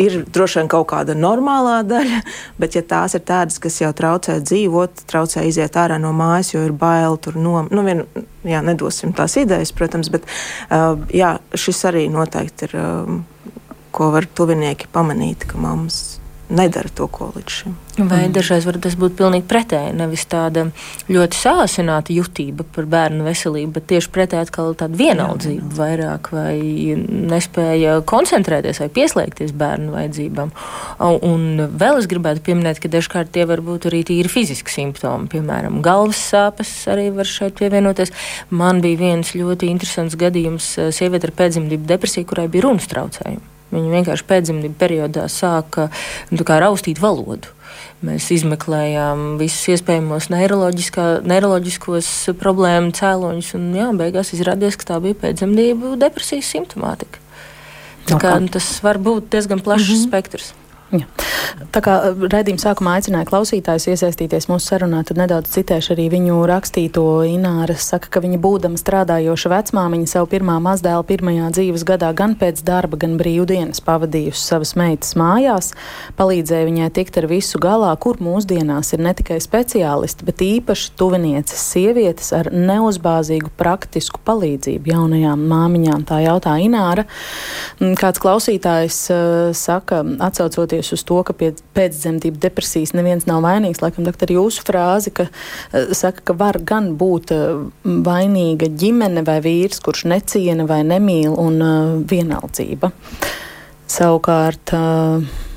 ir 0.00 0.24
droši 0.34 0.60
vien 0.60 0.70
kaut 0.72 0.88
kāda 0.92 1.16
normālā 1.18 1.80
daļa, 1.86 2.22
bet 2.60 2.78
ja 2.78 2.82
tās 2.86 3.16
ir 3.18 3.24
tādas, 3.26 3.60
kas 3.62 3.80
jau 3.82 3.92
traucē 3.96 4.38
dzīvot, 4.42 5.04
traucē 5.10 5.44
iziet 5.48 5.78
ārā 5.80 6.00
no 6.02 6.14
mājas, 6.16 6.54
jo 6.54 6.64
ir 6.66 6.74
bail 6.78 7.18
tur 7.22 7.38
no, 7.40 7.62
nu, 7.70 7.86
vien, 7.86 8.04
jā, 8.46 8.64
nedosim 8.64 9.14
tās 9.16 9.38
idejas, 9.40 9.74
protams, 9.76 10.10
bet 10.14 10.26
uh, 10.26 10.98
jā, 11.14 11.36
šis 11.54 11.84
arī 11.90 12.08
noteikti 12.12 12.68
ir, 12.68 12.76
uh, 12.80 13.56
ko 13.94 14.10
var 14.14 14.26
tuvinieki 14.26 14.90
pamanīt, 14.92 15.46
ka 15.50 15.60
mammas 15.60 16.18
nedara 16.48 16.88
to, 16.94 17.06
ko 17.08 17.30
līdz 17.34 17.50
šim. 17.50 17.74
Vai 17.94 18.24
mm. 18.26 18.32
dažreiz 18.34 18.66
tas 18.82 18.96
būtu 18.98 19.14
pilnīgi 19.20 19.46
pretēji? 19.48 19.92
Nevis 19.94 20.24
tāda 20.26 20.66
ļoti 21.06 21.38
sāsināta 21.38 22.14
jutība 22.14 22.66
par 22.74 22.88
bērnu 22.90 23.26
veselību, 23.26 23.70
bet 23.76 23.86
tieši 23.92 24.10
pretēji 24.14 24.48
atkal 24.48 24.74
tāda 24.78 24.98
vienaldzība 24.98 25.68
jā. 25.68 25.76
vairāk, 25.78 26.30
vai 26.34 26.56
nespēja 27.30 28.00
koncentrēties 28.10 28.82
vai 28.82 28.90
pieslēgties 28.98 29.54
bērnu 29.60 29.94
vajadzībām. 29.94 30.52
Un 31.30 31.64
vēl 31.70 32.02
es 32.02 32.10
gribētu 32.10 32.42
pieminēt, 32.50 32.82
ka 32.82 32.90
dažkārt 32.92 33.32
tie 33.34 33.46
var 33.48 33.62
būt 33.64 33.88
arī 33.92 34.02
tīri 34.10 34.32
fiziski 34.32 34.74
simptomi, 34.74 35.30
piemēram, 35.30 35.80
galvas 35.86 36.20
sāpes 36.34 36.74
arī 36.90 37.08
var 37.14 37.30
šeit 37.30 37.56
pievienoties. 37.62 38.12
Man 38.50 38.82
bija 38.84 39.04
viens 39.06 39.36
ļoti 39.38 39.70
interesants 39.70 40.18
gadījums 40.18 40.74
sieviete 40.90 41.30
ar 41.30 41.38
pēcdzimdību 41.38 41.92
depresiju, 41.94 42.32
kurai 42.34 42.50
bija 42.50 42.66
runas 42.66 42.90
traucējumi. 42.90 43.53
Viņa 43.74 43.92
vienkārši 43.98 44.26
pēcdzemdību 44.30 44.78
periodā 44.78 45.26
sāka 45.32 45.88
nu, 46.30 46.46
raustīt 46.46 47.02
valodu. 47.02 47.50
Mēs 48.04 48.28
izmeklējām 48.34 49.38
visus 49.40 49.64
iespējamos 49.74 50.28
neiroloģiskos 50.34 52.10
problēmu 52.40 52.92
cēloņus, 52.96 53.54
un 53.58 53.70
jā, 53.78 53.88
beigās 53.96 54.34
izrādījās, 54.36 54.76
ka 54.80 54.92
tā 54.92 55.00
bija 55.04 55.20
pēcdzemdību 55.22 55.94
depresijas 56.02 56.50
simptomātika. 56.52 57.22
Tā 58.04 58.18
kā, 58.20 58.34
nu, 58.42 58.50
tas 58.52 58.66
var 58.84 59.00
būt 59.00 59.30
diezgan 59.32 59.62
plašs 59.64 59.88
mm 59.88 59.94
-hmm. 59.94 60.08
spektrs. 60.08 60.52
Ja. 60.92 61.06
Tā 61.74 61.80
kā 61.84 61.94
eh, 62.08 62.24
raidījuma 62.30 62.60
sākumā 62.60 62.96
aicināja 62.98 63.28
klausītājus 63.28 63.86
iesaistīties 63.92 64.48
mūsu 64.50 64.72
sarunā, 64.72 65.02
tad 65.06 65.18
nedaudz 65.20 65.52
citēšu 65.54 65.94
arī 65.94 66.08
viņu 66.12 66.38
rakstīto. 66.50 67.04
Ināra 67.28 67.76
saka, 67.78 68.10
ka 68.12 68.22
viņa 68.24 68.38
būdama 68.42 68.80
strādājoša 68.80 69.52
vecmāmiņa 69.52 70.10
savu 70.10 70.28
pirmā 70.34 70.58
mazdēla 70.64 71.06
pirmajā 71.08 71.50
dzīves 71.56 71.86
gadā 71.88 72.10
gan 72.16 72.36
pēc 72.38 72.62
darba, 72.66 72.98
gan 73.00 73.16
brīvdienas 73.20 73.82
pavadījusi 73.84 74.42
savas 74.42 74.74
meitas 74.78 75.14
mājās, 75.18 75.72
palīdzēja 76.18 76.68
viņai 76.68 76.90
tikt 76.98 77.18
ar 77.22 77.28
visu 77.30 77.60
galā, 77.62 77.92
kur 78.00 78.20
mūsdienās 78.22 78.94
ir 78.96 79.04
ne 79.06 79.14
tikai 79.16 79.40
speciālisti, 79.42 80.26
bet 80.28 80.44
īpaši 80.44 80.92
tuvinieces 81.00 81.64
sievietes 81.74 82.32
ar 82.36 82.50
neuzbāzīgu 82.54 83.52
praktisku 83.58 84.22
palīdzību 84.26 84.94
jaunajām 84.94 85.46
māmiņām. 85.50 86.06
Tā 86.08 86.20
jautā 86.26 86.56
Ināra. 86.64 87.06
Kāds 87.98 88.20
klausītājs 88.22 89.00
uh, 89.12 89.50
saka, 89.56 90.02
atsaucoties 90.24 90.73
atsaucoties 90.74 90.92
uz 90.92 91.04
to, 91.04 91.22
ka 91.22 91.32
pie 91.32 91.52
pēcdzemdību 91.74 92.40
depresijas 92.40 92.94
neviens 92.94 93.26
nav 93.26 93.42
vainīgs, 93.44 93.82
laikam 93.82 94.04
doktor 94.04 94.30
jūsu 94.30 94.64
frāzi, 94.66 95.12
ka 95.14 95.28
uh, 95.28 95.92
saka, 95.92 96.22
ka 96.24 96.34
var 96.34 96.58
gan 96.58 96.96
būt 96.96 97.32
uh, 97.32 97.70
vainīga 97.84 98.68
ģimene 98.68 99.24
vai 99.24 99.40
vīrs, 99.44 99.80
kurš 99.84 100.06
neciena 100.10 100.66
vai 100.66 100.82
nemīl 100.84 101.34
un 101.34 101.60
uh, 101.62 101.96
vienaldzība. 102.10 102.92
Savukārt. 103.86 104.74
Uh, 104.74 105.52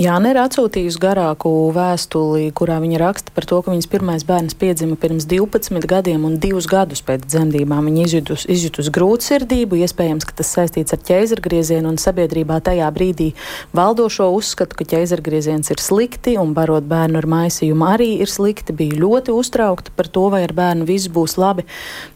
Jāne 0.00 0.30
ir 0.32 0.38
atsūtījusi 0.40 0.96
garāku 0.96 1.50
vēstuli, 1.76 2.46
kurā 2.56 2.78
viņa 2.80 2.98
raksta 3.02 3.32
par 3.36 3.44
to, 3.44 3.58
ka 3.60 3.68
viņas 3.68 3.88
pirmais 3.92 4.22
bērns 4.24 4.54
piedzima 4.56 4.94
pirms 4.96 5.26
12 5.28 5.84
gadiem 5.90 6.22
un 6.24 6.38
divus 6.40 6.64
gadus 6.70 7.02
pēc 7.04 7.26
dzemdībām. 7.26 7.84
Viņa 7.90 8.06
izjutus, 8.06 8.46
izjutus 8.48 8.88
grūtsirdību, 8.96 9.76
iespējams, 9.84 10.24
ka 10.24 10.38
tas 10.38 10.52
saistīts 10.56 10.96
ar 10.96 11.02
ķēzargriezienu 11.04 11.90
un 11.90 12.00
sabiedrībā 12.00 12.62
tajā 12.64 12.86
brīdī 12.96 13.26
valdošo 13.76 14.30
uzskatu, 14.38 14.78
ka 14.78 14.86
ķēzargrieziens 14.94 15.68
ir 15.74 15.84
slikti 15.84 16.38
un 16.40 16.56
barot 16.56 16.88
bērnu 16.88 17.20
ar 17.20 17.28
maisījumu 17.28 17.90
arī 17.90 18.08
ir 18.24 18.32
slikti. 18.32 18.72
Bija 18.80 19.02
ļoti 19.02 19.36
uztraukta 19.36 19.92
par 19.98 20.08
to, 20.08 20.30
vai 20.32 20.46
ar 20.46 20.56
bērnu 20.56 20.88
viss 20.88 21.12
būs 21.12 21.36
labi, 21.36 21.66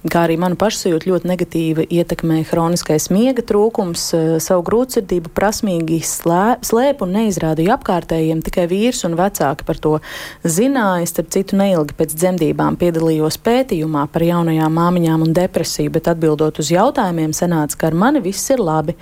kā 0.08 0.24
arī 0.24 0.38
manu 0.40 0.56
pašsajūtu 0.56 1.12
ļoti 1.12 1.32
negatīvi 1.34 1.88
ietekmē 2.00 2.40
hroniskais 2.48 3.10
miega 3.12 3.44
trūkums, 3.44 4.08
savu 4.40 4.64
grūtsirdību 4.72 5.36
prasmīgi 5.36 6.00
slē, 6.00 6.62
slēp 6.64 7.04
un 7.04 7.16
neizrāda 7.20 7.60
arī 7.60 7.73
apkārtējiem, 7.74 8.42
tikai 8.44 8.66
vīrs 8.70 9.04
un 9.08 9.16
vecāki 9.18 9.66
par 9.66 9.80
to 9.82 9.94
zināja. 10.44 11.06
Starp 11.10 11.30
citu, 11.34 11.58
neilgi 11.60 11.96
pēc 11.98 12.14
dzemdībām 12.16 12.78
piedalījos 12.80 13.38
pētījumā 13.44 14.06
par 14.12 14.24
jaunajām 14.26 14.78
māmiņām 14.78 15.26
un 15.26 15.34
depresiju, 15.36 15.92
bet 15.94 16.08
atbildot 16.12 16.58
uz 16.62 16.70
jautājumiem, 16.72 17.34
sanāca, 17.36 17.78
ka 17.80 17.90
ar 17.90 17.98
mani 17.98 18.22
viss 18.24 18.50
ir 18.54 18.62
labi. 18.62 18.96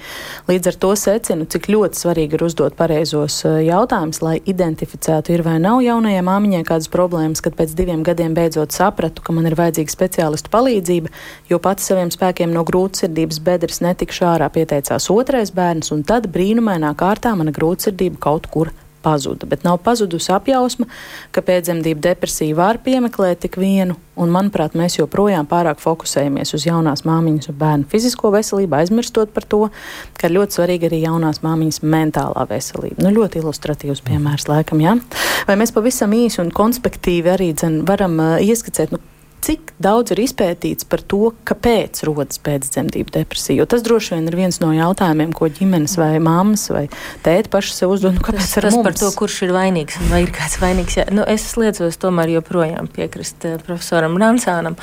Līdz 0.49 0.73
ar 0.73 0.79
to 0.85 0.93
secinu, 0.99 1.47
cik 1.49 1.69
ļoti 1.73 2.03
svarīgi 2.03 2.39
ir 2.39 2.47
uzdot 2.47 2.77
pareizos 2.79 3.41
eh, 3.49 3.61
jautājumus, 3.69 4.23
lai 4.25 4.37
identificētu, 4.53 5.35
ir 5.35 5.45
vai 5.47 5.59
nav 5.63 5.83
jaunajai 5.85 6.25
māmiņai 6.27 6.63
kādas 6.69 6.91
problēmas, 6.93 7.43
kad 7.45 7.57
pēc 7.59 7.75
diviem 7.79 8.05
gadiem 8.07 8.37
beidzot 8.37 8.75
sapratu, 8.75 9.25
ka 9.25 9.35
man 9.37 9.49
ir 9.49 9.57
vajadzīga 9.59 9.95
speciālistu 9.95 10.53
palīdzība, 10.53 11.13
jo 11.51 11.61
pats 11.63 11.89
saviem 11.89 12.13
spēkiem 12.13 12.53
no 12.55 12.65
grūtsirdības 12.69 13.41
bedres 13.45 13.83
netikšu 13.85 14.27
ārā 14.33 14.49
pieteicās 14.53 15.09
otrais 15.13 15.53
bērns, 15.55 15.93
un 15.95 16.05
tad 16.07 16.29
brīnumainā 16.33 16.93
kārtā 16.99 17.35
mana 17.39 17.55
grūtsirdība 17.55 18.21
kaut 18.23 18.49
kur 18.53 18.73
pazuda. 19.03 19.47
Bet 19.47 19.65
nav 19.65 19.81
pazudusi 19.83 20.33
apjausma, 20.33 20.87
ka 21.35 21.43
pēcdzemdību 21.45 22.03
depresiju 22.05 22.57
var 22.59 22.79
piemeklēt 22.85 23.43
tik 23.45 23.59
vienu, 23.61 23.97
un 24.17 24.31
manuprāt, 24.33 24.77
mēs 24.79 24.99
joprojām 25.01 25.49
pārāk 25.51 25.83
fokusējamies 25.83 26.55
uz 26.57 26.67
jaunās 26.69 27.05
māmiņas 27.09 27.51
un 27.51 27.59
bērnu 27.59 27.89
fizisko 27.91 28.31
veselību, 28.35 28.79
aizmirstot 28.79 29.33
par 29.35 29.47
to, 29.49 29.63
ka 30.19 30.29
ir 30.29 30.37
ļoti 30.39 30.59
svarīga 30.59 30.91
arī 30.91 31.03
jaunās 31.03 31.43
māmiņas 31.45 31.83
mentālā 31.83 32.47
veselība. 32.51 33.03
Nu, 33.03 33.15
ļoti 33.19 33.43
ilustratīvs 33.43 34.05
piemērs, 34.07 34.49
laikam, 34.51 34.83
jā. 34.85 34.97
Vai 35.49 35.59
mēs 35.61 35.75
pavisam 35.75 36.15
īsi 36.17 36.43
un 36.45 36.53
konspektīvi 36.55 37.35
arī 37.35 37.53
dzen, 37.57 37.83
varam 37.89 38.21
uh, 38.23 38.37
ieskicēt, 38.45 38.95
nu, 38.95 39.03
cik 39.43 39.73
daudz 39.83 40.15
ir 40.15 40.23
izpētīts 40.23 40.87
par 40.89 41.03
to, 41.03 41.33
kāpēc 41.49 42.05
rodas 42.07 42.39
pēcdzemdību 42.43 43.15
depresija. 43.15 43.59
Jo 43.63 43.67
tas 43.71 43.83
droši 43.85 44.15
vien 44.15 44.29
ir 44.31 44.37
viens 44.39 44.59
no 44.63 44.71
jautājumiem, 44.75 45.33
ko 45.37 45.49
ģimenes 45.53 45.97
vai 45.99 46.15
māmas 46.23 46.69
vai 46.73 46.85
tēti 47.27 47.51
paši 47.53 47.75
sev 47.77 47.95
uzdod. 47.97 48.17
Nu, 48.17 48.25
kāpēc 48.25 48.47
tas, 48.55 48.69
tas 48.69 48.79
par 48.87 48.97
to, 48.99 49.11
kurš 49.19 49.41
ir 49.49 49.55
vainīgs 49.57 49.99
un 50.01 50.13
vai 50.13 50.23
ir 50.27 50.33
kāds 50.35 50.59
vainīgs? 50.63 50.99
Jā. 51.01 51.07
Nu, 51.15 51.27
es 51.29 51.49
liecos 51.59 51.99
tomēr 52.03 52.35
joprojām 52.37 52.91
piekrist 52.93 53.47
uh, 53.49 53.59
profesoram 53.67 54.15
Ransānam. 54.21 54.79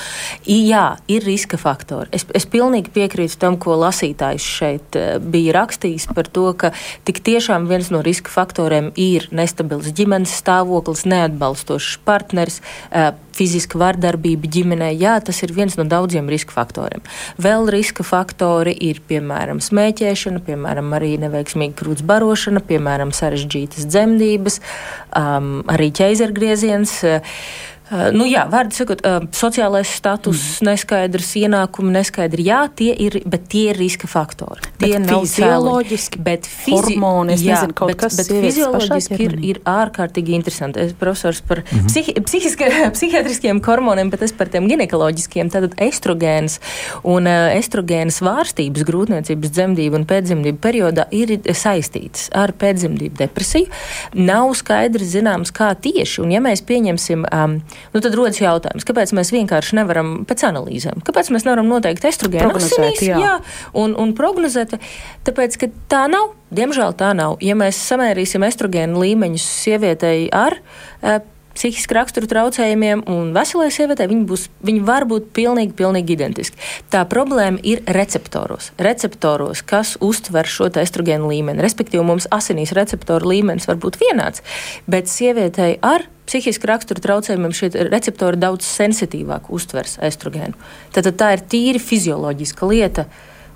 Jā, 0.49 0.85
ir 1.11 1.25
riska 1.27 1.59
faktori. 1.61 2.11
Es, 2.15 2.27
es 2.35 2.47
pilnīgi 2.49 2.91
piekrītu 2.95 3.39
tam, 3.39 3.59
ko 3.61 3.77
lasītājs 3.79 4.49
šeit 4.59 4.99
uh, 4.99 5.15
bija 5.23 5.55
rakstījis 5.61 6.09
par 6.15 6.27
to, 6.27 6.49
ka 6.59 6.73
tik 7.07 7.23
tiešām 7.25 7.69
viens 7.71 7.91
no 7.93 8.03
riska 8.05 8.33
faktoriem 8.33 8.91
ir 8.99 9.29
nestabils 9.35 9.93
ģimenes 9.95 10.35
stāvoklis, 10.43 11.07
neatbalstošs 11.07 11.99
partners. 12.07 12.59
Uh, 12.89 13.13
fiziska 13.39 13.79
vardarbība 13.81 14.51
ģimenē, 14.51 14.91
jā, 14.99 15.15
tas 15.23 15.39
ir 15.45 15.55
viens 15.55 15.77
no 15.79 15.87
daudziem 15.89 16.29
riska 16.31 16.55
faktoriem. 16.55 17.05
Vēl 17.41 17.69
riska 17.73 18.05
faktori 18.07 18.75
ir, 18.89 19.01
piemēram, 19.09 19.63
smēķēšana, 19.63 20.43
piemēram, 20.47 20.91
arī 20.99 21.15
neveiksmīga 21.23 21.79
krūts 21.79 22.05
barošana, 22.05 22.63
piemēram, 22.67 23.15
sarežģītas 23.15 23.87
dzemdības, 23.89 24.61
um, 25.17 25.51
arī 25.71 25.91
ķeizergrieziens. 26.01 26.99
Uh, 27.03 27.19
Uh, 27.19 27.68
nu, 28.13 28.25
jā, 28.29 28.43
vārdu 28.49 28.75
sakot, 28.77 28.99
uh, 29.01 29.23
sociālais 29.33 29.89
status 29.97 30.41
mm. 30.59 30.67
neskaidrs, 30.67 31.31
ienākumi 31.41 31.93
neskaidri. 31.95 32.45
Jā, 32.45 32.59
tie 32.69 32.91
ir, 32.93 33.19
bet 33.29 33.47
tie 33.49 33.71
ir 33.71 33.79
riska 33.79 34.09
faktori. 34.09 34.61
Tie 34.77 34.91
bet 34.93 35.07
nav 35.07 35.23
fizioloģiski, 35.25 36.21
bet 36.25 36.45
fizi 36.49 36.75
hormoni, 36.75 37.37
jā, 37.41 37.57
nezinu, 37.57 37.75
bet, 37.89 37.97
kas 38.03 38.19
bet 38.19 38.29
fizioloģiski 38.45 39.19
ir, 39.25 39.35
ir 39.51 39.61
ārkārtīgi 39.69 40.35
interesanti. 40.37 40.83
Es 40.85 40.93
profesors 40.99 41.41
par 41.41 41.63
mm 41.63 41.79
-hmm. 41.79 41.87
psihi, 41.89 42.15
psihiska, 42.27 42.69
psihiatriskiem 42.97 43.61
hormoniem, 43.65 44.09
bet 44.13 44.21
es 44.27 44.35
par 44.37 44.53
tiem 44.53 44.69
ginekoloģiskiem. 44.69 45.49
Tātad 45.49 45.73
estrogēns 45.81 46.59
un 47.03 47.25
uh, 47.25 47.49
estrogēnas 47.57 48.21
vārstības 48.21 48.85
grūtniecības 48.85 49.49
dzemdību 49.49 49.95
un 49.95 50.05
pēcdzemdību 50.05 50.61
periodā 50.61 51.07
ir 51.11 51.39
saistītas 51.53 52.29
ar 52.37 52.53
pēcdzemdību 52.53 53.17
depresiju. 53.17 53.65
Nav 54.13 54.53
skaidrs 54.53 55.15
zināms, 55.15 55.51
kā 55.51 55.73
tieši. 55.73 56.21
Un 56.21 56.31
ja 56.31 56.41
mēs 56.43 56.61
pieņemsim 56.61 57.25
um, 57.25 57.59
Nu, 57.93 58.01
tad 58.03 58.15
rodas 58.17 58.41
jautājums, 58.41 58.85
kāpēc 58.87 59.13
mēs 59.17 59.31
vienkārši 59.33 59.79
nevaram 59.79 60.11
pēc 60.29 60.45
analīzēm, 60.49 61.03
kāpēc 61.07 61.31
mēs 61.33 61.47
nevaram 61.47 61.69
noteikt 61.71 62.05
estrogēnu 62.09 62.53
asinīs 62.59 63.01
jā. 63.05 63.17
Jā, 63.23 63.33
un, 63.79 63.95
un 63.99 64.13
prognozēt, 64.17 64.77
tāpēc, 65.27 65.57
ka 65.61 65.71
tā 65.91 66.05
nav. 66.11 66.35
Diemžēl 66.49 66.95
tā 66.97 67.11
nav. 67.13 67.35
Ja 67.45 67.53
mēs 67.53 67.77
samērīsim 67.91 68.41
estrogēnu 68.47 68.97
līmeņus 69.03 69.43
sievietei 69.63 70.23
ar 70.33 70.55
e, 70.57 71.19
psihiski 71.57 71.95
raksturu 71.97 72.29
traucējumiem 72.29 73.03
un 73.09 73.31
veselai 73.35 73.69
sievietei, 73.73 74.09
viņi, 74.11 74.25
būs, 74.29 74.45
viņi 74.65 74.83
var 74.87 75.05
būt 75.09 75.31
pilnīgi, 75.35 75.75
pilnīgi 75.77 76.15
identiski. 76.15 76.59
Tā 76.93 77.05
problēma 77.09 77.61
ir 77.67 77.81
receptoros. 77.95 78.71
Receptoros, 78.79 79.63
kas 79.65 79.95
uztver 80.03 80.49
šo 80.49 80.69
estrogēnu 80.81 81.31
līmeni. 81.31 81.63
Respektīvi, 81.65 82.05
mums 82.05 82.29
asinīs 82.33 82.75
receptoru 82.77 83.33
līmenis 83.33 83.67
var 83.69 83.79
būt 83.81 83.99
vienāds, 84.01 84.45
bet 84.89 85.11
sievietei 85.11 85.77
ar 85.81 86.05
psihiski 86.29 86.69
rakstura 86.69 87.01
traucējumiem 87.01 87.55
šie 87.55 87.71
receptori 87.89 88.37
daudz 88.39 88.67
sensitīvāk 88.67 89.49
uztvers 89.53 89.97
estrogēnu. 90.05 90.53
Tad, 90.93 91.09
tā 91.17 91.33
ir 91.35 91.43
tīri 91.49 91.81
fizioloģiska 91.81 92.69
lieta 92.69 93.07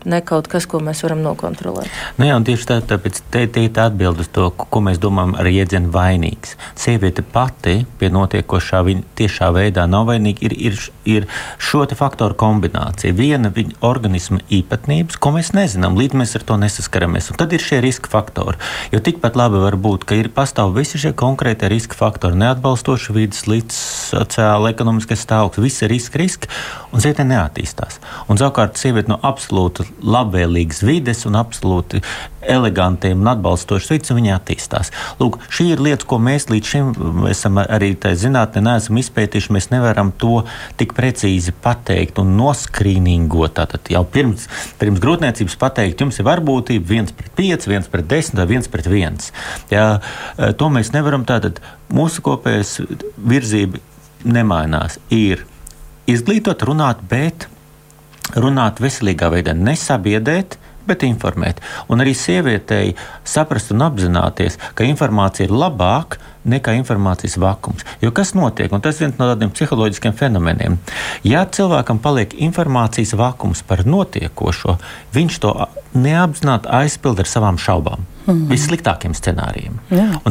ne 0.06 0.20
kaut 0.26 0.48
kas, 0.52 0.68
ko 0.70 0.82
mēs 0.84 1.04
varam 1.06 1.24
nokontrolēt. 1.24 1.90
Nu 2.20 2.28
jā, 2.28 2.38
tieši 2.46 2.68
tā, 2.70 2.80
tāpēc 2.94 3.22
te, 3.34 3.46
te 3.48 3.66
ir 3.68 3.80
atbild 3.84 4.22
uz 4.24 4.30
to, 4.34 4.50
ko 4.52 4.82
mēs 4.84 5.00
domājam 5.02 5.36
ar 5.40 5.50
iedzienu 5.50 5.92
vainīgs. 5.94 6.56
Sieviete 6.80 7.24
pati 7.26 7.84
pie 8.00 8.10
notiekošā 8.14 8.84
viņa 8.88 9.06
tiešā 9.20 9.50
veidā 9.56 9.86
nav 9.90 10.08
vainīga. 10.12 10.44
Ir, 10.48 10.56
ir, 10.70 10.80
ir 11.08 11.28
šo 11.62 11.86
faktoru 11.98 12.36
kombinācija. 12.40 13.16
Viena 13.16 13.52
viņa 13.54 13.80
organisma 13.86 14.42
īpatnības, 14.54 15.18
ko 15.22 15.34
mēs 15.36 15.54
nezinām, 15.56 15.98
līdz 16.00 16.20
mēs 16.20 16.36
ar 16.40 16.46
to 16.48 16.58
nesaskaramies. 16.62 17.32
Un 17.32 17.40
tad 17.42 17.54
ir 17.56 17.64
šie 17.64 17.82
riska 17.84 18.12
faktori. 18.12 18.60
Jo 18.94 19.02
tikpat 19.04 19.38
labi 19.40 19.62
var 19.64 19.78
būt, 19.80 20.08
ka 20.10 20.18
ir 20.20 20.32
pastāv 20.34 20.74
visi 20.78 21.02
šie 21.02 21.14
konkrētie 21.18 21.70
riska 21.72 21.98
faktori, 21.98 22.40
neatbalstoši 22.40 23.16
vidas, 23.16 23.46
līdz 23.50 23.80
sociāla, 24.14 24.74
ekonomiskais 24.74 25.24
stāvoklis, 25.24 25.64
visi 25.70 25.90
riski, 25.92 26.22
riski, 26.22 26.52
un 26.92 27.04
sieviete 27.04 27.26
neattīstās. 27.28 28.00
Un 28.30 28.40
savukārt 28.42 28.80
sieviete 28.80 29.12
no 29.12 29.20
absolūta 29.24 29.86
labvēlīgas 30.02 30.82
vides 30.86 31.26
un 31.30 31.38
absolūti 31.40 32.02
elegantiem 32.44 33.22
un 33.22 33.30
atbalstošas 33.32 33.92
vidas, 33.94 34.12
un 34.12 34.20
viņi 34.20 34.34
attīstās. 34.36 34.92
Lūk, 35.22 35.38
šī 35.54 35.70
ir 35.74 35.84
lieta, 35.84 36.08
ko 36.10 36.20
mēs 36.24 36.50
līdz 36.52 36.72
šim 36.72 36.90
esam 37.30 37.62
arī 37.64 37.94
zinātnē 37.96 38.64
neesam 38.66 39.00
izpētījuši. 39.00 39.54
Mēs 39.56 39.70
nevaram 39.72 40.12
to 40.20 40.42
tik 40.80 40.96
precīzi 40.98 41.56
pateikt 41.64 42.20
un 42.24 42.36
noskrīningot. 42.40 43.56
Tātad 43.60 43.94
jau 43.94 44.04
pirms, 44.10 44.50
pirms 44.82 45.02
grūtniecības 45.04 45.56
pateikt, 45.62 46.04
jums 46.04 46.20
ir 46.20 46.28
varbūtība 46.28 46.90
viens 46.90 47.16
pret 47.16 47.32
pieci, 47.38 47.72
viens 47.72 47.88
pret 47.88 48.10
desmit 48.10 48.42
vai 48.42 48.50
viens 48.56 48.70
pret 48.72 48.92
viens. 48.92 49.32
Jā, 49.72 49.88
to 50.60 50.70
mēs 50.74 50.92
nevaram. 50.96 51.24
Tātad 51.28 51.62
mūsu 51.94 52.24
kopējais 52.26 52.80
virzība 53.18 53.80
nemainās. 54.28 55.00
Ir 55.14 55.46
izglītot, 56.10 56.66
runāt, 56.68 57.04
bet 57.10 57.48
runāt 58.36 58.82
veselīgā 58.84 59.30
veidā, 59.34 59.56
nesabiedēt, 59.58 60.58
bet 60.88 61.04
informēt. 61.08 61.62
Un 61.92 62.04
arī 62.04 62.14
sievietei 62.18 62.94
saprast 63.28 63.72
un 63.72 63.86
apzināties, 63.86 64.60
ka 64.76 64.88
informācija 64.88 65.48
ir 65.48 65.56
labāka 65.56 66.20
nekā 66.50 66.74
informācijas 66.76 67.38
vakums. 67.40 67.86
Jo 68.04 68.12
kas 68.16 68.34
notiek? 68.36 68.72
Un 68.74 68.84
tas 68.84 68.98
ir 68.98 69.08
viens 69.08 69.20
no 69.20 69.30
tādiem 69.30 69.52
psiholoģiskiem 69.54 70.16
fenomeniem. 70.20 70.76
Ja 71.24 71.46
cilvēkam 71.48 72.02
paliek 72.04 72.36
informācijas 72.36 73.16
vakums 73.20 73.64
par 73.68 73.86
notiekošo, 73.88 74.78
viņš 75.16 75.40
to 75.46 75.54
neapzināti 75.96 76.72
aizpild 76.82 77.24
ar 77.24 77.30
savām 77.30 77.60
šaubām. 77.62 78.04
Mm 78.24 78.34
-hmm. 78.34 78.50
Vissliktākiem 78.52 79.14
scenārijiem. 79.14 79.80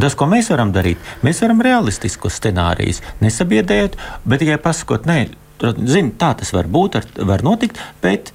Tas, 0.00 0.14
ko 0.14 0.26
mēs 0.26 0.50
varam 0.50 0.72
darīt, 0.72 0.96
mēs 1.22 1.40
varam 1.42 1.60
realistiskus 1.60 2.40
scenārijus 2.40 3.02
nesabiedēt, 3.20 3.96
bet 4.24 4.38
tikai 4.38 4.56
pasakot, 4.56 5.04
nē, 5.06 5.28
zini, 5.62 6.12
tā 6.18 6.32
tas 6.38 6.52
var 6.54 6.68
būt, 6.70 7.00
var 7.22 7.44
notikt, 7.46 7.80
bet 8.02 8.32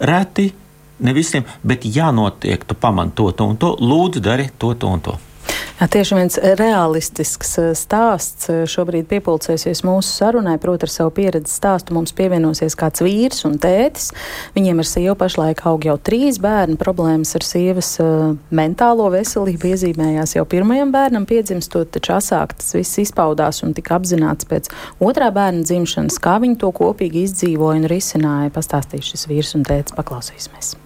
reti, 0.00 0.50
ne 1.00 1.16
visiem, 1.16 1.46
bet 1.62 1.84
jānotiek, 1.84 2.64
tu 2.64 2.76
pamani 2.76 3.14
to, 3.16 3.30
to 3.36 3.48
un 3.52 3.58
to, 3.60 3.74
lūdzu, 3.80 4.22
dari 4.24 4.50
to, 4.58 4.74
to 4.74 4.88
un 4.88 5.04
to. 5.04 5.16
Jā, 5.80 5.86
tieši 5.88 6.16
viens 6.18 6.36
realistisks 6.60 7.54
eh, 7.60 7.70
stāsts 7.78 8.50
eh, 8.52 8.62
šobrīd 8.68 9.06
piepulcēsies 9.08 9.80
mūsu 9.86 10.10
sarunai. 10.12 10.58
Proti, 10.60 10.84
ar 10.84 10.92
savu 10.92 11.12
pieredzi 11.16 11.54
stāstu 11.54 11.96
mums 11.96 12.12
pievienosies 12.16 12.76
kāds 12.78 13.00
vīrs 13.04 13.46
un 13.48 13.56
tētis. 13.62 14.10
Viņiem 14.56 14.82
ar 14.82 14.88
sievu 14.90 15.16
pašlaik 15.20 15.62
aug 15.70 15.86
jau 15.88 15.96
trīs 15.96 16.40
bērni. 16.42 16.76
Problēmas 16.80 17.32
ar 17.38 17.46
sievas 17.46 17.94
uh, 18.02 18.34
mentālo 18.52 19.08
veselību 19.14 19.72
iezīmējās 19.72 20.36
jau 20.36 20.44
pirmajam 20.48 20.92
bērnam 20.92 21.24
piedzimstot, 21.30 21.92
taču 21.96 22.16
asāk 22.18 22.58
tas 22.60 22.76
viss 22.76 23.00
izpaudās 23.00 23.62
un 23.64 23.72
tika 23.76 23.96
apzināts 23.96 24.48
pēc 24.50 24.68
otrā 25.00 25.30
bērna 25.32 25.64
dzimšanas, 25.64 26.20
kā 26.20 26.36
viņi 26.44 26.60
to 26.60 26.74
kopīgi 26.76 27.24
izdzīvoja 27.30 27.80
un 27.80 27.90
risināja. 27.90 28.52
Pastāstīs 28.54 29.14
šis 29.14 29.26
vīrs 29.32 29.56
un 29.56 29.64
tētis. 29.64 29.96
Paklausīsimies! 29.96 30.76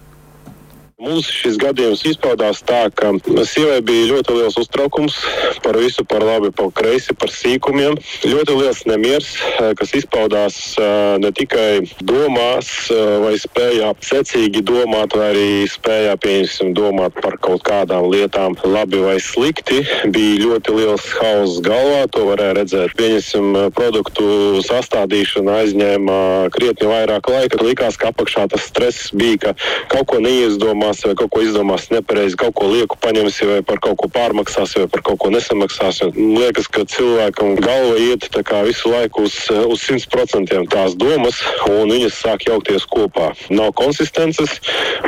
Mums 0.95 1.27
šis 1.27 1.57
gadījums 1.59 2.05
izpaudās 2.07 2.61
tā, 2.63 2.85
ka 2.95 3.09
sievai 3.43 3.81
bija 3.83 4.13
ļoti 4.13 4.37
liels 4.37 4.55
uztraukums 4.61 5.17
par 5.59 5.75
visu, 5.75 6.05
par 6.07 6.23
labi, 6.23 6.53
par 6.55 6.69
kreisi, 6.71 7.11
par 7.11 7.33
sīkumiem. 7.35 7.97
Ļoti 8.23 8.55
liels 8.55 8.79
nemieris, 8.87 9.33
eh, 9.59 9.73
kas 9.75 9.91
izpaudās 9.99 10.55
eh, 10.79 11.17
ne 11.19 11.33
tikai 11.35 11.83
domās 11.99 12.69
eh, 12.95 13.01
vai 13.25 13.33
spējā 13.35 13.89
secīgi 14.07 14.61
domāt, 14.63 15.17
vai 15.19 15.27
arī 15.33 15.49
spējā 15.67 16.13
pieņemsim 16.23 16.71
domāt 16.77 17.19
par 17.19 17.35
kaut 17.43 17.65
kādām 17.67 18.07
lietām 18.13 18.55
labi 18.63 19.03
vai 19.03 19.17
slikti. 19.19 19.83
Bija 20.15 20.39
ļoti 20.45 20.77
liels 20.79 21.09
hauss 21.19 21.59
galvā, 21.65 22.07
to 22.07 22.23
varēja 22.31 22.55
redzēt. 22.61 22.95
Pieņemsim 22.95 23.51
produktu 23.75 24.63
sastādīšana 24.63 25.59
aizņēma 25.59 26.17
krietni 26.55 26.87
vairāk 26.93 27.29
laika. 27.35 27.59
Likās, 27.67 27.99
ka 27.99 28.15
apakšā 28.15 28.47
tas 28.55 28.71
stress 28.71 29.11
bija, 29.11 29.43
ka 29.43 29.55
kaut 29.91 30.07
ko 30.15 30.23
neizdomā 30.23 30.94
izdomās, 30.95 31.03
vai 31.05 31.15
kaut 31.15 31.31
ko 31.31 31.41
izdomās 31.41 31.89
nepareizi, 31.91 32.37
kaut 32.37 32.55
ko 32.55 32.67
lieku 32.69 32.97
paņemsi, 32.99 33.45
vai 33.49 33.61
par 33.63 33.79
kaut 33.79 33.97
ko 33.97 34.07
pārmaksāsi, 34.07 34.79
vai 34.83 34.87
par 34.87 35.01
kaut 35.01 35.19
ko 35.19 35.29
nesamaksāsi. 35.29 36.11
Liekas, 36.15 36.67
ka 36.67 36.85
cilvēkam 36.85 37.55
galva 37.59 37.97
iet 37.99 38.29
visu 38.65 38.89
laiku 38.89 39.25
uz, 39.25 39.35
uz 39.49 39.81
100% 39.81 40.69
tās 40.69 40.95
domas, 40.95 41.41
un 41.69 41.89
viņas 41.89 42.21
sāk 42.21 42.47
jaukties 42.47 42.85
kopā. 42.85 43.33
Nav 43.49 43.73
konsistences, 43.73 44.61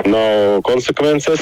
nav 0.06 0.62
konsekvences, 0.64 1.42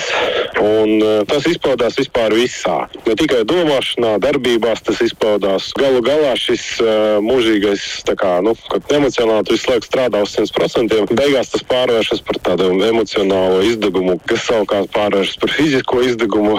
un 0.62 1.02
e, 1.02 1.26
tas 1.26 1.46
izpaudās 1.48 1.98
vispār 1.98 2.34
visā. 2.34 2.88
Ne 3.08 3.16
tikai 3.16 3.43
domāšanā, 3.46 4.18
darbībās 4.20 4.84
tas 4.86 5.02
izpaudās. 5.02 5.72
Galu 5.76 6.02
galā 6.06 6.34
šis 6.39 6.64
uh, 6.82 7.18
mūžīgais, 7.24 8.04
kā, 8.20 8.38
nu, 8.46 8.54
emocionāli 8.93 9.46
tu 9.48 9.56
visu 9.56 9.70
laiku 9.72 9.88
strādā 9.88 10.22
uz 10.24 10.36
100%, 10.36 11.16
beigās 11.16 11.52
tas 11.54 11.64
pārvēršas 11.68 12.24
par 12.26 12.39
tādu 12.50 12.70
emocionālo 12.86 13.62
izdegumu, 13.66 14.18
kas 14.30 14.45
savukārt 14.47 14.91
pārvēršas 14.95 15.39
par 15.41 15.53
fizisko 15.53 16.01
izdegumu, 16.05 16.55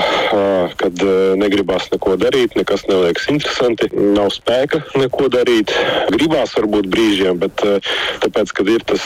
kad 0.80 1.02
negribas 1.40 1.88
neko 1.92 2.16
darīt, 2.20 2.56
nekas 2.58 2.86
neliekas 2.90 3.28
interesanti, 3.32 3.88
nav 4.16 4.30
spēka 4.34 4.82
neko 4.98 5.28
darīt. 5.32 5.72
Gribās 6.14 6.54
varbūt 6.58 6.88
brīžiem, 6.92 7.40
bet 7.42 7.64
tāpēc, 8.22 8.52
kad 8.56 8.70
ir 8.72 8.84
tas 8.88 9.04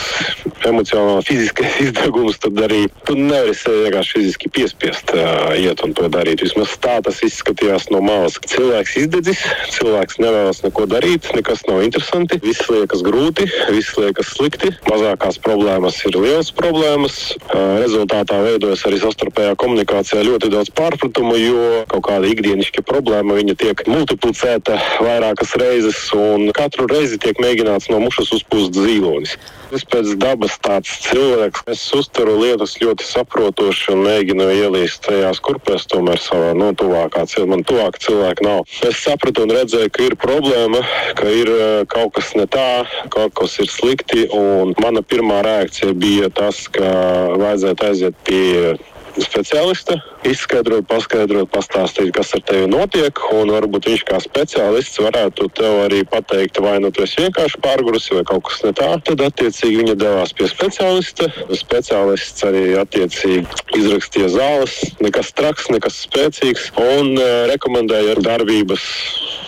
emocionāli 0.68 1.26
fiziskais 1.28 1.78
izdegums, 1.86 2.38
tad 2.42 2.60
arī 2.66 2.84
tu 3.08 3.16
nevari 3.18 3.56
sevi 3.56 3.86
vienkārši 3.86 4.16
fiziski 4.18 4.52
piespiest 4.52 5.14
iet 5.58 5.84
un 5.86 5.94
to 5.96 6.08
darīt. 6.12 6.44
Vismaz 6.44 6.76
tā 6.82 6.98
tas 7.04 7.22
izskatījās 7.26 7.88
no 7.94 8.02
malas. 8.04 8.38
Cilvēks 8.50 8.96
izdedzis, 9.04 9.42
cilvēks 9.76 10.20
nevēlas 10.22 10.62
neko 10.66 10.86
darīt, 10.90 11.30
nekas 11.36 11.64
nav 11.68 11.84
interesanti, 11.86 12.40
viss 12.44 12.68
liekas 12.72 13.04
grūti, 13.06 13.48
viss 13.72 13.96
liekas 14.00 14.34
slikti, 14.36 14.72
mazākās 14.90 15.40
problēmas 15.42 16.00
ir 16.08 16.18
lielas 16.18 16.52
problēmas. 16.56 17.18
Rezultātā 17.50 18.40
veidojas 18.50 18.84
arī 18.88 19.00
savstarpējā 19.02 19.56
komunikācijā 19.60 20.24
ļoti 20.26 20.52
daudz 20.52 20.72
pārpratumu, 20.76 21.36
jo 21.40 21.68
kaut 21.92 22.06
kāda 22.10 22.30
ikdienišķa 22.30 22.84
problēma 22.88 23.38
tiek 23.60 23.82
multiplicēta 23.90 24.78
vairākas 25.02 25.56
reizes, 25.60 26.02
un 26.16 26.50
katru 26.56 26.88
reizi 26.90 27.18
tiek 27.20 27.40
mēģināts 27.42 27.90
no 27.92 28.00
mušas 28.02 28.32
uzpūst 28.38 28.78
zīlonis. 28.78 29.36
Es 29.70 29.84
pēc 29.86 30.16
dabas 30.18 30.56
tāds 30.64 30.90
cilvēks, 31.04 31.62
es 31.70 31.82
uztveru 31.94 32.32
lietas 32.40 32.72
ļoti 32.82 33.06
saprotoši 33.06 33.92
un 33.94 34.00
mēģinu 34.02 34.48
ielīst 34.50 35.04
tajās 35.06 35.38
kurpēs, 35.46 35.86
tomēr 35.92 36.18
savā 36.18 36.48
no 36.58 36.72
nu, 36.72 36.76
tuvākā 36.80 37.22
cilvēka. 37.30 37.50
Man 37.50 37.62
tuvāka 37.66 38.02
cilvēka 38.02 38.46
nav. 38.46 38.64
Es 38.86 38.98
sapratu 39.04 39.44
un 39.46 39.54
redzēju, 39.54 39.92
ka 39.94 40.02
ir 40.08 40.16
problēma, 40.18 40.82
ka 41.18 41.30
ir 41.30 41.52
eh, 41.54 41.68
kaut 41.90 42.16
kas 42.18 42.32
ne 42.38 42.48
tā, 42.50 42.82
kaut 43.14 43.36
kas 43.38 43.56
ir 43.62 43.70
slikti, 43.70 44.26
un 44.34 44.74
mana 44.82 45.04
pirmā 45.06 45.38
reakcija 45.46 45.94
bija 45.94 46.32
tas, 46.34 46.64
ka 46.74 46.90
vajadzētu 47.38 47.88
aiziet 47.92 48.18
pie 48.26 48.39
et 48.40 48.80
speciālista, 49.18 49.96
izskaidrot, 50.28 50.86
paskaidrot, 50.90 51.48
pastāstīt, 51.52 52.12
kas 52.16 52.32
ar 52.36 52.44
tevi 52.46 52.68
notiek. 52.70 53.22
Un 53.34 53.52
varbūt 53.54 53.88
viņš 53.90 54.04
kā 54.08 54.20
speciālists 54.22 55.00
varētu 55.02 55.48
tev 55.58 55.80
arī 55.86 56.02
pateikt, 56.08 56.60
vai 56.62 56.76
nu 56.82 56.92
esi 57.02 57.24
vienkārši 57.24 57.62
pārgurusi 57.64 58.18
vai 58.18 58.24
kaut 58.28 58.44
kas 58.48 58.62
ne 58.66 58.74
tā. 58.76 58.92
Tad 59.06 59.24
attiecīgi 59.26 59.82
viņa 59.82 59.96
devās 60.00 60.34
pie 60.36 60.48
speciālista. 60.50 61.30
Speciālists 61.60 62.46
arī 62.46 62.64
attiecīgi 62.80 63.44
izrakstīja 63.80 64.30
zāles, 64.36 64.78
nekas 65.02 65.34
traks, 65.36 65.70
nekas 65.74 66.02
spēcīgs 66.06 66.70
un 66.80 67.16
uh, 67.16 67.46
rekomendēja 67.50 68.18
darbības 68.24 68.86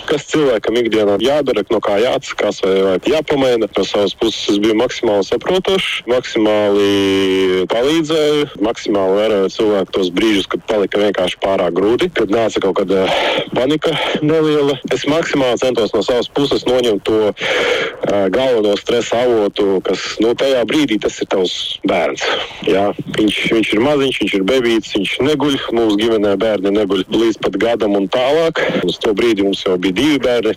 kas 0.08 0.26
cilvēkam 0.30 0.78
ikdienā 0.80 1.16
jādara, 1.22 1.64
no 1.72 1.80
kā 1.82 1.96
jāatsakās 2.02 2.60
vai, 2.64 2.74
vai 2.86 2.94
jāpamaina. 3.08 3.68
No 3.72 3.84
savas 3.86 4.14
puses 4.18 4.50
es 4.52 4.60
biju 4.62 4.76
maksimāli 4.78 5.24
saprotošs, 5.26 6.02
maksimāli 6.10 7.64
palīdzēju, 7.72 8.48
maksimāli 8.66 9.18
vēroju 9.20 9.51
cilvēku 9.56 9.94
tos 9.96 10.10
brīžus, 10.14 10.48
kad 10.50 10.64
palika 10.68 11.00
vienkārši 11.02 11.38
pārāk 11.42 11.74
grūti, 11.76 12.08
kad 12.14 12.32
nāca 12.32 12.62
kaut 12.64 12.80
kāda 12.80 13.04
panika 13.56 13.92
neliela. 14.22 14.78
Es 14.94 15.06
maksimāli 15.08 15.60
centos 15.60 15.94
no 15.94 16.02
savas 16.06 16.30
puses 16.32 16.64
noņemt 16.68 17.04
to 17.08 17.20
uh, 17.30 18.26
galveno 18.32 18.74
stresa 18.80 19.22
avotu, 19.26 19.80
kas 19.86 20.04
nu, 20.22 20.32
tajā 20.38 20.62
brīdī 20.68 20.98
tas 21.02 21.18
ir 21.22 21.30
tavs 21.32 21.56
bērns. 21.88 22.24
Jā? 22.68 22.88
Viņš, 23.18 23.38
viņš 23.58 23.72
ir 23.76 23.84
maziņš, 23.86 24.20
viņš 24.22 24.36
ir 24.38 24.46
bebīts, 24.48 24.96
viņš 24.98 25.14
neguļ. 25.28 25.58
Mūsu 25.76 25.98
ģimenē 26.00 26.34
bērni 26.40 26.72
neguļ 26.74 27.06
līdz 27.12 27.40
pat 27.44 27.56
gadam 27.60 27.96
un 27.98 28.08
tālāk. 28.12 28.60
Uz 28.86 28.98
to 29.02 29.14
brīdi 29.16 29.46
mums 29.46 29.62
jau 29.66 29.78
bija 29.80 29.98
divi 30.00 30.18
bērni. 30.22 30.56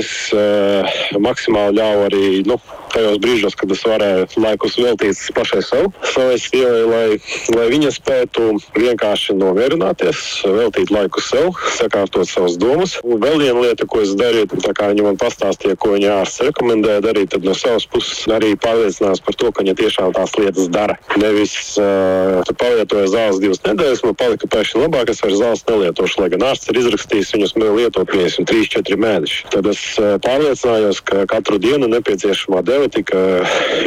Es 0.00 0.12
uh, 0.36 1.00
maksimāli 1.22 1.78
ļāvu 1.80 2.06
arī 2.08 2.24
nu, 2.48 2.58
tajos 2.92 3.18
brīžos, 3.22 3.56
kad 3.58 3.72
es 3.74 3.82
varēju 3.86 4.26
laikus 4.40 4.78
veltīt 4.80 5.20
pašai 5.36 5.62
sev, 5.64 5.90
savai 6.12 6.36
sievai, 6.40 6.82
lai, 6.90 7.06
lai 7.54 7.66
viņa 7.72 7.92
spētu 7.94 8.46
vienkārši 8.76 9.36
nomierināties, 9.38 10.22
veltīt 10.46 10.92
laiku 10.94 11.22
sev, 11.24 11.54
sakārtot 11.76 12.28
savas 12.28 12.58
domas. 12.60 12.96
Un 13.04 13.20
vēl 13.22 13.40
viena 13.44 13.64
lieta, 13.64 13.86
ko 13.90 14.02
es 14.04 14.14
darīju, 14.18 14.60
tā 14.64 14.74
kā 14.76 14.90
viņa 14.92 15.06
man 15.06 15.20
pastāstīja, 15.20 15.78
ko 15.80 15.94
viņa 15.96 16.16
ārsts 16.20 16.44
rekomendēja 16.48 17.04
darīt, 17.06 17.32
tad 17.34 17.46
no 17.46 17.54
savas 17.56 17.86
puses 17.90 18.24
arī 18.30 18.52
pārliecinās 18.60 19.22
par 19.24 19.38
to, 19.40 19.52
ka 19.52 19.64
viņa 19.64 19.76
tiešām 19.80 20.14
tās 20.16 20.36
lietas 20.38 20.70
dara. 20.72 20.98
Nevis 21.20 21.56
uh, 21.80 22.40
palietoja 22.60 23.10
zāles 23.12 23.40
divas 23.42 23.62
nedēļas, 23.66 24.04
man 24.06 24.18
palika 24.20 24.50
pēkšņi 24.50 24.84
labāk, 24.84 25.12
es 25.12 25.22
vairs 25.24 25.40
zāles 25.40 25.66
nelietošu, 25.68 26.22
lai 26.22 26.30
gan 26.34 26.46
ārsts 26.50 26.70
ir 26.70 26.80
izrakstījis 26.82 27.34
viņus 27.36 27.56
lietot 27.60 28.10
3-4 28.10 29.00
mēnešus. 29.00 29.46
Tad 29.54 29.68
es 29.70 29.82
uh, 30.00 30.16
pārliecinājos, 30.24 31.02
ka 31.06 31.26
katru 31.30 31.60
dienu 31.62 31.88
nepieciešamā 31.90 32.62
deva 32.66 32.79
tika 32.88 33.20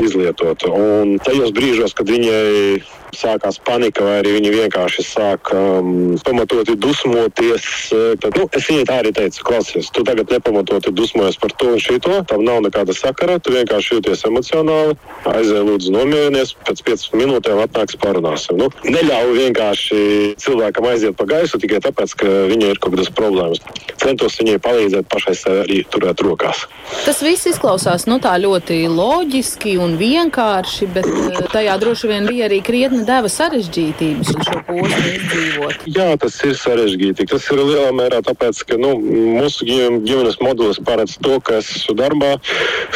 izlietota. 0.03 0.69
Un 0.69 1.17
tajos 1.23 1.53
brīžos, 1.55 1.95
kad 1.97 2.09
viņai 2.09 2.83
sākās 3.17 3.59
panika, 3.63 4.03
vai 4.05 4.19
arī 4.21 4.35
viņi 4.37 4.51
vienkārši 4.53 5.05
sāk 5.05 5.51
um, 5.55 6.15
pamatoti 6.25 6.75
dusmoties. 6.79 7.67
Eh, 7.93 8.13
tad, 8.21 8.37
nu, 8.39 8.47
es 8.51 8.67
viņai 8.69 8.85
tā 8.89 8.99
arī 9.01 9.13
teicu, 9.15 9.43
klausies, 9.47 9.91
tu 9.93 10.03
tagad 10.07 10.31
nepamatoti 10.33 10.93
dusmojies 10.95 11.39
par 11.41 11.55
to 11.59 11.73
un 11.75 11.81
šito. 11.83 12.21
Tam 12.29 12.45
nav 12.45 12.61
nekāda 12.65 12.95
sakara, 12.97 13.39
tu 13.43 13.53
vienkārši 13.55 13.97
jūties 13.97 14.25
emocionāli. 14.29 14.97
Aizēj, 15.29 15.61
lūdzu, 15.69 15.93
nomierinies, 15.95 16.55
pēc 16.67 16.83
5 16.89 17.07
minūtēm 17.21 17.63
atnāks 17.63 17.99
parunāsim. 18.01 18.59
Nu, 18.59 18.69
neļauj 18.87 19.37
vienkārši 19.39 20.01
cilvēkam 20.43 20.89
aiziet 20.91 21.17
pa 21.19 21.27
gaisu 21.29 21.59
tikai 21.61 21.81
tāpēc, 21.83 22.17
ka 22.19 22.33
viņai 22.51 22.73
ir 22.73 22.81
kaut 22.83 22.95
kādas 22.95 23.11
problēmas. 23.13 23.63
Centos 24.01 24.39
viņai 24.41 24.59
palīdzēt 24.63 25.09
pašai 25.11 25.35
sev 25.37 25.61
arī 25.63 25.83
turēt 25.93 26.23
rokās. 26.25 26.65
Tas 27.05 27.21
viss 27.23 27.47
izklausās 27.49 28.07
nu, 28.09 28.19
ļoti 28.23 28.81
loģiski 28.91 29.75
un 29.81 29.95
vienkārši, 29.99 30.87
bet 30.95 31.07
eh, 31.07 31.39
tajā 31.53 31.77
droši 31.81 32.09
vien 32.11 32.27
bija 32.29 32.47
arī 32.49 32.59
krietni 32.65 33.02
bērnu 33.03 33.07
deva 33.07 33.29
sarežģītības 33.29 34.31
un 34.33 34.43
šo 34.47 34.59
posmu 34.67 35.09
izdzīvot? 35.11 35.85
Jā, 35.93 36.15
tas 36.19 36.35
ir 36.43 36.55
sarežģīti. 36.57 37.27
Tas 37.27 37.45
ir 37.51 37.59
lielā 37.59 37.91
mērā 37.95 38.21
tāpēc, 38.23 38.63
ka 38.67 38.77
nu, 38.77 38.95
mūsu 39.37 39.65
ģimenes 39.67 40.39
modelis 40.41 40.79
paredz 40.83 41.17
to, 41.21 41.39
ka 41.43 41.59
es 41.59 41.69
esmu 41.77 41.95
darbā, 41.99 42.37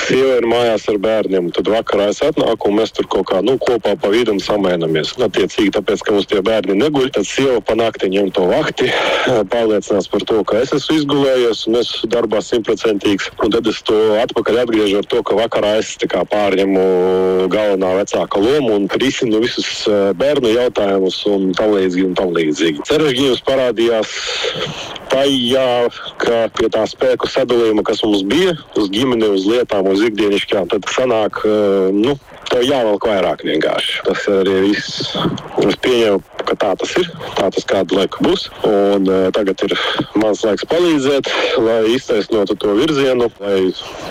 sieva 0.08 0.38
ir 0.40 0.48
mājās 0.48 0.88
ar 0.90 1.00
bērniem. 1.04 1.52
Tad 1.56 1.68
vakarā 1.72 2.10
es 2.12 2.22
atnāku 2.24 2.70
un 2.70 2.80
mēs 2.80 2.94
tur 2.96 3.08
kaut 3.08 3.28
kā 3.32 3.42
nu, 3.44 3.58
kopā 3.58 3.96
pa 4.00 4.12
vidu 4.14 4.36
samainamies. 4.40 5.16
Attiecīgi, 5.18 5.74
tāpēc, 5.76 6.04
ka 6.06 6.16
mums 6.16 6.30
tie 6.30 6.42
bērni 6.46 6.78
neguļ, 6.78 7.12
tad 7.18 7.28
sieva 7.28 7.60
pa 7.62 7.76
nakti 7.78 8.12
ņem 8.14 8.32
to 8.36 8.48
vakti, 8.50 8.90
pārliecinās 9.54 10.10
par 10.12 10.26
to, 10.28 10.42
ka 10.48 10.62
es 10.64 10.74
esmu 10.78 11.02
izgulējies 11.02 11.66
un 11.68 11.82
es 11.82 11.92
esmu 11.98 12.12
darbā 12.14 12.42
simtprocentīgs. 12.46 13.32
Un 13.44 13.54
tad 13.56 13.68
es 13.70 13.82
to 13.88 13.98
atpakaļ 14.22 14.64
atgriežu 14.64 15.02
ar 15.02 15.10
to, 15.10 15.24
ka 15.26 15.38
vakarā 15.38 15.78
es 15.82 15.96
pārņemu 16.08 16.84
galvenā 17.52 17.94
vecāka 18.00 18.40
lomu 18.42 18.76
un 18.78 18.88
risinu 19.02 19.42
visus 19.44 19.88
bērnu 20.20 20.54
jautājumus 20.54 21.20
un 21.32 21.52
tam 21.58 21.74
līdzīgi. 21.76 22.08
Un 22.12 22.16
tam 22.18 22.34
līdzīgi. 22.36 22.86
Sarežģījums 22.90 23.44
parādījās 23.48 24.14
tajā, 25.12 25.68
ka 26.22 26.40
pie 26.58 26.70
tā 26.74 26.84
spēku 26.90 27.30
sadalījuma, 27.32 27.86
kas 27.88 28.04
mums 28.06 28.24
bija, 28.28 28.56
uz 28.80 28.90
ģimeni, 28.94 29.30
uz 29.38 29.48
lietām, 29.50 29.90
uz 29.92 30.04
ikdienišķām, 30.08 30.70
tad 30.74 30.88
sanāk, 30.94 31.42
eh, 31.48 31.92
nu, 31.96 32.18
tev 32.52 32.66
jāvelk 32.66 33.08
vairāk 33.10 33.44
vienkārši. 33.48 34.02
Tas 34.08 34.26
arī 34.32 34.58
viss. 34.68 35.14
Es 35.64 35.78
pieņemu, 35.84 36.22
ka 36.48 36.56
tā 36.56 36.72
tas 36.80 36.94
ir. 37.00 37.10
Tā 37.38 37.50
tas 37.54 37.68
kādu 37.68 37.98
laiku 37.98 38.24
būs. 38.24 38.48
Un, 38.68 39.08
uh, 39.10 39.28
tagad 39.36 39.60
ir 39.66 39.74
mans 40.20 40.44
laiks 40.46 40.66
palīdzēt, 40.70 41.30
lai 41.64 41.80
iztaisnotu 41.96 42.56
to 42.62 42.76
virzienu, 42.78 43.28
lai 43.42 43.58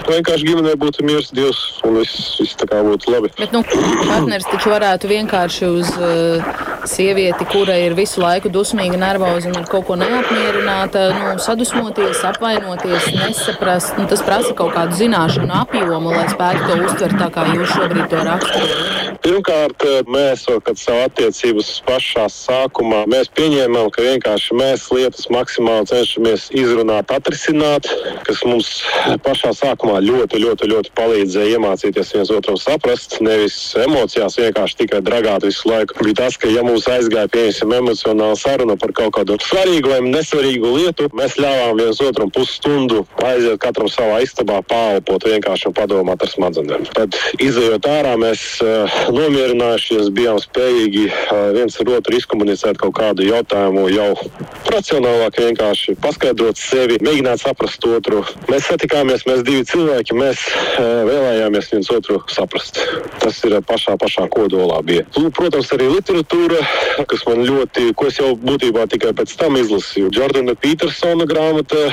vienkārši 0.09 0.51
ģimenē 0.51 0.75
būtu 0.81 1.07
miers, 1.07 1.31
dievs 1.37 1.63
un 1.87 2.01
viss, 2.01 2.37
viss 2.41 2.59
tā 2.61 2.69
kā 2.71 2.83
būtu 2.87 3.13
labi. 3.15 3.33
Bet, 3.39 3.55
nu, 3.57 3.63
partneris 4.13 4.49
taču 4.51 4.73
varētu 4.75 5.11
vienkārši 5.13 5.71
uz 5.77 5.93
uh, 6.01 6.65
sievieti, 6.87 7.47
kura 7.51 7.77
ir 7.83 7.97
visu 7.99 8.23
laiku 8.23 8.51
dusmīga, 8.53 8.99
nervoza 9.01 9.51
un 9.51 9.59
ar 9.61 9.67
kaut 9.71 9.87
ko 9.89 9.97
neapmierināta, 10.01 11.07
nu, 11.15 11.33
sadusmoties, 11.43 12.23
apvainoties, 12.31 13.11
nesaprast. 13.17 13.97
Nu, 13.99 14.07
tas 14.11 14.23
prasa 14.27 14.55
kaut 14.57 14.75
kādu 14.77 14.97
zināšanu 15.01 15.55
apjomu, 15.63 16.15
lai 16.15 16.27
spētu 16.33 16.71
to 16.71 16.79
uztvert 16.87 17.19
tā, 17.21 17.31
kā 17.35 17.47
jūs 17.55 17.75
šobrīd 17.75 18.09
to 18.13 18.23
raksturojat. 18.31 19.17
Pirmkārt, 19.27 19.83
mēs, 20.13 20.45
kad 20.63 20.79
savu 20.79 21.07
attiecības 21.09 21.71
pašā 21.87 22.27
sākumā, 22.31 23.03
pieņēmām, 23.37 23.89
ka 23.95 24.05
vienkārši 24.05 24.57
mēs 24.59 24.85
lietas 24.95 25.27
maksimāli 25.33 25.89
cenšamies 25.91 26.49
izrunāt, 26.55 27.11
atrisināt, 27.15 27.89
kas 28.29 28.43
mums 28.47 28.71
pašā 29.25 29.51
sākumā 29.57 29.99
ļoti, 30.05 30.41
ļoti, 30.45 30.71
ļoti 30.71 30.93
palīdzēja 30.99 31.57
iemācīties 31.59 32.13
viens 32.15 32.33
otru 32.35 32.55
saprast, 32.61 33.19
nevis 33.25 33.57
emocijās 33.83 34.39
vienkārši 34.39 34.81
tikai 34.85 35.03
dragāt 35.07 35.49
visu 35.49 35.56
laiku. 35.69 35.97
Bija 36.05 36.21
tas, 36.23 36.37
ka 36.41 36.51
ja 36.51 36.63
mums 36.67 36.87
aizgāja, 36.91 37.31
pieņemsim, 37.33 37.73
emocionāla 37.79 38.37
saruna 38.39 38.77
par 38.81 38.93
kaut 38.97 39.15
kādu 39.19 39.39
svarīgu 39.43 39.93
vai 39.93 40.01
nesvarīgu 40.05 40.73
lietu, 40.77 41.09
mēs 41.17 41.39
ļāvām 41.41 41.81
viens 41.81 42.01
otram 42.05 42.31
pusstundu 42.35 43.05
aiziet 43.25 43.61
katram 43.63 43.89
savā 43.93 44.21
istabā, 44.25 44.61
pālpot 44.69 45.27
vienkārši 45.29 45.71
un 45.71 45.77
padomāt 45.77 46.23
ar 46.23 46.33
smadzenēm. 46.33 46.87
Tad 46.97 47.17
izējot 47.43 47.89
ārā, 47.91 48.15
mēs 48.21 48.45
uh, 48.65 48.99
nomierinājušies, 49.15 50.11
bijām 50.17 50.41
spējīgi 50.43 51.07
uh, 51.09 51.51
viens 51.57 51.79
ar 51.83 51.93
otru 51.99 52.19
izkomunicēt 52.19 52.81
kaut 52.83 52.97
kādu 52.99 53.27
jautājumu 53.27 53.87
jau 53.93 54.11
racionālāk, 54.73 55.41
vienkārši 55.47 55.97
paskaidrot 56.03 56.61
sevi, 56.61 57.01
mēģināt 57.05 57.43
saprast 57.45 57.85
otru. 57.89 58.25
Mēs 58.51 58.69
satikāmies, 58.71 59.27
mēs 59.29 59.45
divi 59.47 59.65
cilvēki, 59.69 60.17
mēs 60.19 60.45
uh, 60.53 61.05
vēlējāmies 61.09 61.73
viens 61.75 61.93
otru 61.95 62.21
saprast. 62.33 62.81
Tas 63.23 63.41
ir 63.47 63.59
pašā, 63.67 63.97
pašā 64.01 64.27
kodolā 64.33 64.81
bija. 64.87 65.07
Protams, 65.47 65.69
arī 65.77 65.85
literatūra, 65.87 66.57
kas 67.07 67.21
man 67.29 67.45
ļoti, 67.47 67.93
ko 67.95 68.09
es 68.11 68.17
jau 68.19 68.33
būtībā 68.35 68.83
tikai 68.91 69.13
pēc 69.15 69.31
tam 69.39 69.55
izlasīju. 69.55 70.09
Jordana 70.17 70.57
Petersona 70.59 71.23
grāmata 71.31 71.85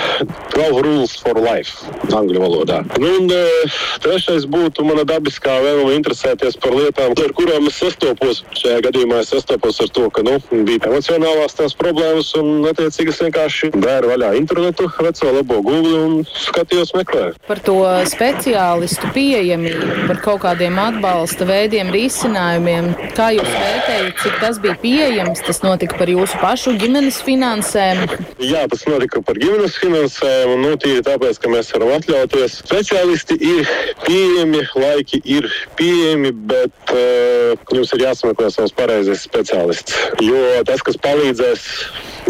12 0.56 0.80
Rules 0.82 1.14
for 1.22 1.38
Life, 1.38 1.86
angļu 2.10 2.42
valodā. 2.42 2.80
Nu, 2.98 3.12
un 3.20 3.30
uh, 3.30 3.76
trešais 4.02 4.48
būtu 4.50 4.88
mana 4.88 5.04
dabiskā 5.06 5.60
vēlme 5.62 5.94
interesēties 6.00 6.58
par 6.64 6.74
lietām, 6.80 7.14
ar 7.14 7.36
kurām 7.38 7.70
es 7.70 7.78
sastopos. 7.78 8.42
Šajā 8.58 8.80
gadījumā 8.88 9.22
es 9.22 9.30
sastopos 9.36 9.78
ar 9.86 9.94
to, 9.94 10.08
ka 10.18 10.26
nu, 10.26 10.40
bija 10.66 10.90
emocionālās 10.90 11.54
tās 11.60 11.78
problēmas, 11.78 12.34
un 12.42 12.66
attiecīgi 12.72 13.14
es 13.14 13.22
vienkārši 13.28 13.72
bēru 13.78 14.16
vaļā 14.16 14.34
internetu, 14.42 14.90
veco 14.98 15.36
labo 15.38 15.62
Google 15.70 16.02
un 16.08 16.18
skatījos, 16.48 16.96
meklēju. 16.98 17.38
Par 17.46 17.62
to 17.70 17.78
speciālistu 18.10 19.14
pieejamību, 19.14 20.10
par 20.10 20.26
kaut 20.26 20.44
kādiem 20.48 20.82
atbalsta 20.82 21.46
veidiem, 21.46 21.94
risinājumiem. 21.94 22.94
Kā 23.14 23.30
jūs 23.36 23.43
vērtējat, 23.48 24.20
cik 24.24 24.38
tas 24.42 24.60
bija 24.64 24.76
pieejams? 24.82 25.42
Tas 25.46 25.62
notika 25.64 25.98
par 26.00 26.12
jūsu 26.12 26.40
pašu 26.42 26.76
ģimenes 26.82 27.20
finansēm? 27.26 28.04
Jā, 28.44 28.64
tas 28.72 28.86
notika 28.90 29.22
par 29.26 29.40
ģimenes 29.42 29.78
finansēm, 29.82 30.56
nu, 30.62 30.74
tīri 30.82 31.04
tāpēc, 31.06 31.40
ka 31.42 31.52
mēs 31.54 31.72
varam 31.76 31.94
atļauties. 31.98 32.60
Speciālisti 32.64 33.38
ir 33.40 33.70
pieejami, 34.06 34.64
laiki 34.78 35.22
ir 35.36 35.50
pieejami, 35.80 36.34
bet 36.54 36.96
uh, 36.96 37.54
jums 37.74 37.94
ir 37.96 38.06
jāsameklē 38.08 38.52
savs 38.54 38.76
pareizais 38.78 39.26
speciālists. 39.28 39.98
Jo 40.24 40.64
tas, 40.68 40.84
kas 40.86 41.00
palīdzēs 41.04 41.68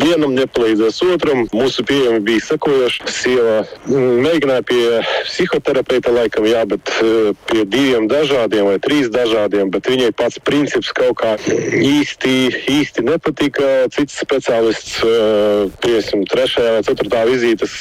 vienam, 0.02 0.34
nepalīdzēs 0.38 1.02
otram, 1.14 1.46
mūsu 1.54 1.86
pieejami 1.88 2.24
bija 2.26 2.46
sekojoši. 2.48 3.12
Sieva 3.14 3.58
mm, 3.88 4.20
mēģināja 4.26 4.66
pie 4.68 4.84
psihoterapeita, 5.28 6.14
laikam, 6.14 6.48
jā, 6.50 6.64
bet 6.70 6.94
uh, 7.02 7.32
pie 7.50 7.66
diviem 7.70 8.08
dažādiem 8.12 8.68
vai 8.72 8.80
trīs 8.84 9.12
dažādiem, 9.14 9.72
bet 9.74 9.90
viņai 9.90 10.12
pats 10.18 10.42
princips 10.44 10.92
kaut 11.04 11.20
kā 11.20 11.34
īsti, 11.78 12.34
īsti 12.72 13.04
nepatika. 13.06 13.70
Cits 13.94 14.20
speciālists, 14.24 15.00
piesim, 15.84 16.24
trešajā 16.30 16.76
vai 16.78 16.84
ceturtā 16.88 17.24
vizītes 17.30 17.76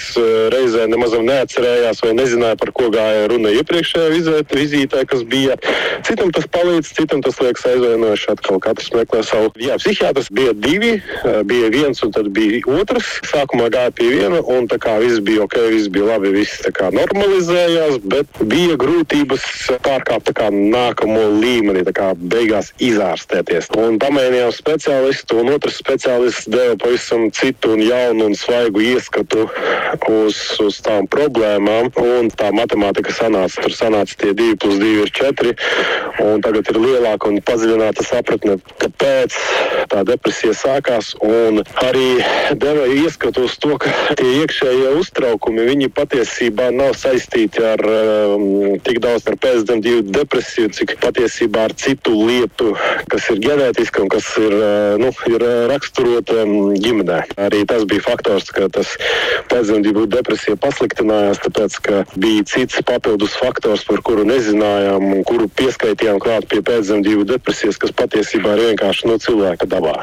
reizē 0.55 0.89
nemaz 0.91 1.15
neatcerējās 1.17 2.03
vai 2.05 2.15
nezināja, 2.19 2.59
par 2.61 2.73
ko 2.77 2.89
gāja 2.93 3.29
runa 3.31 3.53
iepriekšējā 3.59 4.43
vizītē, 4.53 5.05
kas 5.09 5.25
bija. 5.29 5.59
Citam 6.07 6.33
tas 6.35 6.49
palīdz, 6.53 6.93
citam 6.99 7.23
tas 7.25 7.39
liekas 7.43 7.67
aizvainojuši. 7.73 8.31
Atkal 8.33 8.61
katrs 8.65 8.91
meklē 8.95 9.23
savu. 9.27 9.53
Jā, 9.61 9.77
psihiatrs 9.81 10.31
bija 10.35 10.55
divi, 10.57 10.95
bija 11.49 11.71
viens 11.73 12.03
un 12.05 12.15
tad 12.15 12.31
bija 12.35 12.63
otrs. 12.73 13.09
Sākumā 13.29 13.69
gāja 13.73 13.93
pie 13.97 14.09
viena, 14.13 14.41
un 14.55 14.69
tā 14.71 14.79
kā 14.83 14.97
viss 15.03 15.23
bija 15.25 15.45
ok, 15.47 15.59
viss 15.75 15.91
bija 15.93 16.13
labi, 16.15 16.33
viss 16.35 16.63
tā 16.65 16.73
kā 16.75 16.91
normalizējās, 16.95 18.01
bet 18.13 18.43
bija 18.49 18.79
grūtības 18.81 19.47
pārkāpt 19.85 20.33
kā 20.37 20.49
nākamo 20.53 21.29
līmeni, 21.43 21.85
tā 21.87 21.95
kā 21.97 22.13
beigās 22.17 22.73
izārstēties. 23.13 23.69
Un 23.77 23.99
pamēģinājām 24.01 24.53
speciālistu, 24.55 25.41
un 25.43 25.53
otrs 25.53 25.79
speciālists 25.81 26.49
deva 26.49 26.77
pavisam 26.81 27.31
citu 27.31 27.75
un 27.75 27.83
jaunu 27.85 28.31
un 28.31 28.35
svaigu 28.35 28.81
ieskatu 28.81 29.49
uz, 30.09 30.37
uz 30.61 30.81
tām 30.85 31.07
problēmām, 31.07 31.93
un 32.01 32.31
tā 32.31 32.51
matemātika 32.53 33.13
sanāca, 33.13 33.63
tur 33.63 33.73
sanāca 33.77 34.17
tie 34.17 34.33
divi 34.33 34.57
plus 34.57 34.79
divi 34.81 35.03
ir 35.05 35.13
četri, 35.13 35.55
un 36.23 36.41
tagad 36.43 36.69
ir 36.73 36.81
lielāka 36.81 37.29
un 37.29 37.41
padziļināta 37.45 38.05
sapratne, 38.07 38.59
kāpēc 38.81 39.37
tā 39.93 40.05
depresija 40.09 40.55
sākās, 40.57 41.13
un 41.21 41.63
arī 41.83 42.23
deva 42.57 42.87
ieskatu 42.89 43.47
uz 43.49 43.59
to, 43.61 43.77
ka 43.83 43.93
tie 44.19 44.39
iekšējie 44.43 44.95
uztraukumi, 45.01 45.67
viņi 45.69 45.91
patiesībā 45.93 46.71
nav 46.75 46.97
saistīti 46.99 47.63
ar 47.67 47.83
um, 47.83 48.79
tik 48.85 49.03
daudz 49.05 49.29
ar 49.29 49.37
pēcdzemdību 49.43 50.15
depresiju, 50.15 50.73
cik 50.73 50.97
patiesībā 51.03 51.67
ar 51.69 51.77
citu 51.79 52.15
lietu, 52.17 52.73
kas 53.11 53.29
ir 53.33 53.41
ģenētiska 53.43 54.05
un 54.05 54.11
kas 54.13 54.29
ir, 54.41 54.55
nu, 55.03 55.11
ir 55.31 55.45
raksturota 55.71 56.45
ģimenē. 56.85 57.21
Arī 57.43 57.63
tas 57.69 57.87
bija 57.89 58.05
faktors, 58.05 58.51
ka 58.55 58.69
tas 58.73 58.95
pēcdzemdību 59.53 60.07
depresija 60.13 60.59
pasliktinājās, 60.63 61.43
tāpēc, 61.47 61.79
ka 61.87 62.03
bija 62.17 62.47
cits 62.49 62.83
papildus 62.87 63.37
faktors, 63.39 63.87
par 63.89 64.03
kuru 64.07 64.27
nezinājām 64.29 65.09
un 65.17 65.25
kuru 65.29 65.49
pieskaitījām 65.61 66.21
klāt 66.23 66.49
pie 66.51 66.63
pēcdzemdību 66.67 67.29
depresijas, 67.35 67.81
kas 67.83 67.95
patiesībā 67.97 68.57
ir 68.57 68.69
vienkārši 68.73 69.11
no 69.11 69.19
cilvēka 69.23 69.71
dabā. 69.71 69.97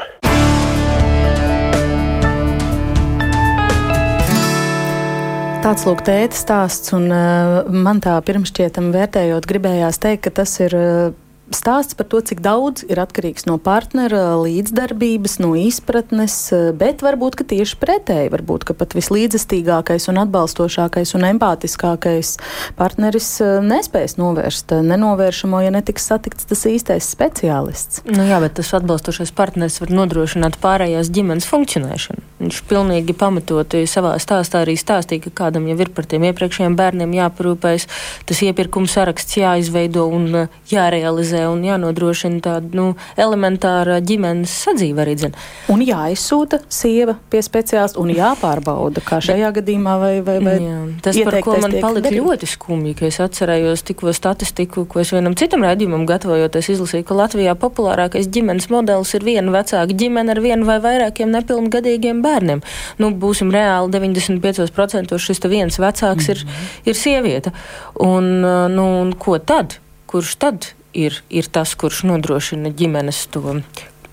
Tāds 5.60 5.82
lūk, 5.84 6.00
tēta 6.06 6.32
stāsts, 6.32 6.94
un 6.96 7.10
uh, 7.12 7.66
man 7.68 7.98
tā 8.00 8.14
pirmšķietam 8.24 8.94
vērtējot, 8.94 9.44
gribējās 9.44 10.00
teikt, 10.00 10.24
ka 10.24 10.38
tas 10.40 10.56
ir. 10.64 10.76
Uh, 10.76 11.18
stāsts 11.54 11.96
par 11.98 12.06
to, 12.10 12.20
cik 12.24 12.40
daudz 12.44 12.84
ir 12.88 13.00
atkarīgs 13.02 13.46
no 13.48 13.56
partnera 13.62 14.36
līdzdarbības, 14.40 15.38
no 15.42 15.52
izpratnes, 15.58 16.36
bet 16.78 17.04
varbūt 17.04 17.40
tieši 17.50 17.78
pretēji. 17.80 18.30
Varbūt 18.32 18.68
pat 18.78 18.94
vislīdzestīgākais 18.94 20.06
un 20.12 20.20
atbalstošākais 20.22 21.14
un 21.18 21.26
empātiskākais 21.32 22.36
partneris 22.78 23.28
eh, 23.42 23.58
nespēs 23.64 24.16
novērst 24.20 24.76
nenovēršamo, 24.86 25.62
ja 25.64 25.72
netiks 25.74 26.06
satikts 26.10 26.48
tas 26.50 26.64
īstais 26.68 27.08
speciālists. 27.10 28.04
Nu 28.08 28.26
jā, 28.28 28.40
bet 28.42 28.56
tas 28.60 28.72
atbalstošais 28.78 29.32
partneris 29.36 29.80
var 29.82 29.94
nodrošināt 30.00 30.58
pārējās 30.62 31.10
ģimenes 31.14 31.48
funkcionēšanu. 31.50 32.24
Viņš 32.40 32.62
pilnīgi 32.70 33.16
pamatoti 33.16 33.82
savā 33.90 34.14
stāstā 34.22 34.62
arī 34.64 34.76
stāstīja, 34.80 35.26
ka 35.26 35.34
kādam 35.44 35.66
jau 35.68 35.76
ir 35.82 35.90
par 35.96 36.06
tiem 36.08 36.24
iepriekšējiem 36.30 36.76
bērniem 36.78 37.18
jāparūpējas, 37.18 37.88
tas 38.28 38.42
iepirkums 38.46 38.94
saraksts 38.96 39.40
jāizveido 39.40 40.06
un 40.08 40.28
eh, 40.44 40.58
jārealizē 40.70 41.39
jāorganizē 41.40 41.48
un 41.50 41.64
jānodrošina 41.64 42.40
tāda 42.44 42.76
nu, 42.76 42.86
elementāra 43.16 44.00
ģimenes 44.00 44.50
sadzīve 44.64 45.04
arī. 45.04 45.16
Dzen. 45.20 45.34
Un 45.72 45.82
jāizsūta 45.84 46.60
sieva 46.68 47.16
pie 47.30 47.42
speciālista 47.42 48.00
un 48.00 48.10
jāpārbauda, 48.14 49.02
kā 49.04 49.20
šajā 49.20 49.50
gadījumā 49.58 49.96
vai, 50.00 50.12
vai, 50.24 50.38
vai 50.44 50.56
Jā, 50.60 50.78
tas, 51.02 51.18
par 51.24 51.38
ko 51.44 51.56
man 51.60 51.74
palika 51.80 52.08
darīt. 52.08 52.22
ļoti 52.22 52.48
skumji, 52.50 52.94
ka 52.98 53.06
es 53.08 53.20
atcerējos 53.20 53.84
tikko 53.88 54.14
statistiku, 54.16 54.86
ko 54.86 55.02
es 55.02 55.12
vienam 55.12 55.36
citam 55.38 55.64
raidījumam 55.66 56.06
gatavojoties 56.08 56.72
izlasīju, 56.76 57.06
ka 57.08 57.18
Latvijā 57.18 57.56
populārākais 57.58 58.30
ģimenes 58.32 58.70
modelis 58.72 59.12
ir 59.18 59.26
viena 59.26 59.54
vecāka 59.54 59.96
ģimene 60.00 60.34
ar 60.34 60.42
vienu 60.44 60.68
vai 60.68 60.78
vairākiem 60.82 61.30
nepilngadīgiem 61.34 62.22
bērniem. 62.24 62.64
Nu, 63.02 63.12
būsim 63.12 63.52
reāli 63.54 63.92
95% 63.92 65.20
šis 65.20 65.44
viens 65.50 65.78
vecāks 65.80 66.28
mm 66.28 66.30
-hmm. 66.30 66.30
ir, 66.30 66.44
mhm. 66.44 66.90
ir 66.90 66.94
sieviete. 66.94 67.52
Un, 68.00 68.40
nu, 68.40 68.86
un 69.02 69.12
ko 69.18 69.38
tad? 69.38 69.78
Kurš 70.10 70.34
tad 70.42 70.72
ir, 70.94 71.22
ir 71.30 71.48
tas, 71.52 71.74
kurš 71.78 72.04
nodrošina 72.10 72.72
ģimenes 72.76 73.26
to 73.34 73.60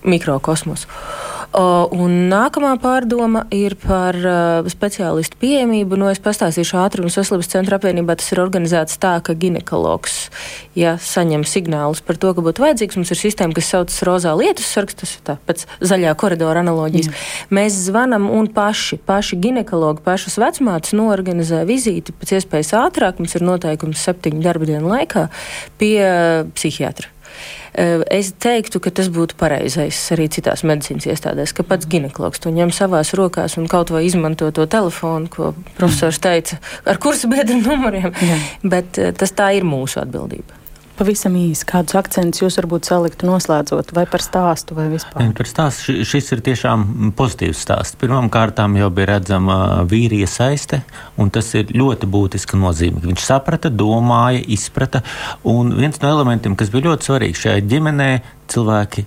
mikrokosmosu? 0.04 0.90
Un 1.58 2.28
nākamā 2.28 2.74
pārdoma 2.78 3.46
ir 3.56 3.72
par 3.80 4.14
uh, 4.20 4.66
speciālistu 4.68 5.38
pieejamību. 5.40 5.96
Nu, 5.96 6.10
es 6.12 6.20
pastāstīšu 6.20 6.76
ātri, 6.76 7.00
un 7.00 7.08
veselības 7.08 7.48
centra 7.48 7.78
apvienībā 7.80 8.18
tas 8.20 8.28
ir 8.34 8.42
organizēts 8.42 9.00
tā, 9.00 9.14
ka 9.24 9.32
ginekologs, 9.32 10.28
ja 10.78 10.98
saņem 11.00 11.46
signālus 11.48 12.04
par 12.04 12.20
to, 12.20 12.34
ka 12.36 12.44
būtu 12.44 12.66
vajadzīgs, 12.66 13.00
mums 13.00 13.14
ir 13.14 13.20
sistēma, 13.22 13.56
kas 13.56 13.72
saucas 13.72 14.04
rozā 14.06 14.36
lietus 14.38 14.68
sargs, 14.68 15.00
tas 15.00 15.16
ir 15.16 15.24
tā 15.24 15.38
pēc 15.48 15.64
zaļā 15.80 16.12
koridora 16.20 16.60
analoģijas. 16.62 17.08
Jā. 17.08 17.26
Mēs 17.58 17.82
zvanam 17.88 18.28
un 18.28 18.52
paši, 18.52 19.00
paši 19.08 19.40
ginekologi, 19.40 20.04
pašas 20.04 20.36
vecmātes 20.38 20.94
norganizē 21.00 21.64
vizīti 21.68 22.12
pēc 22.12 22.38
iespējas 22.38 22.76
ātrāk. 22.84 23.22
Mums 23.24 23.40
ir 23.40 23.48
noteikums 23.48 24.04
septiņu 24.04 24.44
darba 24.44 24.68
dienu 24.68 24.92
laikā 24.92 25.30
pie 25.80 25.96
psihiatra. 26.52 27.08
Eh, 27.74 28.02
es 28.10 28.32
teiktu, 28.40 28.80
ka 28.80 28.92
tas 28.94 29.10
būtu 29.12 29.36
pareizais 29.40 29.98
arī 30.14 30.28
citās 30.32 30.64
medicīnas 30.66 31.08
iestādēs, 31.12 31.54
ka 31.56 31.66
pats 31.66 31.88
ginekologs 31.90 32.42
to 32.42 32.52
ņem 32.54 32.72
savās 32.74 33.14
rokās 33.18 33.58
un 33.60 33.68
kaut 33.70 33.92
vai 33.94 34.04
izmanto 34.08 34.50
to 34.54 34.66
telefonu, 34.70 35.28
ko 35.32 35.52
profesors 35.78 36.20
teica, 36.22 36.60
ar 36.88 37.00
kursu 37.02 37.30
biedru 37.30 37.60
numuriem. 37.62 38.12
Jā. 38.12 38.38
Bet 38.64 39.00
eh, 39.00 39.12
tas 39.16 39.34
tā 39.36 39.52
ir 39.58 39.68
mūsu 39.68 40.02
atbildība. 40.02 40.57
Pavisam 40.98 41.36
īsi, 41.38 41.62
kādus 41.68 41.94
akcentus 41.98 42.42
jūs 42.42 42.56
varbūt 42.58 42.88
saliktu 42.88 43.28
noslēdzot, 43.28 43.92
vai 43.94 44.02
par 44.10 44.22
stāstu, 44.24 44.74
vai 44.74 44.88
vispār? 44.90 45.30
Par 45.38 45.46
stāstu 45.46 45.94
šis 46.02 46.32
ir 46.34 46.42
tiešām 46.48 47.12
pozitīvs 47.18 47.62
stāsts. 47.62 47.98
Pirmkārt, 48.00 48.58
jau 48.58 48.90
bija 48.94 49.12
redzama 49.12 49.58
vīrija 49.86 50.26
saiste, 50.26 50.82
un 51.14 51.30
tas 51.30 51.52
ir 51.54 51.70
ļoti 51.70 52.10
būtiska 52.10 52.58
nozīme. 52.58 53.04
Viņš 53.06 53.26
saprata, 53.30 53.70
domāja, 53.70 54.42
izprata, 54.58 55.04
un 55.46 55.76
viens 55.78 56.02
no 56.02 56.10
elementiem, 56.10 56.58
kas 56.58 56.74
bija 56.74 56.90
ļoti 56.90 57.12
svarīgs 57.12 57.46
šajā 57.46 57.66
ģimenē, 57.70 58.14
cilvēki 58.50 59.06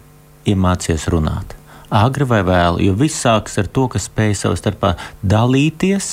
iemācījās 0.51 1.11
runāt 1.11 1.60
agri 1.91 2.25
vai 2.27 2.41
vēlu, 2.47 2.79
jo 2.85 2.95
viss 2.97 3.21
sākas 3.25 3.59
ar 3.61 3.67
to, 3.67 3.87
ka 3.91 3.99
spēj 4.01 4.35
savā 4.39 4.57
starpā 4.59 4.93
dalīties, 5.21 6.09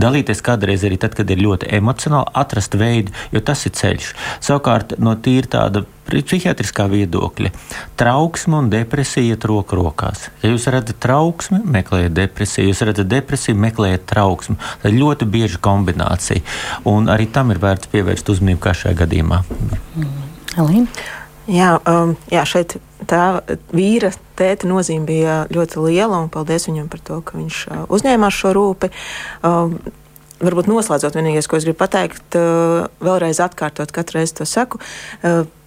dalīties 0.00 0.44
kādreiz 0.44 0.84
arī 0.84 1.00
tad, 1.00 1.16
kad 1.16 1.30
ir 1.32 1.42
ļoti 1.42 1.72
emocionāli, 1.78 2.30
atrast 2.44 2.76
veidu, 2.78 3.14
jo 3.32 3.42
tas 3.44 3.64
ir 3.66 3.74
ceļš. 3.80 4.12
Savukārt, 4.44 4.96
no 5.00 5.16
tīra 5.16 5.50
tāda 5.56 5.84
psihiatriskā 6.04 6.84
viedokļa, 6.92 7.50
trauksme 7.96 8.60
un 8.60 8.68
depresija 8.72 9.34
iet 9.34 9.46
roku 9.48 9.78
rokās. 9.78 10.28
Ja 10.42 10.52
jūs 10.52 10.68
redzat 10.72 11.00
trauksmi, 11.02 11.62
meklējiet 11.78 12.14
depresiju, 12.14 12.68
jūs 12.68 12.84
redzat 12.84 13.08
depresiju, 13.08 13.56
meklējiet 13.64 14.04
trauksmi. 14.12 14.58
Tā 14.82 14.92
ir 14.92 15.00
ļoti 15.00 15.28
bieža 15.32 15.62
kombinācija, 15.64 16.44
un 16.90 17.08
arī 17.12 17.30
tam 17.32 17.54
ir 17.54 17.62
vērts 17.64 17.90
pievērst 17.94 18.32
uzmanību 18.36 18.62
kā 18.66 18.76
šajā 18.76 19.00
gadījumā. 19.00 19.40
Mm. 19.96 20.16
Elīna? 20.60 21.06
Jā, 21.50 21.74
um, 21.88 22.14
jā, 22.32 22.44
šeit 22.48 22.78
tā 23.08 23.24
vīra 23.74 24.12
tēta 24.38 24.68
nozīme 24.70 25.08
bija 25.08 25.36
ļoti 25.52 25.84
liela, 25.84 26.22
un 26.22 26.32
paldies 26.32 26.68
viņam 26.68 26.88
par 26.92 27.04
to, 27.04 27.20
ka 27.26 27.38
viņš 27.38 27.60
uzņēmās 27.92 28.40
šo 28.40 28.54
rūpi. 28.56 28.90
Um, 29.46 29.78
varbūt 30.44 30.68
noslēdzot, 30.70 31.16
vienīgais, 31.18 31.48
ko 31.48 31.58
es 31.58 31.66
gribu 31.66 31.78
pateikt, 31.80 32.36
vēlreiz 33.04 33.40
atkārtot, 33.44 33.92
katru 33.94 34.20
reizi 34.20 34.38
to 34.40 34.48
saku. 34.48 34.80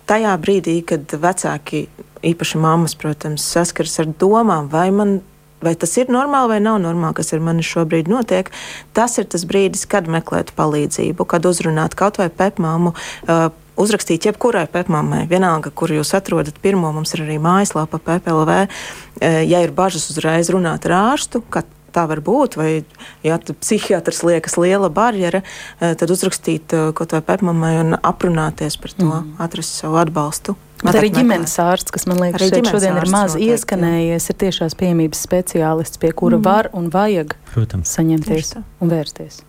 Tajā 0.08 0.34
brīdī, 0.40 0.80
kad 0.88 1.16
vecāki, 1.20 1.88
īpaši 2.28 2.62
mammas, 2.62 2.96
protams, 3.00 3.46
saskaras 3.56 3.98
ar 4.04 4.12
domām, 4.20 4.70
vai 4.72 4.90
man 4.96 5.20
vai 5.64 5.74
tas 5.74 5.96
ir 5.98 6.12
normāli 6.14 6.52
vai 6.52 6.60
nav 6.62 6.80
normāli, 6.84 7.18
kas 7.18 7.34
ar 7.34 7.42
mani 7.42 7.66
šobrīd 7.66 8.10
notiek. 8.12 8.52
Tas 8.94 9.18
ir 9.18 9.26
tas 9.32 9.46
brīdis, 9.50 9.88
kad 9.90 10.06
meklēt 10.06 10.54
palīdzību, 10.58 11.26
kad 11.26 11.48
uzrunāt 11.50 11.98
kaut 11.98 12.20
vai 12.22 12.30
pepmāmu. 12.30 12.94
Uh, 13.26 13.50
uzrakstīt 13.78 14.28
jebkurai 14.28 14.66
pepmāmai, 14.72 15.24
vienalga, 15.30 15.72
kur 15.72 15.92
jūs 15.94 16.14
atrodat 16.18 16.60
pirmo, 16.64 16.92
mums 16.96 17.14
ir 17.16 17.26
arī 17.26 17.40
mājaslapa 17.42 18.00
PPLV. 18.04 18.60
Eh, 19.22 19.42
ja 19.48 19.64
ir 19.64 19.74
bažas 19.76 20.10
uzreiz 20.12 20.52
runāt 20.54 20.88
ar 20.90 20.98
ārstu, 21.14 21.44
tā 21.98 22.04
var 22.10 22.22
būt, 22.22 22.58
vai 22.60 22.70
ja 23.26 23.40
psihiatrs 23.40 24.22
liekas 24.28 24.58
liela 24.60 24.90
barjera, 24.94 25.42
eh, 25.80 25.96
tad 25.98 26.14
uzrakstīt 26.14 26.74
eh, 26.76 26.92
kaut 26.98 27.16
vai 27.16 27.24
pepmamai 27.26 27.74
un 27.82 27.98
aprunāties 27.98 28.80
par 28.82 28.94
to, 28.94 29.10
mm. 29.10 29.36
atrast 29.44 29.82
savu 29.82 30.00
atbalstu. 30.02 30.58
Bet 30.84 31.00
arī 31.00 31.10
ģimenes 31.10 31.56
ārsts, 31.58 31.90
kas 31.90 32.06
man 32.06 32.20
liekas, 32.22 32.52
šeit 32.52 32.68
šodien 32.70 33.00
ir 33.00 33.10
maz 33.10 33.34
noteikti, 33.34 33.56
ieskanējies, 33.56 34.28
ir 34.30 34.38
tiešās 34.44 34.78
piemības 34.78 35.24
speciālists, 35.26 35.98
pie 35.98 36.12
kura 36.14 36.38
mm. 36.38 36.46
var 36.46 36.70
un 36.78 36.92
vajag 36.94 37.34
Protams. 37.50 37.96
saņemties 37.98 38.54
un 38.62 38.94
vērsties. 38.94 39.42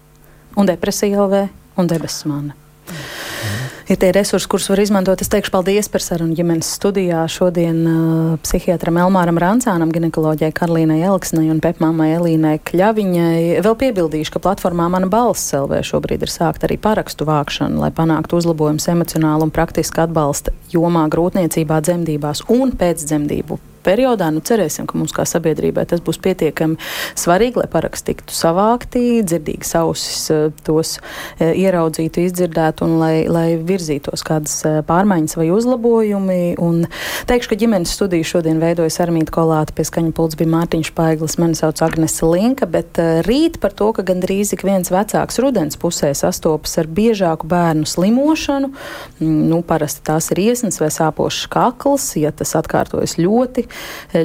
Un 0.57 0.71
depresija 0.71 1.21
LV 1.27 1.43
un 1.79 1.91
debesis 1.91 2.25
mana. 2.31 2.57
Mm 2.89 3.78
ir 3.89 3.99
tie 4.01 4.11
resursi, 4.13 4.49
kurus 4.51 4.69
var 4.71 4.81
izmantot. 4.83 5.23
Es 5.23 5.31
teikšu 5.33 5.53
paldies 5.55 5.89
par 5.93 6.05
sarunu 6.05 6.37
ģimenes 6.37 6.69
studijā. 6.77 7.23
Šodien 7.33 7.79
uh, 7.89 8.35
psihiatram 8.45 9.01
Elmāram 9.01 9.41
Rancānam, 9.41 9.93
ginekoloģijai 9.95 10.53
Karlīnai 10.57 11.01
Elksnai 11.09 11.49
un 11.53 11.63
pepmāmai 11.65 12.11
Elīnai 12.19 12.59
Kļaviņai. 12.69 13.63
Vēl 13.65 13.79
piebildīšu, 13.85 14.35
ka 14.37 14.45
platformā 14.45 14.91
Mana 14.93 15.09
balss 15.11 15.55
LV 15.57 15.81
šobrīd 15.89 16.27
ir 16.27 16.33
sākta 16.33 16.69
arī 16.69 16.77
parakstu 16.83 17.29
vākšana, 17.29 17.81
lai 17.87 17.93
panāktu 17.95 18.43
uzlabojumus 18.43 18.91
emocionālu 18.93 19.49
un 19.49 19.55
praktisku 19.55 20.05
atbalsta 20.05 20.55
jomā 20.75 21.09
grūtniecībā, 21.13 21.81
dzemdībās 21.89 22.45
un 22.53 22.77
pēcdzemdību 22.77 23.61
periodā. 23.89 24.29
Nu, 24.35 24.43
cerēsim, 24.45 24.87
ka 24.89 24.99
mums 24.99 25.15
kā 25.17 25.25
sabiedrībai 25.29 25.87
tas 25.89 26.03
būs 26.05 26.21
pietiekami 26.25 26.79
svarīgi, 27.19 27.63
lai 27.63 27.69
paraksti 27.71 28.13
tiktu 28.13 28.37
savākti, 28.37 29.05
dzirdīgas 29.27 29.75
ausis 29.81 30.29
eh, 30.35 30.47
tos 30.67 30.97
eh, 31.39 31.55
ieraudzītu, 31.65 32.25
izdzirdētu 32.29 32.87
un 32.87 32.97
lai, 33.03 33.15
lai 33.31 33.49
virzītos 33.79 34.25
kādas 34.27 34.55
eh, 34.69 34.81
pārmaiņas 34.89 35.39
vai 35.39 35.49
uzlabojumi. 35.55 36.41
Un 36.63 36.85
teikšu, 37.31 37.53
ka 37.53 37.61
ģimenes 37.63 37.95
studiju 37.97 38.27
šodien 38.27 38.61
veidojas 38.63 39.01
Armīta 39.05 39.35
Kolāta, 39.35 39.75
pie 39.77 39.87
skaņa 39.89 40.13
pults 40.17 40.39
bija 40.39 40.53
Mārtiņš 40.53 40.93
Paiglis, 40.99 41.39
mani 41.41 41.59
sauc 41.59 41.81
Agnese 41.87 42.27
Linka, 42.29 42.69
bet 42.71 43.01
rīt 43.27 43.61
par 43.63 43.75
to, 43.79 43.91
ka 43.97 44.05
gandrīz 44.07 44.53
ik 44.57 44.67
viens 44.67 44.93
vecāks 44.93 45.41
rudens 45.43 45.79
pusē 45.81 46.13
sastopas 46.19 46.77
ar 46.81 46.91
biežāku 46.91 47.49
bērnu 47.49 47.89
slimošanu. 47.89 48.73
Mm, 49.19 49.41
nu, 49.53 49.63
parasti 49.67 50.05
tās 50.11 50.31
ir 50.35 50.43
iesnas 50.49 50.81
vai 50.83 50.91
sāpošs 50.93 51.49
kakls, 51.53 52.11
ja 52.21 52.35
tas 52.35 52.55
atkārtojas 52.59 53.17
ļoti 53.21 53.69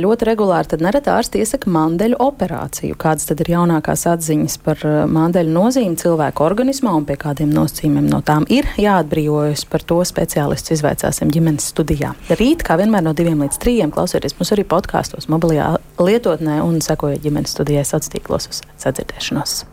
ļoti 0.04 0.28
regulāri, 0.28 0.70
tad 0.74 0.84
nereti 0.84 1.12
ārsti 1.14 1.42
iesaka 1.44 1.72
mandeļu 1.74 2.20
operāciju. 2.24 2.98
Kādas 3.00 3.28
tad 3.30 3.44
ir 3.44 3.54
jaunākās 3.54 4.06
atziņas 4.10 4.58
par 4.66 4.84
mandeļu 5.12 5.54
nozīmi 5.54 6.00
cilvēku 6.00 6.46
organismā 6.46 6.96
un 6.98 7.08
pie 7.08 7.18
kādiem 7.20 7.54
nosacījumiem 7.54 8.10
no 8.10 8.22
tām 8.26 8.48
ir 8.54 8.68
jāatbrīvojas? 9.44 9.66
Par 9.70 9.84
to 9.84 10.00
speciālistus 10.06 10.78
izvaicāsim 10.78 11.32
ģimenes 11.32 11.72
studijā. 11.74 12.14
Rīt, 12.30 12.64
kā 12.64 12.78
vienmēr 12.78 13.04
no 13.04 13.14
diviem 13.14 13.42
līdz 13.44 13.60
trījiem, 13.60 13.92
klausieties 13.92 14.38
mums 14.38 14.54
arī 14.54 14.64
podkāstos, 14.64 15.30
mobilajā 15.30 15.78
lietotnē 16.00 16.62
un 16.64 16.82
sekojiet 16.82 17.24
ģimenes 17.24 17.54
studijai 17.54 17.86
sociālos 17.86 18.14
tīklos 18.14 18.50
uz 18.50 18.64
sadzirdēšanos. 18.84 19.73